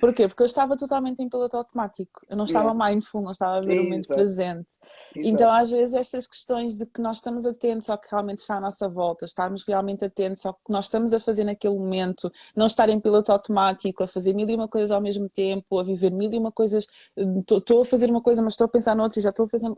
Porquê? 0.00 0.26
Porque 0.26 0.42
eu 0.42 0.46
estava 0.46 0.76
totalmente 0.76 1.22
em 1.22 1.28
piloto 1.28 1.56
automático. 1.56 2.22
Eu 2.28 2.36
não 2.36 2.44
estava 2.44 2.74
mindful, 2.74 3.22
não 3.22 3.30
estava 3.30 3.58
a 3.58 3.60
ver 3.60 3.78
o 3.78 3.84
momento 3.84 4.06
Exato. 4.06 4.14
presente. 4.14 4.72
Então, 5.16 5.50
às 5.50 5.70
vezes, 5.70 5.94
estas 5.94 6.26
questões 6.26 6.76
de 6.76 6.86
que 6.86 7.00
nós 7.00 7.18
estamos 7.18 7.46
atentos 7.46 7.88
ao 7.90 7.98
que 7.98 8.08
realmente 8.10 8.40
está 8.40 8.56
à 8.56 8.60
nossa 8.60 8.88
volta, 8.88 9.24
estarmos 9.24 9.64
realmente 9.64 10.04
atentos 10.04 10.44
ao 10.46 10.54
que 10.54 10.70
nós 10.70 10.86
estamos 10.86 11.12
a 11.12 11.20
fazer 11.20 11.44
naquele 11.44 11.78
momento, 11.78 12.32
não 12.56 12.66
estar 12.66 12.88
em 12.88 12.98
piloto 12.98 13.30
automático, 13.32 14.02
a 14.02 14.06
fazer 14.06 14.34
mil 14.34 14.48
e 14.48 14.54
uma 14.54 14.68
coisas 14.68 14.90
ao 14.90 15.00
mesmo 15.00 15.28
tempo, 15.28 15.78
a 15.78 15.84
viver 15.84 16.10
mil 16.10 16.32
e 16.32 16.38
uma 16.38 16.50
coisas, 16.50 16.86
estou 17.16 17.82
a 17.82 17.84
fazer 17.84 18.10
uma 18.10 18.22
coisa, 18.22 18.42
mas 18.42 18.54
estou 18.54 18.64
a 18.64 18.68
pensar 18.68 18.96
noutra 18.96 19.18
e 19.18 19.22
já 19.22 19.30
estou 19.30 19.46
a 19.46 19.48
fazer. 19.48 19.70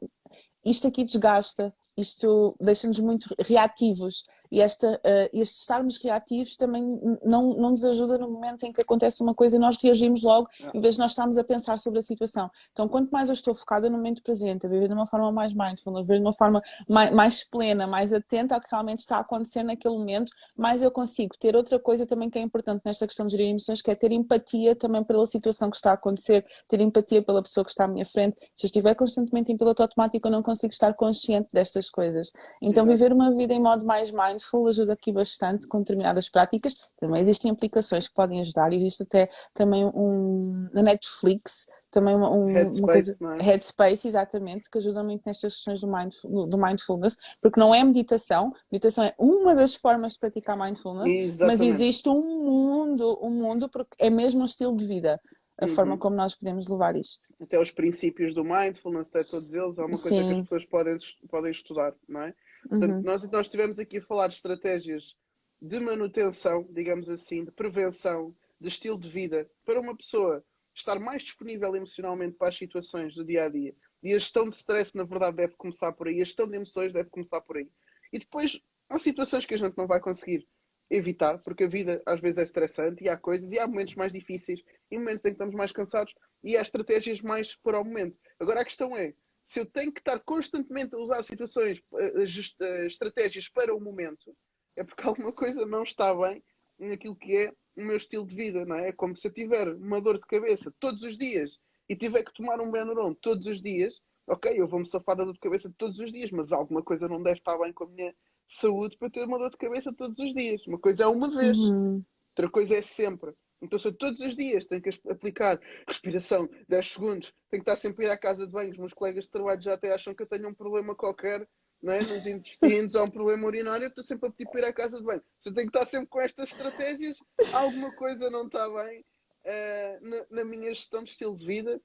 Isto 0.64 0.88
aqui 0.88 1.04
desgasta, 1.04 1.74
isto 1.96 2.56
deixa-nos 2.60 2.98
muito 3.00 3.28
reativos. 3.38 4.24
E 4.50 4.60
esta, 4.60 4.94
uh, 4.94 5.28
este 5.32 5.60
estarmos 5.60 5.96
reativos 5.96 6.56
também 6.56 6.82
não, 7.24 7.54
não 7.54 7.70
nos 7.70 7.84
ajuda 7.84 8.18
no 8.18 8.30
momento 8.30 8.64
em 8.64 8.72
que 8.72 8.80
acontece 8.80 9.22
uma 9.22 9.34
coisa 9.34 9.56
e 9.56 9.58
nós 9.58 9.76
reagimos 9.76 10.22
logo, 10.22 10.48
em 10.72 10.80
vez 10.80 10.94
de 10.94 11.00
nós 11.00 11.12
estarmos 11.12 11.38
a 11.38 11.44
pensar 11.44 11.78
sobre 11.78 11.98
a 11.98 12.02
situação. 12.02 12.50
Então, 12.72 12.88
quanto 12.88 13.10
mais 13.10 13.28
eu 13.28 13.32
estou 13.32 13.54
focada 13.54 13.88
no 13.88 13.96
momento 13.96 14.22
presente, 14.22 14.66
a 14.66 14.68
viver 14.68 14.88
de 14.88 14.94
uma 14.94 15.06
forma 15.06 15.30
mais 15.32 15.52
mindful, 15.52 15.96
a 15.96 16.02
viver 16.02 16.16
de 16.16 16.22
uma 16.22 16.32
forma 16.32 16.62
mais, 16.88 17.10
mais 17.10 17.44
plena, 17.44 17.86
mais 17.86 18.12
atenta 18.12 18.54
ao 18.54 18.60
que 18.60 18.68
realmente 18.70 19.00
está 19.00 19.16
a 19.16 19.20
acontecer 19.20 19.62
naquele 19.62 19.96
momento, 19.96 20.32
mais 20.56 20.82
eu 20.82 20.90
consigo 20.90 21.34
ter 21.38 21.56
outra 21.56 21.78
coisa 21.78 22.06
também 22.06 22.30
que 22.30 22.38
é 22.38 22.42
importante 22.42 22.82
nesta 22.84 23.06
questão 23.06 23.26
de 23.26 23.32
gerir 23.32 23.50
emoções, 23.50 23.82
que 23.82 23.90
é 23.90 23.94
ter 23.94 24.12
empatia 24.12 24.76
também 24.76 25.02
pela 25.02 25.26
situação 25.26 25.70
que 25.70 25.76
está 25.76 25.90
a 25.90 25.94
acontecer, 25.94 26.44
ter 26.68 26.80
empatia 26.80 27.22
pela 27.22 27.42
pessoa 27.42 27.64
que 27.64 27.70
está 27.70 27.84
à 27.84 27.88
minha 27.88 28.06
frente. 28.06 28.36
Se 28.54 28.66
eu 28.66 28.68
estiver 28.68 28.94
constantemente 28.94 29.50
em 29.50 29.56
piloto 29.56 29.82
automático, 29.82 30.26
eu 30.26 30.32
não 30.32 30.42
consigo 30.42 30.72
estar 30.72 30.94
consciente 30.94 31.48
destas 31.52 31.90
coisas. 31.90 32.30
Então, 32.62 32.86
viver 32.86 33.12
uma 33.12 33.34
vida 33.34 33.52
em 33.52 33.60
modo 33.60 33.84
mais 33.84 34.10
mindful 34.10 34.43
ajuda 34.68 34.92
aqui 34.92 35.12
bastante 35.12 35.66
com 35.66 35.78
determinadas 35.78 36.28
práticas. 36.28 36.74
Também 36.98 37.20
existem 37.20 37.50
aplicações 37.50 38.08
que 38.08 38.14
podem 38.14 38.40
ajudar. 38.40 38.72
Existe 38.72 39.02
até 39.02 39.30
também 39.52 39.84
um 39.84 40.68
na 40.72 40.82
Netflix 40.82 41.66
também 41.94 42.16
uma, 42.16 42.28
um, 42.28 42.46
Headspace, 42.52 42.80
uma 42.80 42.88
coisa 42.88 43.18
é? 43.38 43.42
Headspace, 43.42 44.08
exatamente, 44.08 44.68
que 44.68 44.78
ajuda 44.78 45.04
muito 45.04 45.22
nestas 45.24 45.54
questões 45.54 45.80
do, 45.80 45.86
mindful, 45.86 46.46
do 46.48 46.58
mindfulness, 46.58 47.16
porque 47.40 47.60
não 47.60 47.72
é 47.72 47.84
meditação, 47.84 48.52
meditação 48.70 49.04
é 49.04 49.14
uma 49.16 49.54
das 49.54 49.76
formas 49.76 50.14
de 50.14 50.18
praticar 50.18 50.58
mindfulness, 50.58 51.12
Exatamente. 51.12 51.58
mas 51.60 51.74
existe 51.74 52.08
um 52.08 52.20
mundo, 52.20 53.18
um 53.22 53.30
mundo 53.30 53.68
porque 53.68 53.94
é 54.00 54.10
mesmo 54.10 54.40
um 54.40 54.44
estilo 54.44 54.76
de 54.76 54.84
vida, 54.84 55.20
a 55.56 55.66
Uhum. 55.66 55.70
forma 55.70 55.96
como 55.96 56.16
nós 56.16 56.34
podemos 56.34 56.66
levar 56.66 56.96
isto. 56.96 57.32
até 57.40 57.60
os 57.60 57.70
princípios 57.70 58.34
do 58.34 58.42
mindfulness, 58.42 59.06
até 59.08 59.22
todos 59.22 59.54
eles, 59.54 59.78
é 59.78 59.82
uma 59.82 59.90
coisa 59.90 60.08
que 60.08 60.24
Sim. 60.24 60.40
as 60.40 60.42
pessoas 60.48 60.64
podem, 60.64 60.96
podem 61.28 61.52
estudar, 61.52 61.94
não 62.08 62.22
é? 62.22 62.34
Portanto, 62.68 62.96
Uhum. 62.96 63.02
nós, 63.02 63.28
nós 63.30 63.46
estivemos 63.46 63.78
aqui 63.78 63.98
a 63.98 64.02
falar 64.02 64.28
de 64.28 64.36
estratégias 64.36 65.14
de 65.60 65.80
manutenção, 65.80 66.66
digamos 66.70 67.08
assim, 67.08 67.44
de 67.44 67.50
prevenção, 67.52 68.36
de 68.60 68.68
estilo 68.68 68.98
de 68.98 69.08
vida, 69.08 69.50
para 69.64 69.80
uma 69.80 69.96
pessoa 69.96 70.44
estar 70.74 70.98
mais 70.98 71.22
disponível 71.22 71.74
emocionalmente 71.76 72.36
para 72.36 72.48
as 72.48 72.56
situações 72.56 73.14
do 73.14 73.24
dia 73.24 73.44
a 73.44 73.48
dia. 73.48 73.74
E 74.02 74.12
a 74.12 74.18
gestão 74.18 74.48
de 74.48 74.56
stress, 74.56 74.94
na 74.94 75.04
verdade, 75.04 75.36
deve 75.36 75.54
começar 75.56 75.92
por 75.92 76.08
aí, 76.08 76.20
a 76.20 76.24
gestão 76.24 76.48
de 76.48 76.56
emoções 76.56 76.92
deve 76.92 77.08
começar 77.10 77.40
por 77.40 77.56
aí. 77.56 77.70
E 78.12 78.18
depois, 78.18 78.60
há 78.88 78.98
situações 78.98 79.46
que 79.46 79.54
a 79.54 79.58
gente 79.58 79.76
não 79.76 79.86
vai 79.86 80.00
conseguir 80.00 80.46
evitar, 80.90 81.38
porque 81.42 81.64
a 81.64 81.68
vida 81.68 82.02
às 82.04 82.20
vezes 82.20 82.38
é 82.38 82.42
estressante 82.42 83.04
e 83.04 83.08
há 83.08 83.16
coisas 83.16 83.50
e 83.52 83.58
há 83.58 83.66
momentos 83.66 83.94
mais 83.94 84.12
difíceis 84.12 84.62
e 84.90 84.98
momentos 84.98 85.24
em 85.24 85.28
que 85.28 85.34
estamos 85.34 85.54
mais 85.54 85.72
cansados 85.72 86.14
e 86.42 86.56
há 86.56 86.62
estratégias 86.62 87.20
mais 87.22 87.56
para 87.56 87.80
o 87.80 87.84
momento. 87.84 88.18
Agora 88.38 88.60
a 88.60 88.64
questão 88.64 88.96
é, 88.96 89.14
se 89.44 89.60
eu 89.60 89.70
tenho 89.70 89.92
que 89.92 90.00
estar 90.00 90.18
constantemente 90.20 90.94
a 90.94 90.98
usar 90.98 91.22
situações, 91.22 91.80
eh, 91.94 92.26
gest- 92.26 92.60
eh, 92.60 92.86
estratégias 92.86 93.48
para 93.48 93.74
o 93.74 93.80
momento, 93.80 94.34
é 94.76 94.82
porque 94.84 95.02
alguma 95.08 95.32
coisa 95.32 95.66
não 95.66 95.82
está 95.82 96.14
bem 96.14 96.42
naquilo 96.78 97.14
que 97.16 97.36
é 97.36 97.52
o 97.76 97.82
meu 97.82 97.96
estilo 97.96 98.26
de 98.26 98.34
vida, 98.34 98.64
não 98.64 98.76
é? 98.76 98.88
É 98.88 98.92
como 98.92 99.16
se 99.16 99.28
eu 99.28 99.32
tiver 99.32 99.68
uma 99.74 100.00
dor 100.00 100.18
de 100.18 100.26
cabeça 100.26 100.72
todos 100.80 101.02
os 101.02 101.16
dias 101.18 101.50
e 101.88 101.94
tiver 101.96 102.22
que 102.24 102.32
tomar 102.32 102.60
um 102.60 102.70
Benuron 102.70 103.14
todos 103.14 103.46
os 103.46 103.60
dias, 103.62 104.00
ok, 104.26 104.52
eu 104.58 104.66
vou-me 104.66 104.86
safar 104.86 105.16
da 105.16 105.24
dor 105.24 105.34
de 105.34 105.40
cabeça 105.40 105.72
todos 105.76 105.98
os 105.98 106.10
dias, 106.12 106.30
mas 106.30 106.50
alguma 106.52 106.82
coisa 106.82 107.08
não 107.08 107.22
deve 107.22 107.38
estar 107.38 107.58
bem 107.58 107.72
com 107.72 107.84
a 107.84 107.88
minha 107.88 108.14
saúde 108.48 108.96
para 108.96 109.10
ter 109.10 109.24
uma 109.24 109.38
dor 109.38 109.50
de 109.50 109.56
cabeça 109.58 109.92
todos 109.92 110.18
os 110.18 110.34
dias. 110.34 110.66
Uma 110.66 110.78
coisa 110.78 111.04
é 111.04 111.06
uma 111.06 111.30
vez, 111.36 111.56
Uhum. 111.58 112.02
outra 112.30 112.50
coisa 112.50 112.76
é 112.76 112.82
sempre. 112.82 113.32
Então, 113.64 113.78
se 113.78 113.88
eu 113.88 113.92
todos 113.96 114.20
os 114.20 114.36
dias 114.36 114.66
tenho 114.66 114.82
que 114.82 114.90
aplicar 115.08 115.58
respiração, 115.88 116.48
10 116.68 116.92
segundos, 116.92 117.32
tenho 117.50 117.64
que 117.64 117.70
estar 117.70 117.80
sempre 117.80 118.04
a 118.04 118.08
ir 118.08 118.12
à 118.12 118.18
casa 118.18 118.46
de 118.46 118.52
banho, 118.52 118.70
os 118.70 118.78
meus 118.78 118.92
colegas 118.92 119.24
de 119.24 119.30
trabalho 119.30 119.60
já 119.62 119.74
até 119.74 119.92
acham 119.92 120.14
que 120.14 120.22
eu 120.22 120.26
tenho 120.26 120.48
um 120.48 120.54
problema 120.54 120.94
qualquer 120.94 121.46
não 121.82 121.92
é? 121.92 122.00
nos 122.00 122.26
intestinos 122.26 122.94
ou 122.94 123.04
um 123.04 123.10
problema 123.10 123.46
urinário, 123.46 123.84
eu 123.84 123.88
estou 123.88 124.02
sempre 124.04 124.28
a 124.28 124.32
pedir 124.32 124.50
para 124.50 124.60
ir 124.60 124.64
à 124.64 124.72
casa 124.72 124.96
de 124.96 125.02
banho. 125.02 125.22
Se 125.38 125.48
eu 125.50 125.54
tenho 125.54 125.70
que 125.70 125.76
estar 125.76 125.86
sempre 125.86 126.06
com 126.08 126.20
estas 126.20 126.48
estratégias, 126.48 127.18
alguma 127.52 127.94
coisa 127.96 128.30
não 128.30 128.46
está 128.46 128.66
bem 128.68 129.04
eh, 129.44 129.98
na, 130.00 130.26
na 130.30 130.44
minha 130.44 130.74
gestão 130.74 131.02
de 131.02 131.10
estilo 131.10 131.36
de 131.36 131.44
vida 131.46 131.80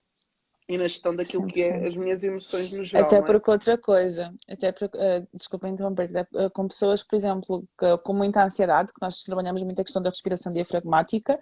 e 0.69 0.77
na 0.77 0.87
gestão 0.87 1.15
daquilo 1.15 1.47
que 1.47 1.61
é 1.63 1.79
100%. 1.79 1.87
as 1.89 1.97
minhas 1.97 2.23
emoções 2.23 2.77
no 2.77 2.85
geral. 2.85 3.07
Até 3.07 3.17
é? 3.17 3.21
porque 3.23 3.51
outra 3.51 3.77
coisa, 3.77 4.33
até 4.47 4.71
porque, 4.71 4.97
eh, 4.97 5.27
desculpa 5.33 5.67
interromper, 5.67 6.15
até, 6.15 6.45
eh, 6.45 6.49
com 6.49 6.67
pessoas, 6.67 7.03
por 7.03 7.15
exemplo, 7.15 7.67
que- 7.77 7.97
com 7.97 8.13
muita 8.13 8.43
ansiedade, 8.43 8.93
que 8.93 9.01
nós 9.01 9.23
trabalhamos 9.23 9.63
muito 9.63 9.81
a 9.81 9.83
questão 9.83 10.01
da 10.01 10.09
respiração 10.09 10.53
diafragmática, 10.53 11.37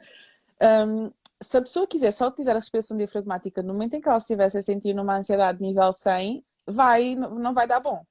hum, 0.62 1.12
se 1.42 1.58
a 1.58 1.62
pessoa 1.62 1.88
quiser 1.88 2.12
só 2.12 2.28
utilizar 2.28 2.56
a 2.56 2.60
respiração 2.60 2.98
diafragmática 2.98 3.62
no 3.62 3.74
momento 3.74 3.94
em 3.94 4.02
que 4.02 4.10
ela 4.10 4.18
estivesse 4.18 4.58
a 4.58 4.62
sentir 4.62 4.94
numa 4.94 5.18
ansiedade 5.18 5.62
nível 5.62 5.92
100, 5.94 6.44
vai, 6.66 7.16
não 7.16 7.54
vai 7.54 7.68
dar 7.68 7.80
bom. 7.80 8.04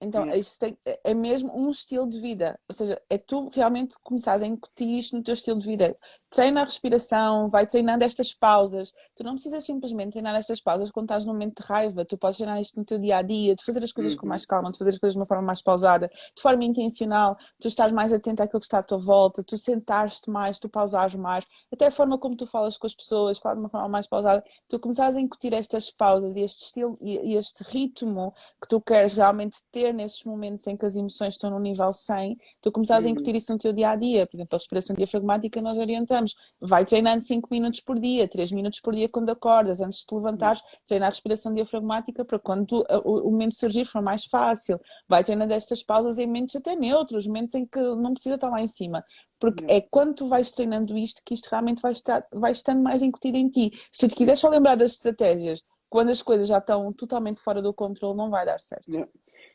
Então, 0.00 0.28
isto 0.38 0.58
tem- 0.60 0.78
é 1.02 1.14
mesmo 1.14 1.50
um 1.56 1.70
estilo 1.70 2.06
de 2.06 2.20
vida. 2.20 2.58
Ou 2.68 2.74
seja, 2.74 3.00
é 3.08 3.16
tu 3.16 3.48
realmente 3.48 3.96
começares 4.02 4.42
a 4.42 4.46
incutir 4.46 4.98
isto 4.98 5.16
no 5.16 5.22
teu 5.22 5.32
estilo 5.34 5.58
de 5.58 5.66
vida. 5.66 5.96
Treina 6.34 6.62
a 6.62 6.64
respiração, 6.64 7.48
vai 7.48 7.66
treinando 7.66 8.02
estas 8.02 8.34
pausas. 8.34 8.92
Tu 9.14 9.22
não 9.22 9.34
precisas 9.34 9.64
simplesmente 9.64 10.12
treinar 10.12 10.34
estas 10.34 10.60
pausas 10.60 10.90
quando 10.90 11.06
estás 11.06 11.24
num 11.24 11.32
momento 11.32 11.62
de 11.62 11.68
raiva, 11.68 12.04
tu 12.04 12.18
podes 12.18 12.36
treinar 12.36 12.60
isto 12.60 12.76
no 12.76 12.84
teu 12.84 12.98
dia 12.98 13.18
a 13.18 13.22
dia, 13.22 13.54
de 13.54 13.64
fazer 13.64 13.84
as 13.84 13.92
coisas 13.92 14.14
uhum. 14.14 14.20
com 14.20 14.26
mais 14.26 14.44
calma, 14.44 14.72
de 14.72 14.78
fazer 14.78 14.90
as 14.90 14.98
coisas 14.98 15.14
de 15.14 15.20
uma 15.20 15.26
forma 15.26 15.44
mais 15.44 15.62
pausada, 15.62 16.08
de 16.08 16.42
forma 16.42 16.64
intencional, 16.64 17.36
tu 17.60 17.68
estás 17.68 17.92
mais 17.92 18.12
atento 18.12 18.42
àquilo 18.42 18.58
que 18.58 18.66
está 18.66 18.78
à 18.78 18.82
tua 18.82 18.98
volta, 18.98 19.44
tu 19.44 19.56
sentares-te 19.56 20.28
mais, 20.28 20.58
tu 20.58 20.68
pausares 20.68 21.14
mais, 21.14 21.44
até 21.72 21.86
a 21.86 21.90
forma 21.90 22.18
como 22.18 22.36
tu 22.36 22.46
falas 22.46 22.76
com 22.76 22.86
as 22.86 22.94
pessoas, 22.94 23.38
de 23.38 23.46
uma 23.46 23.68
forma 23.68 23.88
mais 23.88 24.08
pausada, 24.08 24.42
tu 24.68 24.80
começares 24.80 25.16
a 25.16 25.20
incutir 25.20 25.52
estas 25.52 25.90
pausas 25.90 26.34
e 26.34 26.40
este 26.40 26.64
estilo 26.64 26.98
e 27.00 27.36
este 27.36 27.62
ritmo 27.62 28.34
que 28.60 28.68
tu 28.68 28.80
queres 28.80 29.14
realmente 29.14 29.58
ter 29.70 29.94
nesses 29.94 30.24
momentos 30.24 30.66
em 30.66 30.76
que 30.76 30.84
as 30.84 30.96
emoções 30.96 31.34
estão 31.34 31.50
no 31.50 31.60
nível 31.60 31.92
100, 31.92 32.36
tu 32.60 32.72
começares 32.72 33.04
uhum. 33.04 33.10
a 33.10 33.12
incutir 33.12 33.36
isso 33.36 33.52
no 33.52 33.58
teu 33.58 33.72
dia 33.72 33.90
a 33.90 33.96
dia. 33.96 34.26
Por 34.26 34.36
exemplo, 34.36 34.54
a 34.54 34.56
respiração 34.56 34.96
diafragmática 34.96 35.62
nós 35.62 35.78
orientamos, 35.78 36.23
vai 36.60 36.84
treinando 36.84 37.22
5 37.22 37.48
minutos 37.50 37.80
por 37.80 37.98
dia, 37.98 38.26
3 38.28 38.52
minutos 38.52 38.80
por 38.80 38.94
dia 38.94 39.08
quando 39.08 39.30
acordas, 39.30 39.80
antes 39.80 40.00
de 40.00 40.06
te 40.06 40.14
levantares, 40.14 40.62
treina 40.86 41.06
a 41.06 41.08
respiração 41.08 41.52
diafragmática 41.52 42.24
para 42.24 42.38
quando 42.38 42.84
o, 43.04 43.28
o 43.28 43.30
momento 43.30 43.54
surgir 43.54 43.84
for 43.84 44.00
mais 44.00 44.24
fácil. 44.24 44.80
Vai 45.08 45.24
treinando 45.24 45.52
estas 45.52 45.82
pausas 45.82 46.18
em 46.18 46.26
momentos 46.26 46.56
até 46.56 46.74
neutros, 46.74 47.26
momentos 47.26 47.54
em 47.54 47.66
que 47.66 47.80
não 47.80 48.12
precisa 48.12 48.36
estar 48.36 48.48
lá 48.48 48.60
em 48.60 48.68
cima. 48.68 49.04
Porque 49.38 49.64
é 49.68 49.80
quando 49.80 50.14
tu 50.14 50.26
vais 50.26 50.50
treinando 50.52 50.96
isto 50.96 51.22
que 51.24 51.34
isto 51.34 51.48
realmente 51.50 51.82
vai, 51.82 51.92
estar, 51.92 52.26
vai 52.32 52.52
estando 52.52 52.82
mais 52.82 53.02
incutido 53.02 53.36
em 53.36 53.48
ti. 53.48 53.72
Se 53.92 54.08
tu 54.08 54.14
quiseres 54.14 54.40
só 54.40 54.48
lembrar 54.48 54.76
das 54.76 54.92
estratégias, 54.92 55.62
quando 55.88 56.10
as 56.10 56.22
coisas 56.22 56.48
já 56.48 56.58
estão 56.58 56.90
totalmente 56.92 57.40
fora 57.40 57.62
do 57.62 57.72
controle, 57.72 58.16
não 58.16 58.30
vai 58.30 58.44
dar 58.44 58.58
certo. 58.58 58.90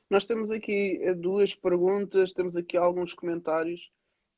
Nós 0.10 0.26
temos 0.26 0.50
aqui 0.50 1.00
eh, 1.02 1.14
duas 1.14 1.54
perguntas, 1.54 2.34
temos 2.34 2.56
aqui 2.56 2.78
alguns 2.78 3.14
comentários. 3.14 3.80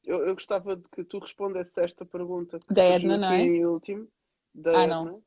Eu, 0.04 0.26
eu 0.26 0.34
gostava 0.34 0.76
de 0.76 0.90
que 0.90 1.04
tu 1.04 1.20
respondesse 1.20 1.80
a 1.80 1.84
esta 1.84 2.06
pergunta. 2.06 2.60
Da 2.70 2.84
Edna, 2.84 3.18
não 3.18 3.32
é? 3.32 3.42
Em 3.42 3.66
último. 3.66 4.08
Da 4.54 4.80
ah, 4.80 4.84
Edna. 4.84 5.06
não. 5.06 5.24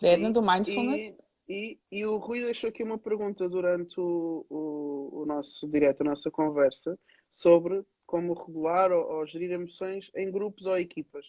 Da 0.00 0.08
Edna 0.08 0.30
do 0.30 0.42
Mindfulness. 0.42 1.16
E, 1.48 1.78
e, 1.92 2.00
e, 2.00 2.06
o 2.06 2.16
Rui 2.16 2.42
deixou 2.42 2.68
aqui 2.68 2.82
uma 2.82 2.98
pergunta 2.98 3.48
durante 3.48 4.00
o, 4.00 4.44
o, 4.50 5.22
o 5.22 5.26
nosso 5.26 5.68
direto, 5.68 6.00
a 6.00 6.04
nossa 6.04 6.30
conversa, 6.30 6.98
sobre 7.30 7.84
como 8.04 8.34
regular 8.34 8.92
ou, 8.92 9.18
ou, 9.18 9.26
gerir 9.26 9.52
emoções 9.52 10.10
em 10.14 10.30
grupos 10.30 10.66
ou 10.66 10.76
equipas. 10.76 11.26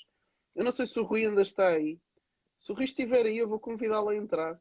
Eu 0.55 0.63
não 0.63 0.71
sei 0.71 0.87
se 0.87 0.99
o 0.99 1.03
Rui 1.03 1.25
ainda 1.25 1.43
está 1.43 1.69
aí. 1.69 1.99
Se 2.59 2.71
o 2.71 2.75
Rui 2.75 2.85
estiver 2.85 3.25
aí, 3.25 3.37
eu 3.37 3.47
vou 3.47 3.59
convidá-lo 3.59 4.09
a 4.09 4.15
entrar. 4.15 4.59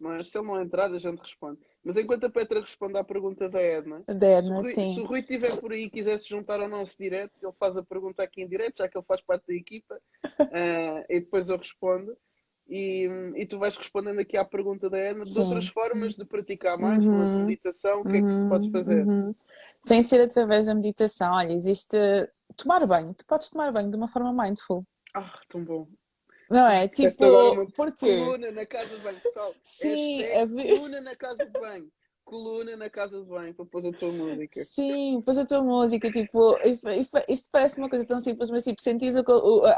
Não 0.00 0.12
é? 0.12 0.24
Se 0.24 0.38
ele 0.38 0.46
não 0.46 0.60
entrar, 0.60 0.90
a 0.90 0.98
gente 0.98 1.20
responde. 1.20 1.60
Mas 1.84 1.98
enquanto 1.98 2.24
a 2.24 2.30
Petra 2.30 2.60
responde 2.60 2.96
à 2.96 3.04
pergunta 3.04 3.48
da 3.48 3.60
Edna, 3.60 4.02
da 4.06 4.26
Edna 4.26 4.42
se, 4.42 4.52
o 4.52 4.62
Rui, 4.62 4.74
sim. 4.74 4.94
se 4.94 5.00
o 5.00 5.04
Rui 5.04 5.20
estiver 5.20 5.60
por 5.60 5.72
aí 5.72 5.84
e 5.84 5.90
quiser 5.90 6.18
se 6.18 6.28
juntar 6.28 6.60
ao 6.60 6.68
nosso 6.68 6.96
direto, 6.98 7.32
ele 7.42 7.52
faz 7.58 7.76
a 7.76 7.82
pergunta 7.82 8.22
aqui 8.22 8.42
em 8.42 8.48
direto, 8.48 8.78
já 8.78 8.88
que 8.88 8.96
ele 8.96 9.04
faz 9.06 9.20
parte 9.20 9.46
da 9.46 9.54
equipa, 9.54 10.00
uh, 10.24 11.04
e 11.10 11.20
depois 11.20 11.48
eu 11.48 11.58
respondo. 11.58 12.16
E, 12.66 13.06
e 13.36 13.44
tu 13.44 13.58
vais 13.58 13.76
respondendo 13.76 14.18
aqui 14.18 14.38
à 14.38 14.44
pergunta 14.44 14.88
da 14.88 14.96
Edna 14.98 15.24
de 15.24 15.38
outras 15.38 15.66
formas 15.68 16.14
de 16.14 16.24
praticar 16.24 16.78
mais, 16.78 17.04
uhum. 17.04 17.26
como 17.26 17.44
meditação, 17.44 18.00
o 18.00 18.04
que 18.04 18.12
uhum. 18.12 18.16
é 18.16 18.32
que 18.32 18.38
se 18.38 18.48
pode 18.48 18.70
fazer? 18.70 19.06
Uhum. 19.06 19.32
Sem 19.82 20.02
ser 20.02 20.22
através 20.22 20.64
da 20.64 20.74
meditação, 20.74 21.34
olha, 21.34 21.52
existe 21.52 21.98
tomar 22.56 22.86
banho, 22.86 23.12
tu 23.12 23.26
podes 23.26 23.50
tomar 23.50 23.70
banho 23.70 23.90
de 23.90 23.96
uma 23.96 24.08
forma 24.08 24.32
mindful. 24.32 24.82
Ah, 25.14 25.34
tão 25.50 25.62
bom. 25.62 25.86
Não 26.54 26.68
é? 26.68 26.86
Tipo, 26.86 27.66
porquê? 27.72 28.18
Coluna 28.18 28.52
na 28.52 28.64
casa 28.64 28.96
de 28.96 29.02
banho, 29.02 29.20
pessoal. 29.20 29.54
Sim, 29.64 30.22
é... 30.22 30.46
coluna 30.46 31.00
na 31.00 31.16
casa 31.16 31.44
de 31.44 31.50
banho 31.50 31.90
coluna 32.24 32.76
na 32.76 32.90
casa 32.90 33.20
de 33.20 33.28
banho 33.28 33.54
para 33.54 33.64
pôr 33.66 33.86
a 33.86 33.92
tua 33.92 34.10
música. 34.10 34.64
Sim, 34.64 35.20
pôs 35.24 35.38
a 35.38 35.44
tua 35.44 35.62
música, 35.62 36.10
tipo, 36.10 36.58
isto, 36.64 36.88
isto, 36.90 37.18
isto, 37.28 37.48
parece 37.52 37.78
uma 37.78 37.88
coisa 37.88 38.04
tão 38.06 38.20
simples, 38.20 38.50
mas 38.50 38.64
tipo, 38.64 38.80
sentis 38.80 39.16
a, 39.16 39.20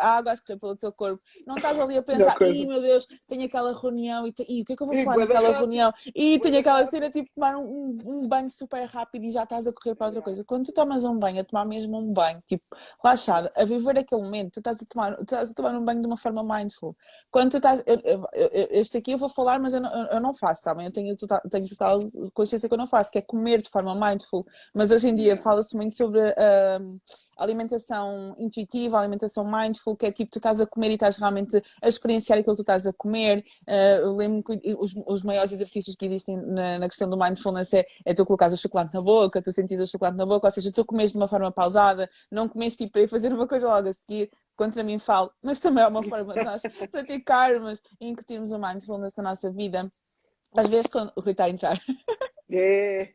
água 0.01 0.31
a 0.31 0.35
escorrer 0.35 0.59
pelo 0.59 0.77
teu 0.77 0.93
corpo, 0.93 1.23
não 1.47 1.57
estás 1.57 1.79
ali 1.79 1.99
a 1.99 2.03
pensar, 2.03 2.41
ih 2.43 2.67
meu 2.67 2.81
Deus, 2.81 3.07
tenho 3.29 3.45
aquela 3.45 3.79
reunião 3.79 4.27
e, 4.27 4.35
e 4.49 4.63
o 4.63 4.65
que 4.65 4.73
é 4.73 4.77
que 4.77 4.83
eu 4.83 4.87
vou 4.87 4.97
falar 5.05 5.19
naquela 5.19 5.59
reunião? 5.59 5.93
E 6.15 6.39
tenho 6.39 6.59
aquela 6.59 6.87
cena 6.87 7.11
tipo 7.11 7.29
tomar 7.35 7.57
um, 7.57 7.99
um, 8.05 8.29
banho 8.29 8.51
super 8.51 8.85
rápido 8.85 9.25
e 9.25 9.31
já 9.31 9.43
estás 9.43 9.67
a 9.67 9.73
correr 9.73 9.95
para 9.95 10.07
outra 10.07 10.23
coisa. 10.23 10.45
Quando 10.45 10.67
tu 10.67 10.73
tomas 10.73 11.05
um 11.05 11.19
banho, 11.19 11.41
a 11.41 11.45
tomar 11.45 11.65
mesmo 11.65 11.99
um 11.99 12.13
banho, 12.13 12.41
tipo, 12.47 12.65
relaxado, 13.03 13.51
a 13.55 13.65
viver 13.65 13.99
aquele 13.99 14.23
momento, 14.23 14.53
tu 14.53 14.61
estás 14.61 14.81
a 14.81 14.87
tomar, 14.87 15.17
tu 15.17 15.23
estás 15.23 15.51
a 15.51 15.55
tomar 15.55 15.75
um 15.75 15.85
banho 15.85 16.01
de 16.01 16.07
uma 16.07 16.17
forma 16.17 16.43
mindful. 16.43 16.97
Quando 17.31 17.51
tu 17.51 17.57
estás, 17.57 17.83
eu, 17.87 18.01
eu, 18.05 18.25
eu, 18.33 18.69
este 18.71 18.99
aqui 18.99 19.13
eu 19.13 19.19
vou 19.19 19.29
falar, 19.29 19.59
mas 19.59 19.75
eu 19.75 19.81
não, 19.81 20.07
eu 20.07 20.21
não 20.21 20.33
faço, 20.33 20.63
sabem? 20.63 20.87
Eu 20.87 20.93
tenho 20.93 21.17
total, 21.17 21.41
tenho 21.51 21.69
total 21.69 21.99
consciência 22.37 22.69
que 22.69 22.75
eu 22.75 22.79
não 22.79 22.87
faço, 22.87 23.11
que 23.11 23.19
é 23.19 23.23
comer 23.23 23.63
de 23.63 23.71
forma 23.71 23.95
mindful. 23.95 24.45
Mas 24.75 24.93
hoje 24.93 25.09
em 25.09 25.17
dia 25.17 25.37
fala-se 25.37 25.75
muito 25.75 25.95
sobre 25.95 26.21
uh, 26.21 27.01
alimentação 27.37 28.35
intuitiva, 28.39 28.99
alimentação 28.99 29.45
mindful, 29.45 29.97
que 29.97 30.07
é 30.07 30.13
tipo, 30.13 30.31
tu 30.31 30.39
estás 30.39 30.61
a 30.61 30.67
comer 30.67 30.91
e 30.91 30.95
estás 30.95 31.17
realmente 31.17 31.63
a 31.83 31.89
experienciar 31.89 32.39
aquilo 32.39 32.55
que 32.55 32.63
tu 32.63 32.63
estás 32.63 32.87
a 32.87 32.93
comer. 32.93 33.45
Uh, 33.67 34.01
eu 34.03 34.17
lembro 34.17 34.43
que 34.43 34.75
os, 34.79 34.95
os 35.07 35.23
maiores 35.23 35.53
exercícios 35.53 35.97
que 35.97 36.07
existem 36.07 36.37
na, 36.37 36.79
na 36.79 36.89
questão 36.89 37.09
do 37.09 37.17
mindfulness 37.17 37.73
é, 37.75 37.85
é 38.05 38.15
tu 38.15 38.25
colocares 38.25 38.55
o 38.55 38.59
chocolate 38.59 38.95
na 38.95 39.03
boca, 39.03 39.43
tu 39.43 39.51
sentires 39.53 39.81
o 39.81 39.91
chocolate 39.91 40.17
na 40.17 40.27
boca, 40.27 40.47
ou 40.47 40.51
seja, 40.51 40.71
tu 40.71 40.85
comes 40.85 41.13
de 41.13 41.19
uma 41.19 41.29
forma 41.29 41.51
pausada, 41.51 42.09
não 42.31 42.49
comes 42.49 42.77
tipo 42.77 42.93
para 42.93 43.03
ir 43.03 43.09
fazer 43.09 43.33
uma 43.33 43.47
coisa 43.47 43.67
logo 43.67 43.89
a 43.89 43.93
seguir, 43.93 44.31
contra 44.57 44.83
mim 44.83 44.99
falo, 44.99 45.31
mas 45.43 45.61
também 45.61 45.85
é 45.85 45.87
uma 45.87 46.03
forma 46.03 46.33
de 46.33 46.43
nós 46.43 46.63
praticarmos 46.91 47.83
e 48.01 48.09
incutirmos 48.09 48.53
o 48.53 48.59
mindfulness 48.59 49.15
na 49.17 49.25
nossa 49.25 49.51
vida. 49.53 49.91
Às 50.57 50.69
vezes, 50.69 50.87
quando 50.87 51.13
o 51.15 51.21
Rui 51.21 51.33
está 51.33 51.45
a 51.45 51.51
entrar. 51.51 51.81
É. 52.51 53.13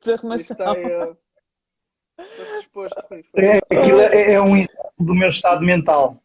Desarrumação. 0.00 0.56
Está, 0.56 0.78
eu... 0.78 1.16
Estou 2.18 2.58
disposto. 2.58 3.14
É, 3.36 3.58
aquilo 3.58 4.00
é, 4.00 4.32
é 4.34 4.40
um 4.40 4.56
exemplo 4.56 4.92
do 4.98 5.14
meu 5.14 5.28
estado 5.28 5.62
mental. 5.62 6.22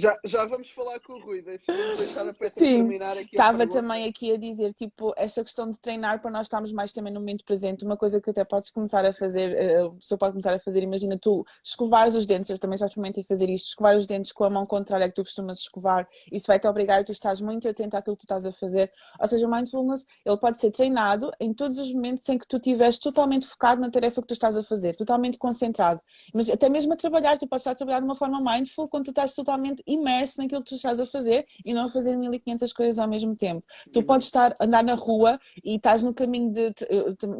Já, 0.00 0.16
já 0.24 0.44
vamos 0.44 0.70
falar 0.70 1.00
com 1.00 1.14
o 1.14 1.20
Rui, 1.20 1.42
deixa-me 1.42 1.96
deixar 1.96 2.20
a 2.20 2.32
Petra 2.32 2.48
Sim, 2.50 2.76
terminar 2.76 3.18
aqui. 3.18 3.30
Estava 3.32 3.66
também 3.66 4.08
aqui 4.08 4.32
a 4.32 4.36
dizer, 4.36 4.72
tipo, 4.72 5.12
esta 5.16 5.42
questão 5.42 5.68
de 5.68 5.80
treinar 5.80 6.22
para 6.22 6.30
nós 6.30 6.42
estarmos 6.42 6.72
mais 6.72 6.92
também 6.92 7.12
no 7.12 7.18
momento 7.18 7.44
presente, 7.44 7.84
uma 7.84 7.96
coisa 7.96 8.20
que 8.20 8.30
até 8.30 8.44
podes 8.44 8.70
começar 8.70 9.04
a 9.04 9.12
fazer, 9.12 9.50
eh, 9.56 9.82
a 9.82 9.90
pessoa 9.90 10.16
pode 10.16 10.34
começar 10.34 10.54
a 10.54 10.60
fazer, 10.60 10.84
imagina 10.84 11.18
tu 11.20 11.44
escovares 11.64 12.14
os 12.14 12.26
dentes, 12.26 12.48
eu 12.48 12.56
também 12.60 12.78
já 12.78 12.86
experimentei 12.86 13.24
fazer 13.24 13.50
isto, 13.50 13.70
escovar 13.70 13.96
os 13.96 14.06
dentes 14.06 14.30
com 14.30 14.44
a 14.44 14.50
mão 14.50 14.64
contrária 14.64 15.08
que 15.08 15.16
tu 15.16 15.24
costumas 15.24 15.58
escovar, 15.58 16.08
isso 16.30 16.46
vai-te 16.46 16.68
obrigar, 16.68 17.02
tu 17.02 17.10
estás 17.10 17.40
muito 17.40 17.68
atento 17.68 17.96
àquilo 17.96 18.16
que 18.16 18.20
tu 18.20 18.26
estás 18.26 18.46
a 18.46 18.52
fazer, 18.52 18.92
ou 19.20 19.26
seja, 19.26 19.48
o 19.48 19.50
mindfulness, 19.50 20.06
ele 20.24 20.36
pode 20.36 20.58
ser 20.58 20.70
treinado 20.70 21.32
em 21.40 21.52
todos 21.52 21.76
os 21.76 21.92
momentos 21.92 22.28
em 22.28 22.38
que 22.38 22.46
tu 22.46 22.58
estiveres 22.58 22.98
totalmente 22.98 23.48
focado 23.48 23.80
na 23.80 23.90
tarefa 23.90 24.20
que 24.20 24.28
tu 24.28 24.34
estás 24.34 24.56
a 24.56 24.62
fazer, 24.62 24.94
totalmente 24.94 25.38
concentrado, 25.38 26.00
mas 26.32 26.48
até 26.48 26.68
mesmo 26.68 26.92
a 26.92 26.96
trabalhar, 26.96 27.36
tu 27.36 27.48
podes 27.48 27.62
estar 27.62 27.72
a 27.72 27.74
trabalhar 27.74 27.98
de 27.98 28.04
uma 28.04 28.14
forma 28.14 28.40
mindful 28.40 28.86
quando 28.86 29.06
tu 29.06 29.10
estás 29.10 29.34
totalmente 29.34 29.82
imerso 29.88 30.40
naquilo 30.40 30.62
que 30.62 30.70
tu 30.70 30.74
estás 30.76 31.00
a 31.00 31.06
fazer 31.06 31.46
e 31.64 31.72
não 31.74 31.84
a 31.84 31.88
fazer 31.88 32.16
1500 32.16 32.72
coisas 32.72 32.98
ao 32.98 33.08
mesmo 33.08 33.34
tempo. 33.34 33.64
Tu 33.92 34.02
podes 34.02 34.26
estar 34.26 34.54
andar 34.60 34.84
na 34.84 34.94
rua 34.94 35.40
e 35.64 35.76
estás 35.76 36.02
no 36.02 36.14
caminho 36.14 36.50
de 36.52 36.72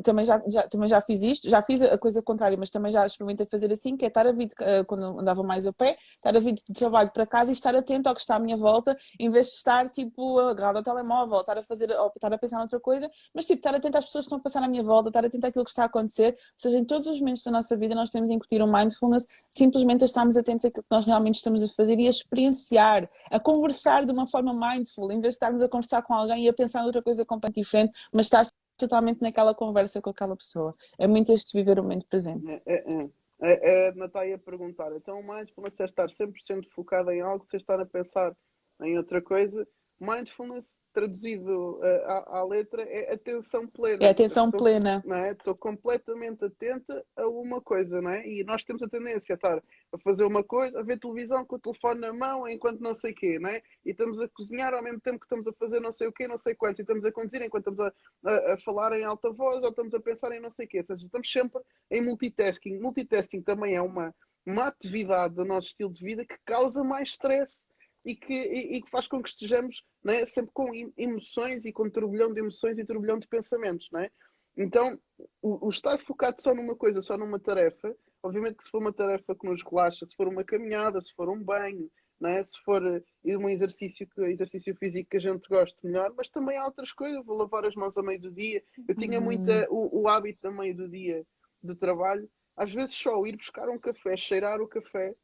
também 0.03 0.25
já, 0.25 0.43
já, 0.47 0.63
também 0.65 0.89
já 0.89 1.01
fiz 1.01 1.23
isto, 1.23 1.49
já 1.49 1.63
fiz 1.63 1.83
a 1.83 1.99
coisa 1.99 2.23
contrária, 2.23 2.57
mas 2.57 2.71
também 2.71 2.91
já 2.91 3.05
experimentei 3.05 3.47
fazer 3.47 3.73
assim, 3.73 3.97
que 3.97 4.05
é 4.05 4.09
estar 4.09 4.27
a 4.27 4.33
vir 4.33 4.51
eh, 4.61 4.85
quando 4.85 5.21
andava 5.21 5.43
mais 5.43 5.67
a 5.67 5.73
pé, 5.73 5.97
estar 6.17 6.37
a 6.37 6.41
vir 6.41 6.55
de 6.55 6.63
trabalho 6.73 7.11
para 7.13 7.27
casa 7.27 7.51
e 7.51 7.53
estar 7.53 7.75
atento 7.75 8.09
ao 8.09 8.15
que 8.15 8.21
está 8.21 8.37
à 8.37 8.39
minha 8.39 8.57
volta, 8.57 8.97
em 9.19 9.29
vez 9.31 9.47
de 9.47 9.53
estar 9.53 9.89
tipo 9.91 10.39
agarrado 10.39 10.77
ao 10.77 10.83
telemóvel, 10.83 11.41
estar 11.41 11.59
a 11.59 11.63
fazer, 11.63 11.91
ou 11.91 12.09
estar 12.09 12.33
a 12.33 12.39
pensar 12.39 12.59
noutra 12.59 12.81
coisa, 12.81 13.11
mas 13.35 13.47
tipo 13.47 13.59
estar 13.59 13.75
atento 13.75 13.99
às 13.99 14.05
pessoas 14.05 14.25
que 14.25 14.27
estão 14.27 14.39
a 14.39 14.43
passar 14.43 14.63
à 14.63 14.69
minha 14.69 14.83
volta, 14.83 15.09
estar 15.09 15.25
atento 15.25 15.47
àquilo 15.47 15.65
que 15.65 15.71
está 15.71 15.83
a 15.83 15.87
acontecer, 15.87 16.33
ou 16.33 16.37
seja, 16.57 16.79
em 16.79 16.85
todos 16.85 17.09
os 17.09 17.19
momentos 17.19 17.43
da 17.43 17.51
nossa 17.51 17.77
vida 17.77 17.95
nós 17.95 18.11
temos 18.11 18.31
a 18.31 18.35
incutir 18.35 18.63
o 18.63 18.67
um 18.67 18.73
mindfulness, 18.73 19.27
simplesmente 19.49 20.03
a 20.03 20.07
estarmos 20.07 20.37
atentos 20.37 20.65
àquilo 20.65 20.83
que 20.83 20.95
nós 20.95 21.07
realmente 21.07 21.35
estamos 21.35 21.63
a 21.63 21.69
fazer 21.69 21.99
e 21.99 22.07
a 22.07 22.11
experienciar, 22.39 23.11
a 23.31 23.41
conversar 23.41 24.05
de 24.05 24.13
uma 24.13 24.27
forma 24.27 24.55
mindful, 24.55 25.11
em 25.11 25.21
vez 25.21 25.35
de 25.35 25.37
estarmos 25.37 25.63
a 25.63 25.69
conversar 25.69 26.03
com 26.03 26.15
alguém 26.15 26.45
e 26.45 26.49
a 26.49 26.53
pensar 26.53 26.83
noutra 26.83 27.03
coisa 27.03 27.25
completamente 27.25 27.65
diferente, 27.65 27.93
mas 28.13 28.27
estás 28.27 28.53
totalmente 28.77 29.21
naquela 29.21 29.55
conversa 29.55 30.01
com 30.01 30.11
aquela 30.11 30.37
pessoa. 30.37 30.73
É 30.99 31.07
muito 31.07 31.33
este 31.33 31.57
viver 31.57 31.79
o 31.79 31.83
momento 31.83 32.07
presente. 32.07 32.63
É, 32.67 32.75
é, 32.75 33.03
é. 33.03 33.09
É, 33.41 33.87
é 33.87 33.89
a 33.91 33.95
Natália 33.95 34.37
perguntar, 34.37 34.91
então 34.97 35.23
mindfulness 35.23 35.79
é 35.79 35.85
estar 35.85 36.09
100% 36.09 36.69
focado 36.71 37.13
em 37.13 37.21
algo, 37.21 37.47
se 37.49 37.57
estar 37.57 37.79
a 37.81 37.87
pensar 37.87 38.37
em 38.83 38.99
outra 38.99 39.23
coisa. 39.23 39.67
Mindfulness 40.01 40.73
traduzido 40.93 41.79
uh, 41.79 42.05
à, 42.07 42.39
à, 42.39 42.45
letra 42.45 42.83
é 42.83 43.13
atenção 43.13 43.67
plena. 43.67 44.05
É 44.05 44.11
atenção 44.11 44.47
estou, 44.47 44.61
plena. 44.61 45.03
Não 45.05 45.17
é? 45.17 45.33
Estou 45.33 45.57
completamente 45.57 46.45
atenta 46.45 47.05
a 47.17 47.27
uma 47.27 47.61
coisa, 47.61 48.01
não 48.01 48.11
é? 48.11 48.27
E 48.27 48.45
nós 48.45 48.65
temos 48.65 48.83
a 48.83 48.89
tendência 48.89 49.35
a 49.35 49.37
estar 49.37 49.63
a 49.93 49.99
fazer 49.99 50.25
uma 50.25 50.43
coisa, 50.43 50.79
a 50.79 50.83
ver 50.83 50.99
televisão 50.99 51.45
com 51.45 51.57
o 51.57 51.59
telefone 51.59 52.01
na 52.01 52.13
mão 52.13 52.49
enquanto 52.49 52.81
não 52.81 52.95
sei 52.95 53.13
o 53.13 53.15
quê, 53.15 53.39
não 53.39 53.51
é? 53.51 53.63
E 53.85 53.91
estamos 53.91 54.21
a 54.21 54.29
cozinhar 54.29 54.75
ao 54.75 54.83
mesmo 54.83 55.01
tempo 55.01 55.19
que 55.19 55.27
estamos 55.27 55.47
a 55.47 55.53
fazer 55.53 55.81
não 55.81 55.93
sei 55.93 56.09
o 56.09 56.13
quê, 56.13 56.27
não 56.27 56.39
sei 56.39 56.55
quanto, 56.55 56.81
e 56.81 56.83
estamos 56.83 57.05
a 57.05 57.13
conduzir 57.13 57.43
enquanto 57.43 57.71
estamos 57.71 57.93
a, 58.25 58.31
a, 58.31 58.55
a 58.55 58.59
falar 58.59 58.93
em 58.93 59.05
alta 59.05 59.31
voz 59.31 59.63
ou 59.63 59.71
estamos 59.71 59.95
a 59.95 60.01
pensar 60.01 60.33
em 60.33 60.41
não 60.41 60.51
sei 60.51 60.67
o 60.67 60.69
quê. 60.69 60.79
Ou 60.79 60.85
seja, 60.85 61.05
estamos 61.05 61.31
sempre 61.31 61.63
em 61.91 62.05
multitasking. 62.05 62.79
Multitasking 62.79 63.43
também 63.43 63.77
é 63.77 63.83
uma, 63.83 64.15
uma 64.47 64.67
atividade 64.67 65.35
do 65.35 65.45
nosso 65.45 65.69
estilo 65.69 65.93
de 65.93 66.05
vida 66.05 66.25
que 66.25 66.37
causa 66.45 66.83
mais 66.83 67.11
stress 67.11 67.65
e 68.11 68.17
que, 68.17 68.35
e, 68.35 68.77
e 68.77 68.83
que 68.83 68.91
faz 68.91 69.07
com 69.07 69.23
que 69.23 69.29
estejamos 69.29 69.83
é? 70.07 70.27
sempre 70.27 70.51
com 70.53 70.71
emoções 70.97 71.65
e 71.65 71.73
com 71.73 71.91
turbilhão 71.91 72.33
de 72.33 72.41
emoções 72.41 72.79
e 72.79 72.85
turbilhão 72.85 73.19
de 73.19 73.29
pensamentos. 73.29 73.89
Não 73.93 74.01
é? 74.01 74.11
Então, 74.57 74.99
o, 75.41 75.67
o, 75.67 75.71
estar 75.71 75.99
focado 76.01 76.41
só 76.43 76.55
numa 76.55 76.75
coisa, 76.75 77.01
só 77.01 77.17
numa 77.17 77.39
tarefa, 77.39 77.95
Obviamente 78.23 78.57
que 78.57 78.65
se 78.65 78.71
for 78.71 78.81
uma 78.81 78.93
tarefa 78.93 79.35
que 79.35 79.47
nos 79.47 79.63
relaxa, 79.63 80.07
se 80.07 80.17
for 80.17 80.27
uma 80.27 80.45
caminhada, 80.45 81.01
se 81.01 81.15
for 81.15 81.29
um 81.29 81.43
banho, 81.43 81.89
é? 82.25 82.43
se 82.43 82.61
for 82.65 82.85
eh, 82.85 83.37
um 83.37 83.49
exercício, 83.49 84.09
exercício 84.27 84.75
físico 84.77 85.11
que 85.11 85.19
a 85.19 85.21
gente 85.21 85.49
gosta 85.49 85.79
melhor, 85.85 86.13
mas 86.17 86.29
também 86.29 86.59
há 86.59 86.65
outras 86.65 86.93
coisas. 86.93 87.25
Vou 87.25 87.37
lavar 87.37 87.65
as 87.65 87.77
mãos 87.77 87.97
a 87.97 88.03
meio 88.03 88.21
do 88.21 88.33
dia. 88.33 88.63
Eu 88.89 88.97
tinha 88.97 89.21
muito 89.21 89.51
o, 89.71 90.03
o 90.03 90.09
hábito 90.09 90.49
a 90.49 90.51
meio 90.51 90.77
do 90.77 90.89
dia 90.89 91.25
de 91.63 91.75
trabalho, 91.77 92.29
às 92.57 92.73
vezes 92.73 92.95
só 92.95 93.25
ir 93.25 93.37
buscar 93.37 93.69
um 93.69 93.79
café, 93.79 94.17
cheirar 94.17 94.61
o 94.61 94.69
café, 94.69 95.15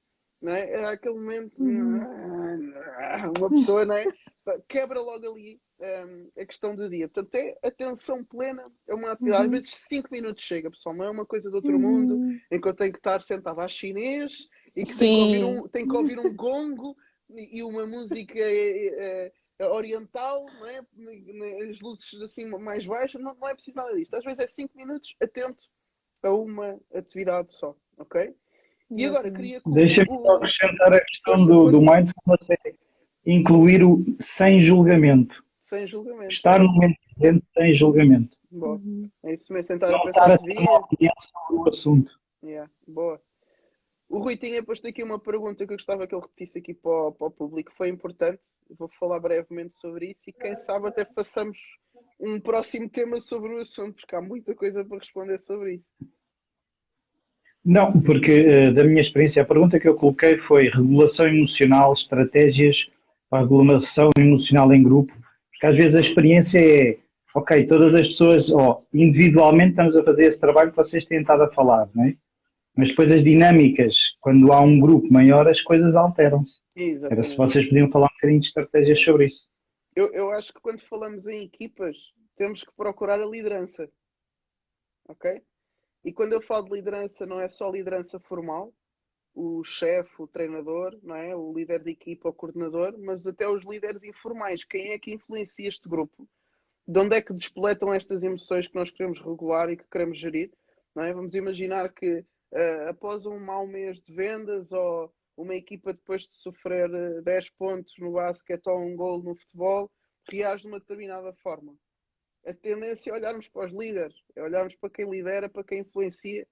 não 0.45 0.53
é? 0.53 0.71
Era 0.71 0.91
aquele 0.91 1.15
momento, 1.15 1.55
uma 3.39 3.49
pessoa, 3.49 3.87
não 3.87 3.95
é? 3.97 4.07
Quebra 4.69 5.01
logo 5.01 5.27
ali 5.33 5.59
um, 5.81 6.31
a 6.41 6.45
questão 6.45 6.77
do 6.77 6.89
dia. 6.89 7.09
Portanto, 7.09 7.35
é 7.35 7.67
atenção 7.67 8.23
plena, 8.23 8.71
é 8.87 8.95
uma 8.95 9.13
atividade. 9.13 9.47
Às 9.47 9.51
vezes 9.51 9.75
5 9.75 10.09
minutos 10.13 10.45
chega, 10.45 10.71
pessoal, 10.71 10.95
não 10.95 11.07
é 11.07 11.11
uma 11.11 11.25
coisa 11.25 11.51
do 11.51 11.57
outro 11.57 11.79
mundo, 11.79 12.39
em 12.51 12.61
que 12.61 12.69
eu 12.69 12.75
tenho 12.75 12.93
que 12.93 12.99
estar 12.99 13.23
sentado 13.23 13.59
à 13.59 13.67
chinês 13.67 14.47
e 14.77 14.83
que 14.83 14.99
tenho 14.99 15.31
que, 15.31 15.45
um, 15.45 15.69
tenho 15.69 15.89
que, 15.89 15.97
ouvir 15.97 16.19
um, 16.19 16.37
gongo 16.37 16.95
e 17.31 17.63
uma 17.63 17.87
música 17.87 18.39
é, 18.39 19.33
é, 19.59 19.67
oriental, 19.67 20.45
não 20.61 20.67
é? 20.67 20.81
as 21.71 21.81
luzes 21.81 22.21
assim 22.21 22.51
mais 22.51 22.85
baixas, 22.85 23.23
não, 23.23 23.35
não 23.35 23.49
é 23.49 23.55
preciso 23.55 23.79
nada 23.79 23.95
disto. 23.95 24.15
Às 24.15 24.25
vezes 24.25 24.41
é 24.41 24.47
5 24.47 24.77
minutos 24.77 25.17
atento 25.23 25.63
a 26.23 26.31
uma 26.31 26.79
atividade 26.93 27.55
só, 27.55 27.75
ok? 27.97 28.35
E 28.97 29.05
agora 29.05 29.31
queria. 29.31 29.61
Deixa-me 29.67 30.07
só 30.07 30.37
acrescentar 30.37 30.93
a 30.93 31.05
questão 31.05 31.47
do, 31.47 31.71
do 31.71 31.81
mindfulness, 31.81 32.51
é 32.51 32.75
incluir 33.27 33.83
o 33.83 34.05
sem 34.21 34.61
julgamento. 34.61 35.43
Sem 35.61 35.87
julgamento. 35.87 36.33
Estar 36.33 36.61
no 36.61 36.73
momento 36.73 36.97
presente 37.17 37.45
sem 37.55 37.75
julgamento. 37.75 38.37
Boa. 38.51 38.77
Uhum. 38.77 39.11
É 39.25 39.33
isso 39.33 39.53
mesmo, 39.53 39.67
sentar 39.67 39.93
a 39.93 40.03
pensar 40.03 40.31
a 40.31 40.39
ter 40.39 40.59
uma 40.59 40.79
opinião 40.79 41.15
sobre 41.21 41.63
o 41.63 41.69
assunto. 41.69 42.21
Yeah. 42.43 42.71
Boa. 42.87 43.21
O 44.09 44.19
Rui 44.19 44.37
tinha 44.37 44.63
posto 44.63 44.87
aqui 44.87 45.03
uma 45.03 45.19
pergunta 45.19 45.67
que 45.67 45.73
eu 45.73 45.77
gostava 45.77 46.07
que 46.07 46.15
ele 46.15 46.23
repetisse 46.23 46.59
aqui 46.59 46.75
para 46.75 46.91
o, 46.91 47.13
para 47.13 47.27
o 47.27 47.31
público. 47.31 47.73
Foi 47.77 47.89
importante. 47.89 48.41
Vou 48.79 48.89
falar 48.99 49.19
brevemente 49.19 49.79
sobre 49.79 50.11
isso 50.13 50.23
e 50.29 50.33
quem 50.33 50.57
sabe 50.57 50.89
até 50.89 51.05
façamos 51.05 51.59
um 52.21 52.41
próximo 52.41 52.89
tema 52.89 53.21
sobre 53.21 53.55
o 53.55 53.59
assunto, 53.59 53.97
porque 53.97 54.17
há 54.17 54.23
muita 54.23 54.55
coisa 54.55 54.85
para 54.85 54.99
responder 54.99 55.39
sobre 55.41 55.75
isso. 55.75 56.15
Não, 57.65 57.99
porque 58.01 58.31
eh, 58.31 58.71
da 58.73 58.85
minha 58.85 59.01
experiência, 59.01 59.43
a 59.43 59.47
pergunta 59.47 59.81
que 59.81 59.89
eu 59.89 59.95
coloquei 59.95 60.37
foi 60.39 60.69
regulação 60.69 61.27
emocional, 61.27 61.95
estratégias 61.95 62.77
para 63.31 63.41
regulação 63.41 64.11
emocional 64.19 64.73
em 64.73 64.83
grupo, 64.83 65.13
porque 65.51 65.67
às 65.67 65.75
vezes 65.75 65.95
a 65.95 66.01
experiência 66.01 66.59
é, 66.59 66.99
ok, 67.35 67.67
todas 67.67 67.95
as 67.95 68.09
pessoas, 68.09 68.51
oh, 68.51 68.85
individualmente 68.93 69.71
estamos 69.71 69.97
a 69.97 70.05
fazer 70.05 70.27
esse 70.27 70.39
trabalho 70.39 70.71
que 70.71 70.77
vocês 70.77 71.07
têm 71.07 71.23
estado 71.23 71.43
a 71.43 71.53
falar, 71.53 71.89
não 71.95 72.05
é? 72.05 72.15
Mas 72.77 72.89
depois 72.89 73.11
as 73.11 73.25
dinâmicas, 73.25 73.95
quando 74.21 74.53
há 74.53 74.61
um 74.61 74.79
grupo 74.79 75.11
maior, 75.11 75.49
as 75.49 75.61
coisas 75.63 75.95
alteram-se. 75.95 76.55
Era 76.77 77.23
se 77.23 77.37
vocês 77.37 77.67
podiam 77.69 77.91
falar 77.91 78.07
um 78.07 78.15
bocadinho 78.15 78.41
de 78.41 78.47
estratégias 78.49 79.01
sobre 79.01 79.27
isso. 79.27 79.49
Eu, 79.95 80.13
eu 80.13 80.31
acho 80.33 80.53
que 80.53 80.61
quando 80.61 80.81
falamos 80.81 81.27
em 81.27 81.45
equipas, 81.45 81.97
temos 82.37 82.65
que 82.65 82.73
procurar 82.77 83.21
a 83.21 83.27
liderança. 83.27 83.89
Ok? 85.09 85.41
E 86.05 86.13
quando 86.13 86.35
eu 86.35 86.43
falo 86.43 86.67
de 86.67 86.75
liderança, 86.75 87.25
não 87.25 87.41
é 87.41 87.49
só 87.49 87.71
liderança 87.71 88.21
formal, 88.21 88.75
o 89.35 89.65
chefe, 89.65 90.13
o 90.19 90.27
treinador, 90.27 90.99
não 91.03 91.17
é? 91.17 91.35
o 91.35 91.53
líder 91.53 91.83
de 91.83 91.91
equipa, 91.91 92.29
o 92.29 92.33
coordenador, 92.33 92.95
mas 92.99 93.27
até 93.27 93.49
os 93.49 93.65
líderes 93.65 94.05
informais. 94.05 94.63
Quem 94.65 94.93
é 94.93 94.99
que 94.99 95.13
influencia 95.13 95.67
este 95.67 95.89
grupo? 95.89 96.29
De 96.87 97.01
onde 97.01 97.17
é 97.17 97.23
que 97.23 97.33
despoletam 97.33 97.93
estas 97.93 98.23
emoções 98.23 98.69
que 98.69 98.75
nós 98.75 98.91
queremos 98.91 99.19
regular 99.19 99.71
e 99.71 99.77
que 99.79 99.89
queremos 99.91 100.19
gerir? 100.19 100.53
Não 100.95 101.03
é? 101.03 101.15
Vamos 101.15 101.35
imaginar 101.35 101.89
que 101.93 102.19
uh, 102.19 102.89
após 102.91 103.25
um 103.25 103.41
mau 103.41 103.67
mês 103.67 104.01
de 104.03 104.15
vendas 104.15 104.71
ou 104.73 105.13
uma 105.37 105.55
equipa 105.55 105.95
depois 105.95 106.29
de 106.29 106.37
sofrer 106.37 106.89
10 107.23 107.47
eh, 107.47 107.49
pontos 107.59 107.95
no 107.99 108.13
basquete 108.13 108.67
ou 108.69 108.79
um 108.79 108.95
gol 108.95 109.23
no 109.23 109.35
futebol, 109.35 109.91
reage 110.31 110.63
de 110.63 110.69
uma 110.69 110.79
determinada 110.79 111.33
forma 111.43 111.75
a 112.47 112.53
tendência 112.55 113.11
é 113.11 113.15
olharmos 113.15 113.49
para 113.49 113.67
os 113.67 113.73
líderes, 113.73 114.15
é 114.37 114.43
olharmos 114.43 114.75
para 114.77 114.91
quem 114.91 115.09
lidera, 115.09 115.49
para 115.49 115.65
quem 115.65 115.81
influencia, 115.81 116.47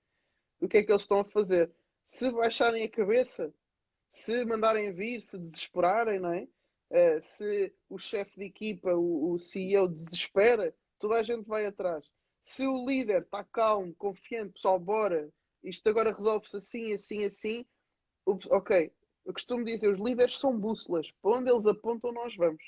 o 0.61 0.69
que 0.69 0.79
é 0.79 0.83
que 0.83 0.93
eles 0.93 1.03
estão 1.03 1.21
a 1.21 1.25
fazer. 1.25 1.71
Se 2.09 2.31
baixarem 2.31 2.85
a 2.85 2.91
cabeça, 2.91 3.53
se 4.13 4.45
mandarem 4.45 4.93
vir, 4.93 5.23
se 5.23 5.39
desesperarem, 5.39 6.21
não 6.21 6.33
é? 6.33 6.49
Uh, 6.91 7.21
se 7.23 7.75
o 7.89 7.99
chefe 7.99 8.39
de 8.39 8.47
equipa, 8.47 8.93
o, 8.95 9.33
o 9.33 9.39
CEO 9.39 9.89
desespera, 9.89 10.75
toda 10.99 11.17
a 11.17 11.23
gente 11.23 11.47
vai 11.47 11.65
atrás. 11.67 12.07
Se 12.45 12.67
o 12.67 12.87
líder 12.87 13.23
está 13.23 13.45
calmo, 13.45 13.95
confiante, 13.95 14.55
pessoal, 14.55 14.79
bora, 14.79 15.33
isto 15.63 15.89
agora 15.89 16.15
resolve-se 16.15 16.57
assim, 16.57 16.93
assim, 16.93 17.25
assim, 17.25 17.67
ok. 18.27 18.93
Eu 19.25 19.33
costumo 19.33 19.65
dizer, 19.65 19.89
os 19.89 20.01
líderes 20.01 20.39
são 20.39 20.59
bússolas. 20.59 21.11
Para 21.23 21.39
onde 21.39 21.51
eles 21.51 21.67
apontam, 21.67 22.13
nós 22.13 22.35
vamos. 22.37 22.63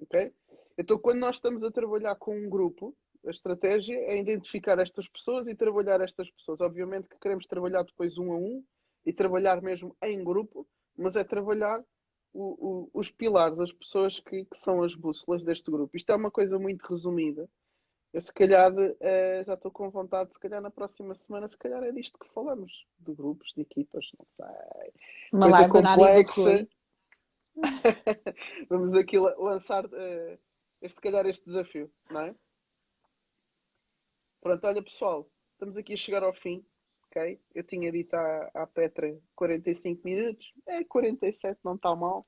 Ok? 0.00 0.32
Então, 0.78 0.96
quando 0.96 1.18
nós 1.18 1.36
estamos 1.36 1.64
a 1.64 1.72
trabalhar 1.72 2.14
com 2.14 2.38
um 2.38 2.48
grupo, 2.48 2.96
a 3.26 3.30
estratégia 3.30 3.96
é 3.96 4.16
identificar 4.16 4.78
estas 4.78 5.08
pessoas 5.08 5.48
e 5.48 5.54
trabalhar 5.54 6.00
estas 6.00 6.30
pessoas. 6.30 6.60
Obviamente 6.60 7.08
que 7.08 7.18
queremos 7.18 7.46
trabalhar 7.46 7.82
depois 7.82 8.16
um 8.16 8.32
a 8.32 8.36
um 8.36 8.64
e 9.04 9.12
trabalhar 9.12 9.60
mesmo 9.60 9.96
em 10.02 10.22
grupo, 10.22 10.66
mas 10.96 11.16
é 11.16 11.24
trabalhar 11.24 11.82
o, 12.32 12.44
o, 12.44 12.90
os 12.94 13.10
pilares, 13.10 13.58
as 13.58 13.72
pessoas 13.72 14.20
que, 14.20 14.44
que, 14.44 14.56
são 14.56 14.82
as 14.82 14.94
bússolas 14.94 15.42
deste 15.42 15.68
grupo. 15.68 15.96
Isto 15.96 16.12
é 16.12 16.14
uma 16.14 16.30
coisa 16.30 16.58
muito 16.60 16.86
resumida. 16.86 17.48
Eu 18.12 18.22
se 18.22 18.32
calhar 18.32 18.72
uh, 18.72 19.44
já 19.44 19.54
estou 19.54 19.70
com 19.70 19.90
vontade, 19.90 20.32
se 20.32 20.38
calhar 20.38 20.62
na 20.62 20.70
próxima 20.70 21.14
semana, 21.14 21.48
se 21.48 21.58
calhar 21.58 21.82
é 21.82 21.90
disto 21.90 22.18
que 22.18 22.32
falamos, 22.32 22.86
de 23.00 23.12
grupos, 23.12 23.52
de 23.54 23.62
equipas, 23.62 24.06
não 24.16 24.26
sei. 24.36 24.92
Uma 25.32 25.50
coisa 25.50 25.68
complexa. 25.68 26.68
Vamos 28.70 28.94
aqui 28.94 29.18
lançar 29.18 29.84
uh, 29.84 30.38
este, 30.80 30.96
se 30.96 31.00
calhar 31.00 31.26
este 31.26 31.44
desafio, 31.46 31.90
não 32.10 32.20
é? 32.20 32.34
Pronto, 34.40 34.66
olha 34.66 34.82
pessoal, 34.82 35.28
estamos 35.52 35.76
aqui 35.76 35.94
a 35.94 35.96
chegar 35.96 36.22
ao 36.22 36.32
fim, 36.32 36.64
ok? 37.06 37.40
Eu 37.54 37.64
tinha 37.64 37.90
dito 37.90 38.14
à, 38.14 38.50
à 38.54 38.66
Petra 38.66 39.18
45 39.34 40.02
minutos, 40.04 40.52
é 40.66 40.84
47, 40.84 41.58
não 41.64 41.74
está 41.74 41.94
mal, 41.94 42.22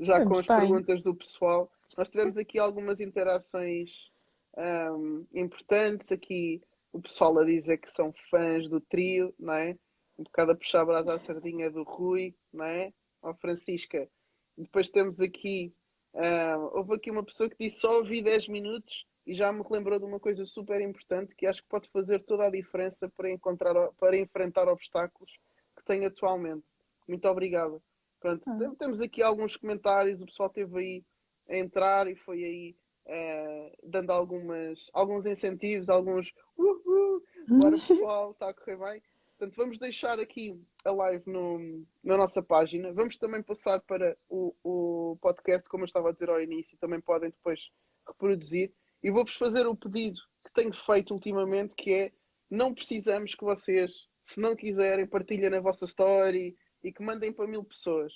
já 0.00 0.24
com 0.24 0.38
as 0.38 0.46
bem. 0.46 0.58
perguntas 0.58 1.02
do 1.02 1.14
pessoal. 1.14 1.70
Nós 1.96 2.08
tivemos 2.08 2.36
aqui 2.36 2.58
algumas 2.58 3.00
interações 3.00 4.10
um, 4.56 5.26
importantes, 5.32 6.10
aqui 6.10 6.60
o 6.92 7.00
pessoal 7.00 7.38
a 7.38 7.44
dizer 7.44 7.78
que 7.78 7.90
são 7.90 8.12
fãs 8.30 8.68
do 8.68 8.80
trio, 8.80 9.34
não 9.38 9.54
é? 9.54 9.78
Um 10.18 10.24
bocado 10.24 10.52
a 10.52 10.56
puxar 10.56 10.82
a 10.82 10.84
brasa 10.84 11.14
à 11.14 11.18
sardinha 11.18 11.70
do 11.70 11.82
Rui, 11.84 12.34
não 12.52 12.64
é? 12.64 12.92
Ó 13.22 13.32
Francisca. 13.34 14.08
Depois 14.56 14.90
temos 14.90 15.20
aqui 15.20 15.74
Uh, 16.14 16.76
houve 16.76 16.94
aqui 16.94 17.10
uma 17.10 17.24
pessoa 17.24 17.48
que 17.48 17.56
disse 17.58 17.80
só 17.80 17.98
ouvi 17.98 18.20
10 18.20 18.48
minutos 18.48 19.06
e 19.26 19.34
já 19.34 19.52
me 19.52 19.64
lembrou 19.70 19.98
de 19.98 20.04
uma 20.04 20.20
coisa 20.20 20.44
super 20.44 20.80
importante 20.80 21.34
que 21.34 21.46
acho 21.46 21.62
que 21.62 21.68
pode 21.68 21.88
fazer 21.90 22.20
toda 22.24 22.44
a 22.44 22.50
diferença 22.50 23.08
para, 23.16 23.30
encontrar, 23.30 23.74
para 23.98 24.16
enfrentar 24.16 24.68
obstáculos 24.68 25.32
que 25.76 25.84
tem 25.84 26.04
atualmente. 26.04 26.64
Muito 27.08 27.26
obrigada. 27.28 27.80
Pronto, 28.20 28.42
ah. 28.48 28.74
temos 28.78 29.00
aqui 29.00 29.22
alguns 29.22 29.56
comentários, 29.56 30.22
o 30.22 30.26
pessoal 30.26 30.50
teve 30.50 30.78
aí 30.78 31.04
a 31.48 31.56
entrar 31.56 32.06
e 32.06 32.14
foi 32.14 32.44
aí 32.44 32.76
uh, 33.06 33.76
dando 33.82 34.10
algumas, 34.10 34.90
alguns 34.92 35.26
incentivos, 35.26 35.88
alguns 35.88 36.32
uh, 36.56 36.62
uh, 36.62 37.22
bora 37.48 37.76
pessoal, 37.78 38.30
está 38.32 38.50
a 38.50 38.54
correr 38.54 38.76
bem. 38.76 39.02
Portanto, 39.42 39.56
vamos 39.56 39.76
deixar 39.76 40.20
aqui 40.20 40.56
a 40.84 40.92
live 40.92 41.24
no, 41.26 41.84
na 42.04 42.16
nossa 42.16 42.40
página. 42.40 42.92
Vamos 42.92 43.16
também 43.16 43.42
passar 43.42 43.80
para 43.80 44.16
o, 44.28 44.54
o 44.62 45.16
podcast, 45.20 45.68
como 45.68 45.82
eu 45.82 45.86
estava 45.86 46.10
a 46.10 46.12
dizer 46.12 46.30
ao 46.30 46.40
início, 46.40 46.78
também 46.78 47.00
podem 47.00 47.30
depois 47.30 47.72
reproduzir. 48.06 48.72
E 49.02 49.10
vou-vos 49.10 49.34
fazer 49.34 49.66
o 49.66 49.74
pedido 49.74 50.20
que 50.44 50.52
tenho 50.52 50.72
feito 50.72 51.12
ultimamente, 51.12 51.74
que 51.74 51.92
é 51.92 52.12
não 52.48 52.72
precisamos 52.72 53.34
que 53.34 53.42
vocês, 53.42 53.90
se 54.22 54.40
não 54.40 54.54
quiserem, 54.54 55.08
partilhem 55.08 55.50
na 55.50 55.58
vossa 55.58 55.86
story 55.86 56.56
e 56.84 56.92
que 56.92 57.02
mandem 57.02 57.32
para 57.32 57.48
mil 57.48 57.64
pessoas. 57.64 58.12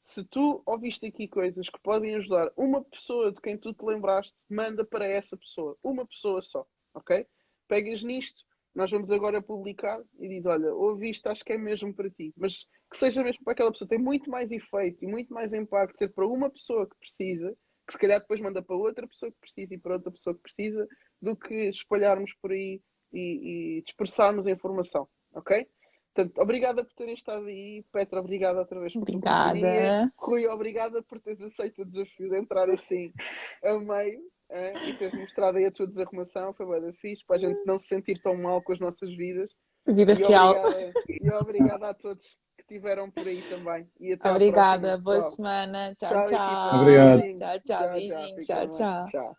Se 0.00 0.24
tu 0.24 0.60
ouviste 0.66 1.06
aqui 1.06 1.28
coisas 1.28 1.68
que 1.68 1.78
podem 1.84 2.16
ajudar 2.16 2.50
uma 2.56 2.82
pessoa 2.82 3.30
de 3.30 3.40
quem 3.40 3.56
tu 3.56 3.72
te 3.72 3.84
lembraste, 3.84 4.34
manda 4.50 4.84
para 4.84 5.06
essa 5.06 5.36
pessoa. 5.36 5.78
Uma 5.84 6.04
pessoa 6.04 6.42
só, 6.42 6.66
ok? 6.92 7.24
Pegas 7.68 8.02
nisto, 8.02 8.42
nós 8.74 8.90
vamos 8.90 9.10
agora 9.10 9.40
publicar 9.40 10.02
e 10.18 10.28
diz, 10.28 10.46
olha, 10.46 10.72
ouvi 10.74 11.10
isto, 11.10 11.26
acho 11.28 11.44
que 11.44 11.52
é 11.52 11.58
mesmo 11.58 11.94
para 11.94 12.10
ti. 12.10 12.32
Mas 12.36 12.66
que 12.90 12.96
seja 12.96 13.22
mesmo 13.22 13.44
para 13.44 13.52
aquela 13.52 13.70
pessoa. 13.70 13.88
Tem 13.88 13.98
muito 13.98 14.28
mais 14.30 14.50
efeito 14.50 15.04
e 15.04 15.06
muito 15.06 15.32
mais 15.32 15.52
impacto 15.52 15.96
ser 15.96 16.12
para 16.12 16.26
uma 16.26 16.50
pessoa 16.50 16.88
que 16.88 16.96
precisa, 16.98 17.56
que 17.86 17.92
se 17.92 17.98
calhar 17.98 18.20
depois 18.20 18.40
manda 18.40 18.62
para 18.62 18.76
outra 18.76 19.06
pessoa 19.06 19.30
que 19.30 19.38
precisa 19.38 19.74
e 19.74 19.78
para 19.78 19.94
outra 19.94 20.10
pessoa 20.10 20.34
que 20.34 20.42
precisa, 20.42 20.88
do 21.22 21.36
que 21.36 21.68
espalharmos 21.68 22.32
por 22.42 22.50
aí 22.50 22.80
e, 23.12 23.78
e 23.78 23.82
dispersarmos 23.82 24.46
a 24.46 24.50
informação. 24.50 25.08
Ok? 25.32 25.66
Portanto, 26.12 26.38
obrigada 26.40 26.84
por 26.84 26.94
terem 26.94 27.14
estado 27.14 27.46
aí. 27.46 27.82
Petra, 27.92 28.20
obrigada 28.20 28.60
outra 28.60 28.80
vez 28.80 28.92
por 28.92 29.02
Obrigada. 29.02 30.12
Rui, 30.16 30.46
obrigada 30.46 31.02
por 31.02 31.20
teres 31.20 31.40
aceito 31.40 31.82
o 31.82 31.84
desafio 31.84 32.28
de 32.28 32.38
entrar 32.38 32.70
assim 32.70 33.12
a 33.62 33.78
meio 33.78 34.20
é, 34.50 34.88
e 34.88 34.94
teres 34.94 35.18
mostrado 35.18 35.58
aí 35.58 35.66
a 35.66 35.70
tua 35.70 35.86
desarrumação, 35.86 36.52
foi 36.54 36.80
bem 36.80 36.92
fixe, 36.94 37.24
para 37.26 37.36
a 37.36 37.38
gente 37.40 37.64
não 37.66 37.78
se 37.78 37.88
sentir 37.88 38.20
tão 38.22 38.36
mal 38.36 38.62
com 38.62 38.72
as 38.72 38.78
nossas 38.78 39.14
vidas. 39.16 39.50
Vida 39.86 40.12
E 40.12 40.14
real. 40.14 40.56
obrigada, 40.56 40.92
e 41.08 41.30
obrigada 41.30 41.88
a 41.90 41.94
todos 41.94 42.24
que 42.56 42.62
estiveram 42.62 43.10
por 43.10 43.26
aí 43.26 43.42
também. 43.48 43.88
E 44.00 44.14
Obrigada, 44.14 44.98
próxima, 44.98 45.02
boa 45.02 45.22
semana. 45.22 45.94
Tchau, 45.94 46.08
Tchau, 46.10 46.24
tchau. 46.24 46.80
Obrigado. 46.80 47.34
Tchau, 47.36 47.60
tchau. 47.60 47.92
Bem. 47.92 48.36
tchau. 48.38 48.68
tchau. 49.10 49.34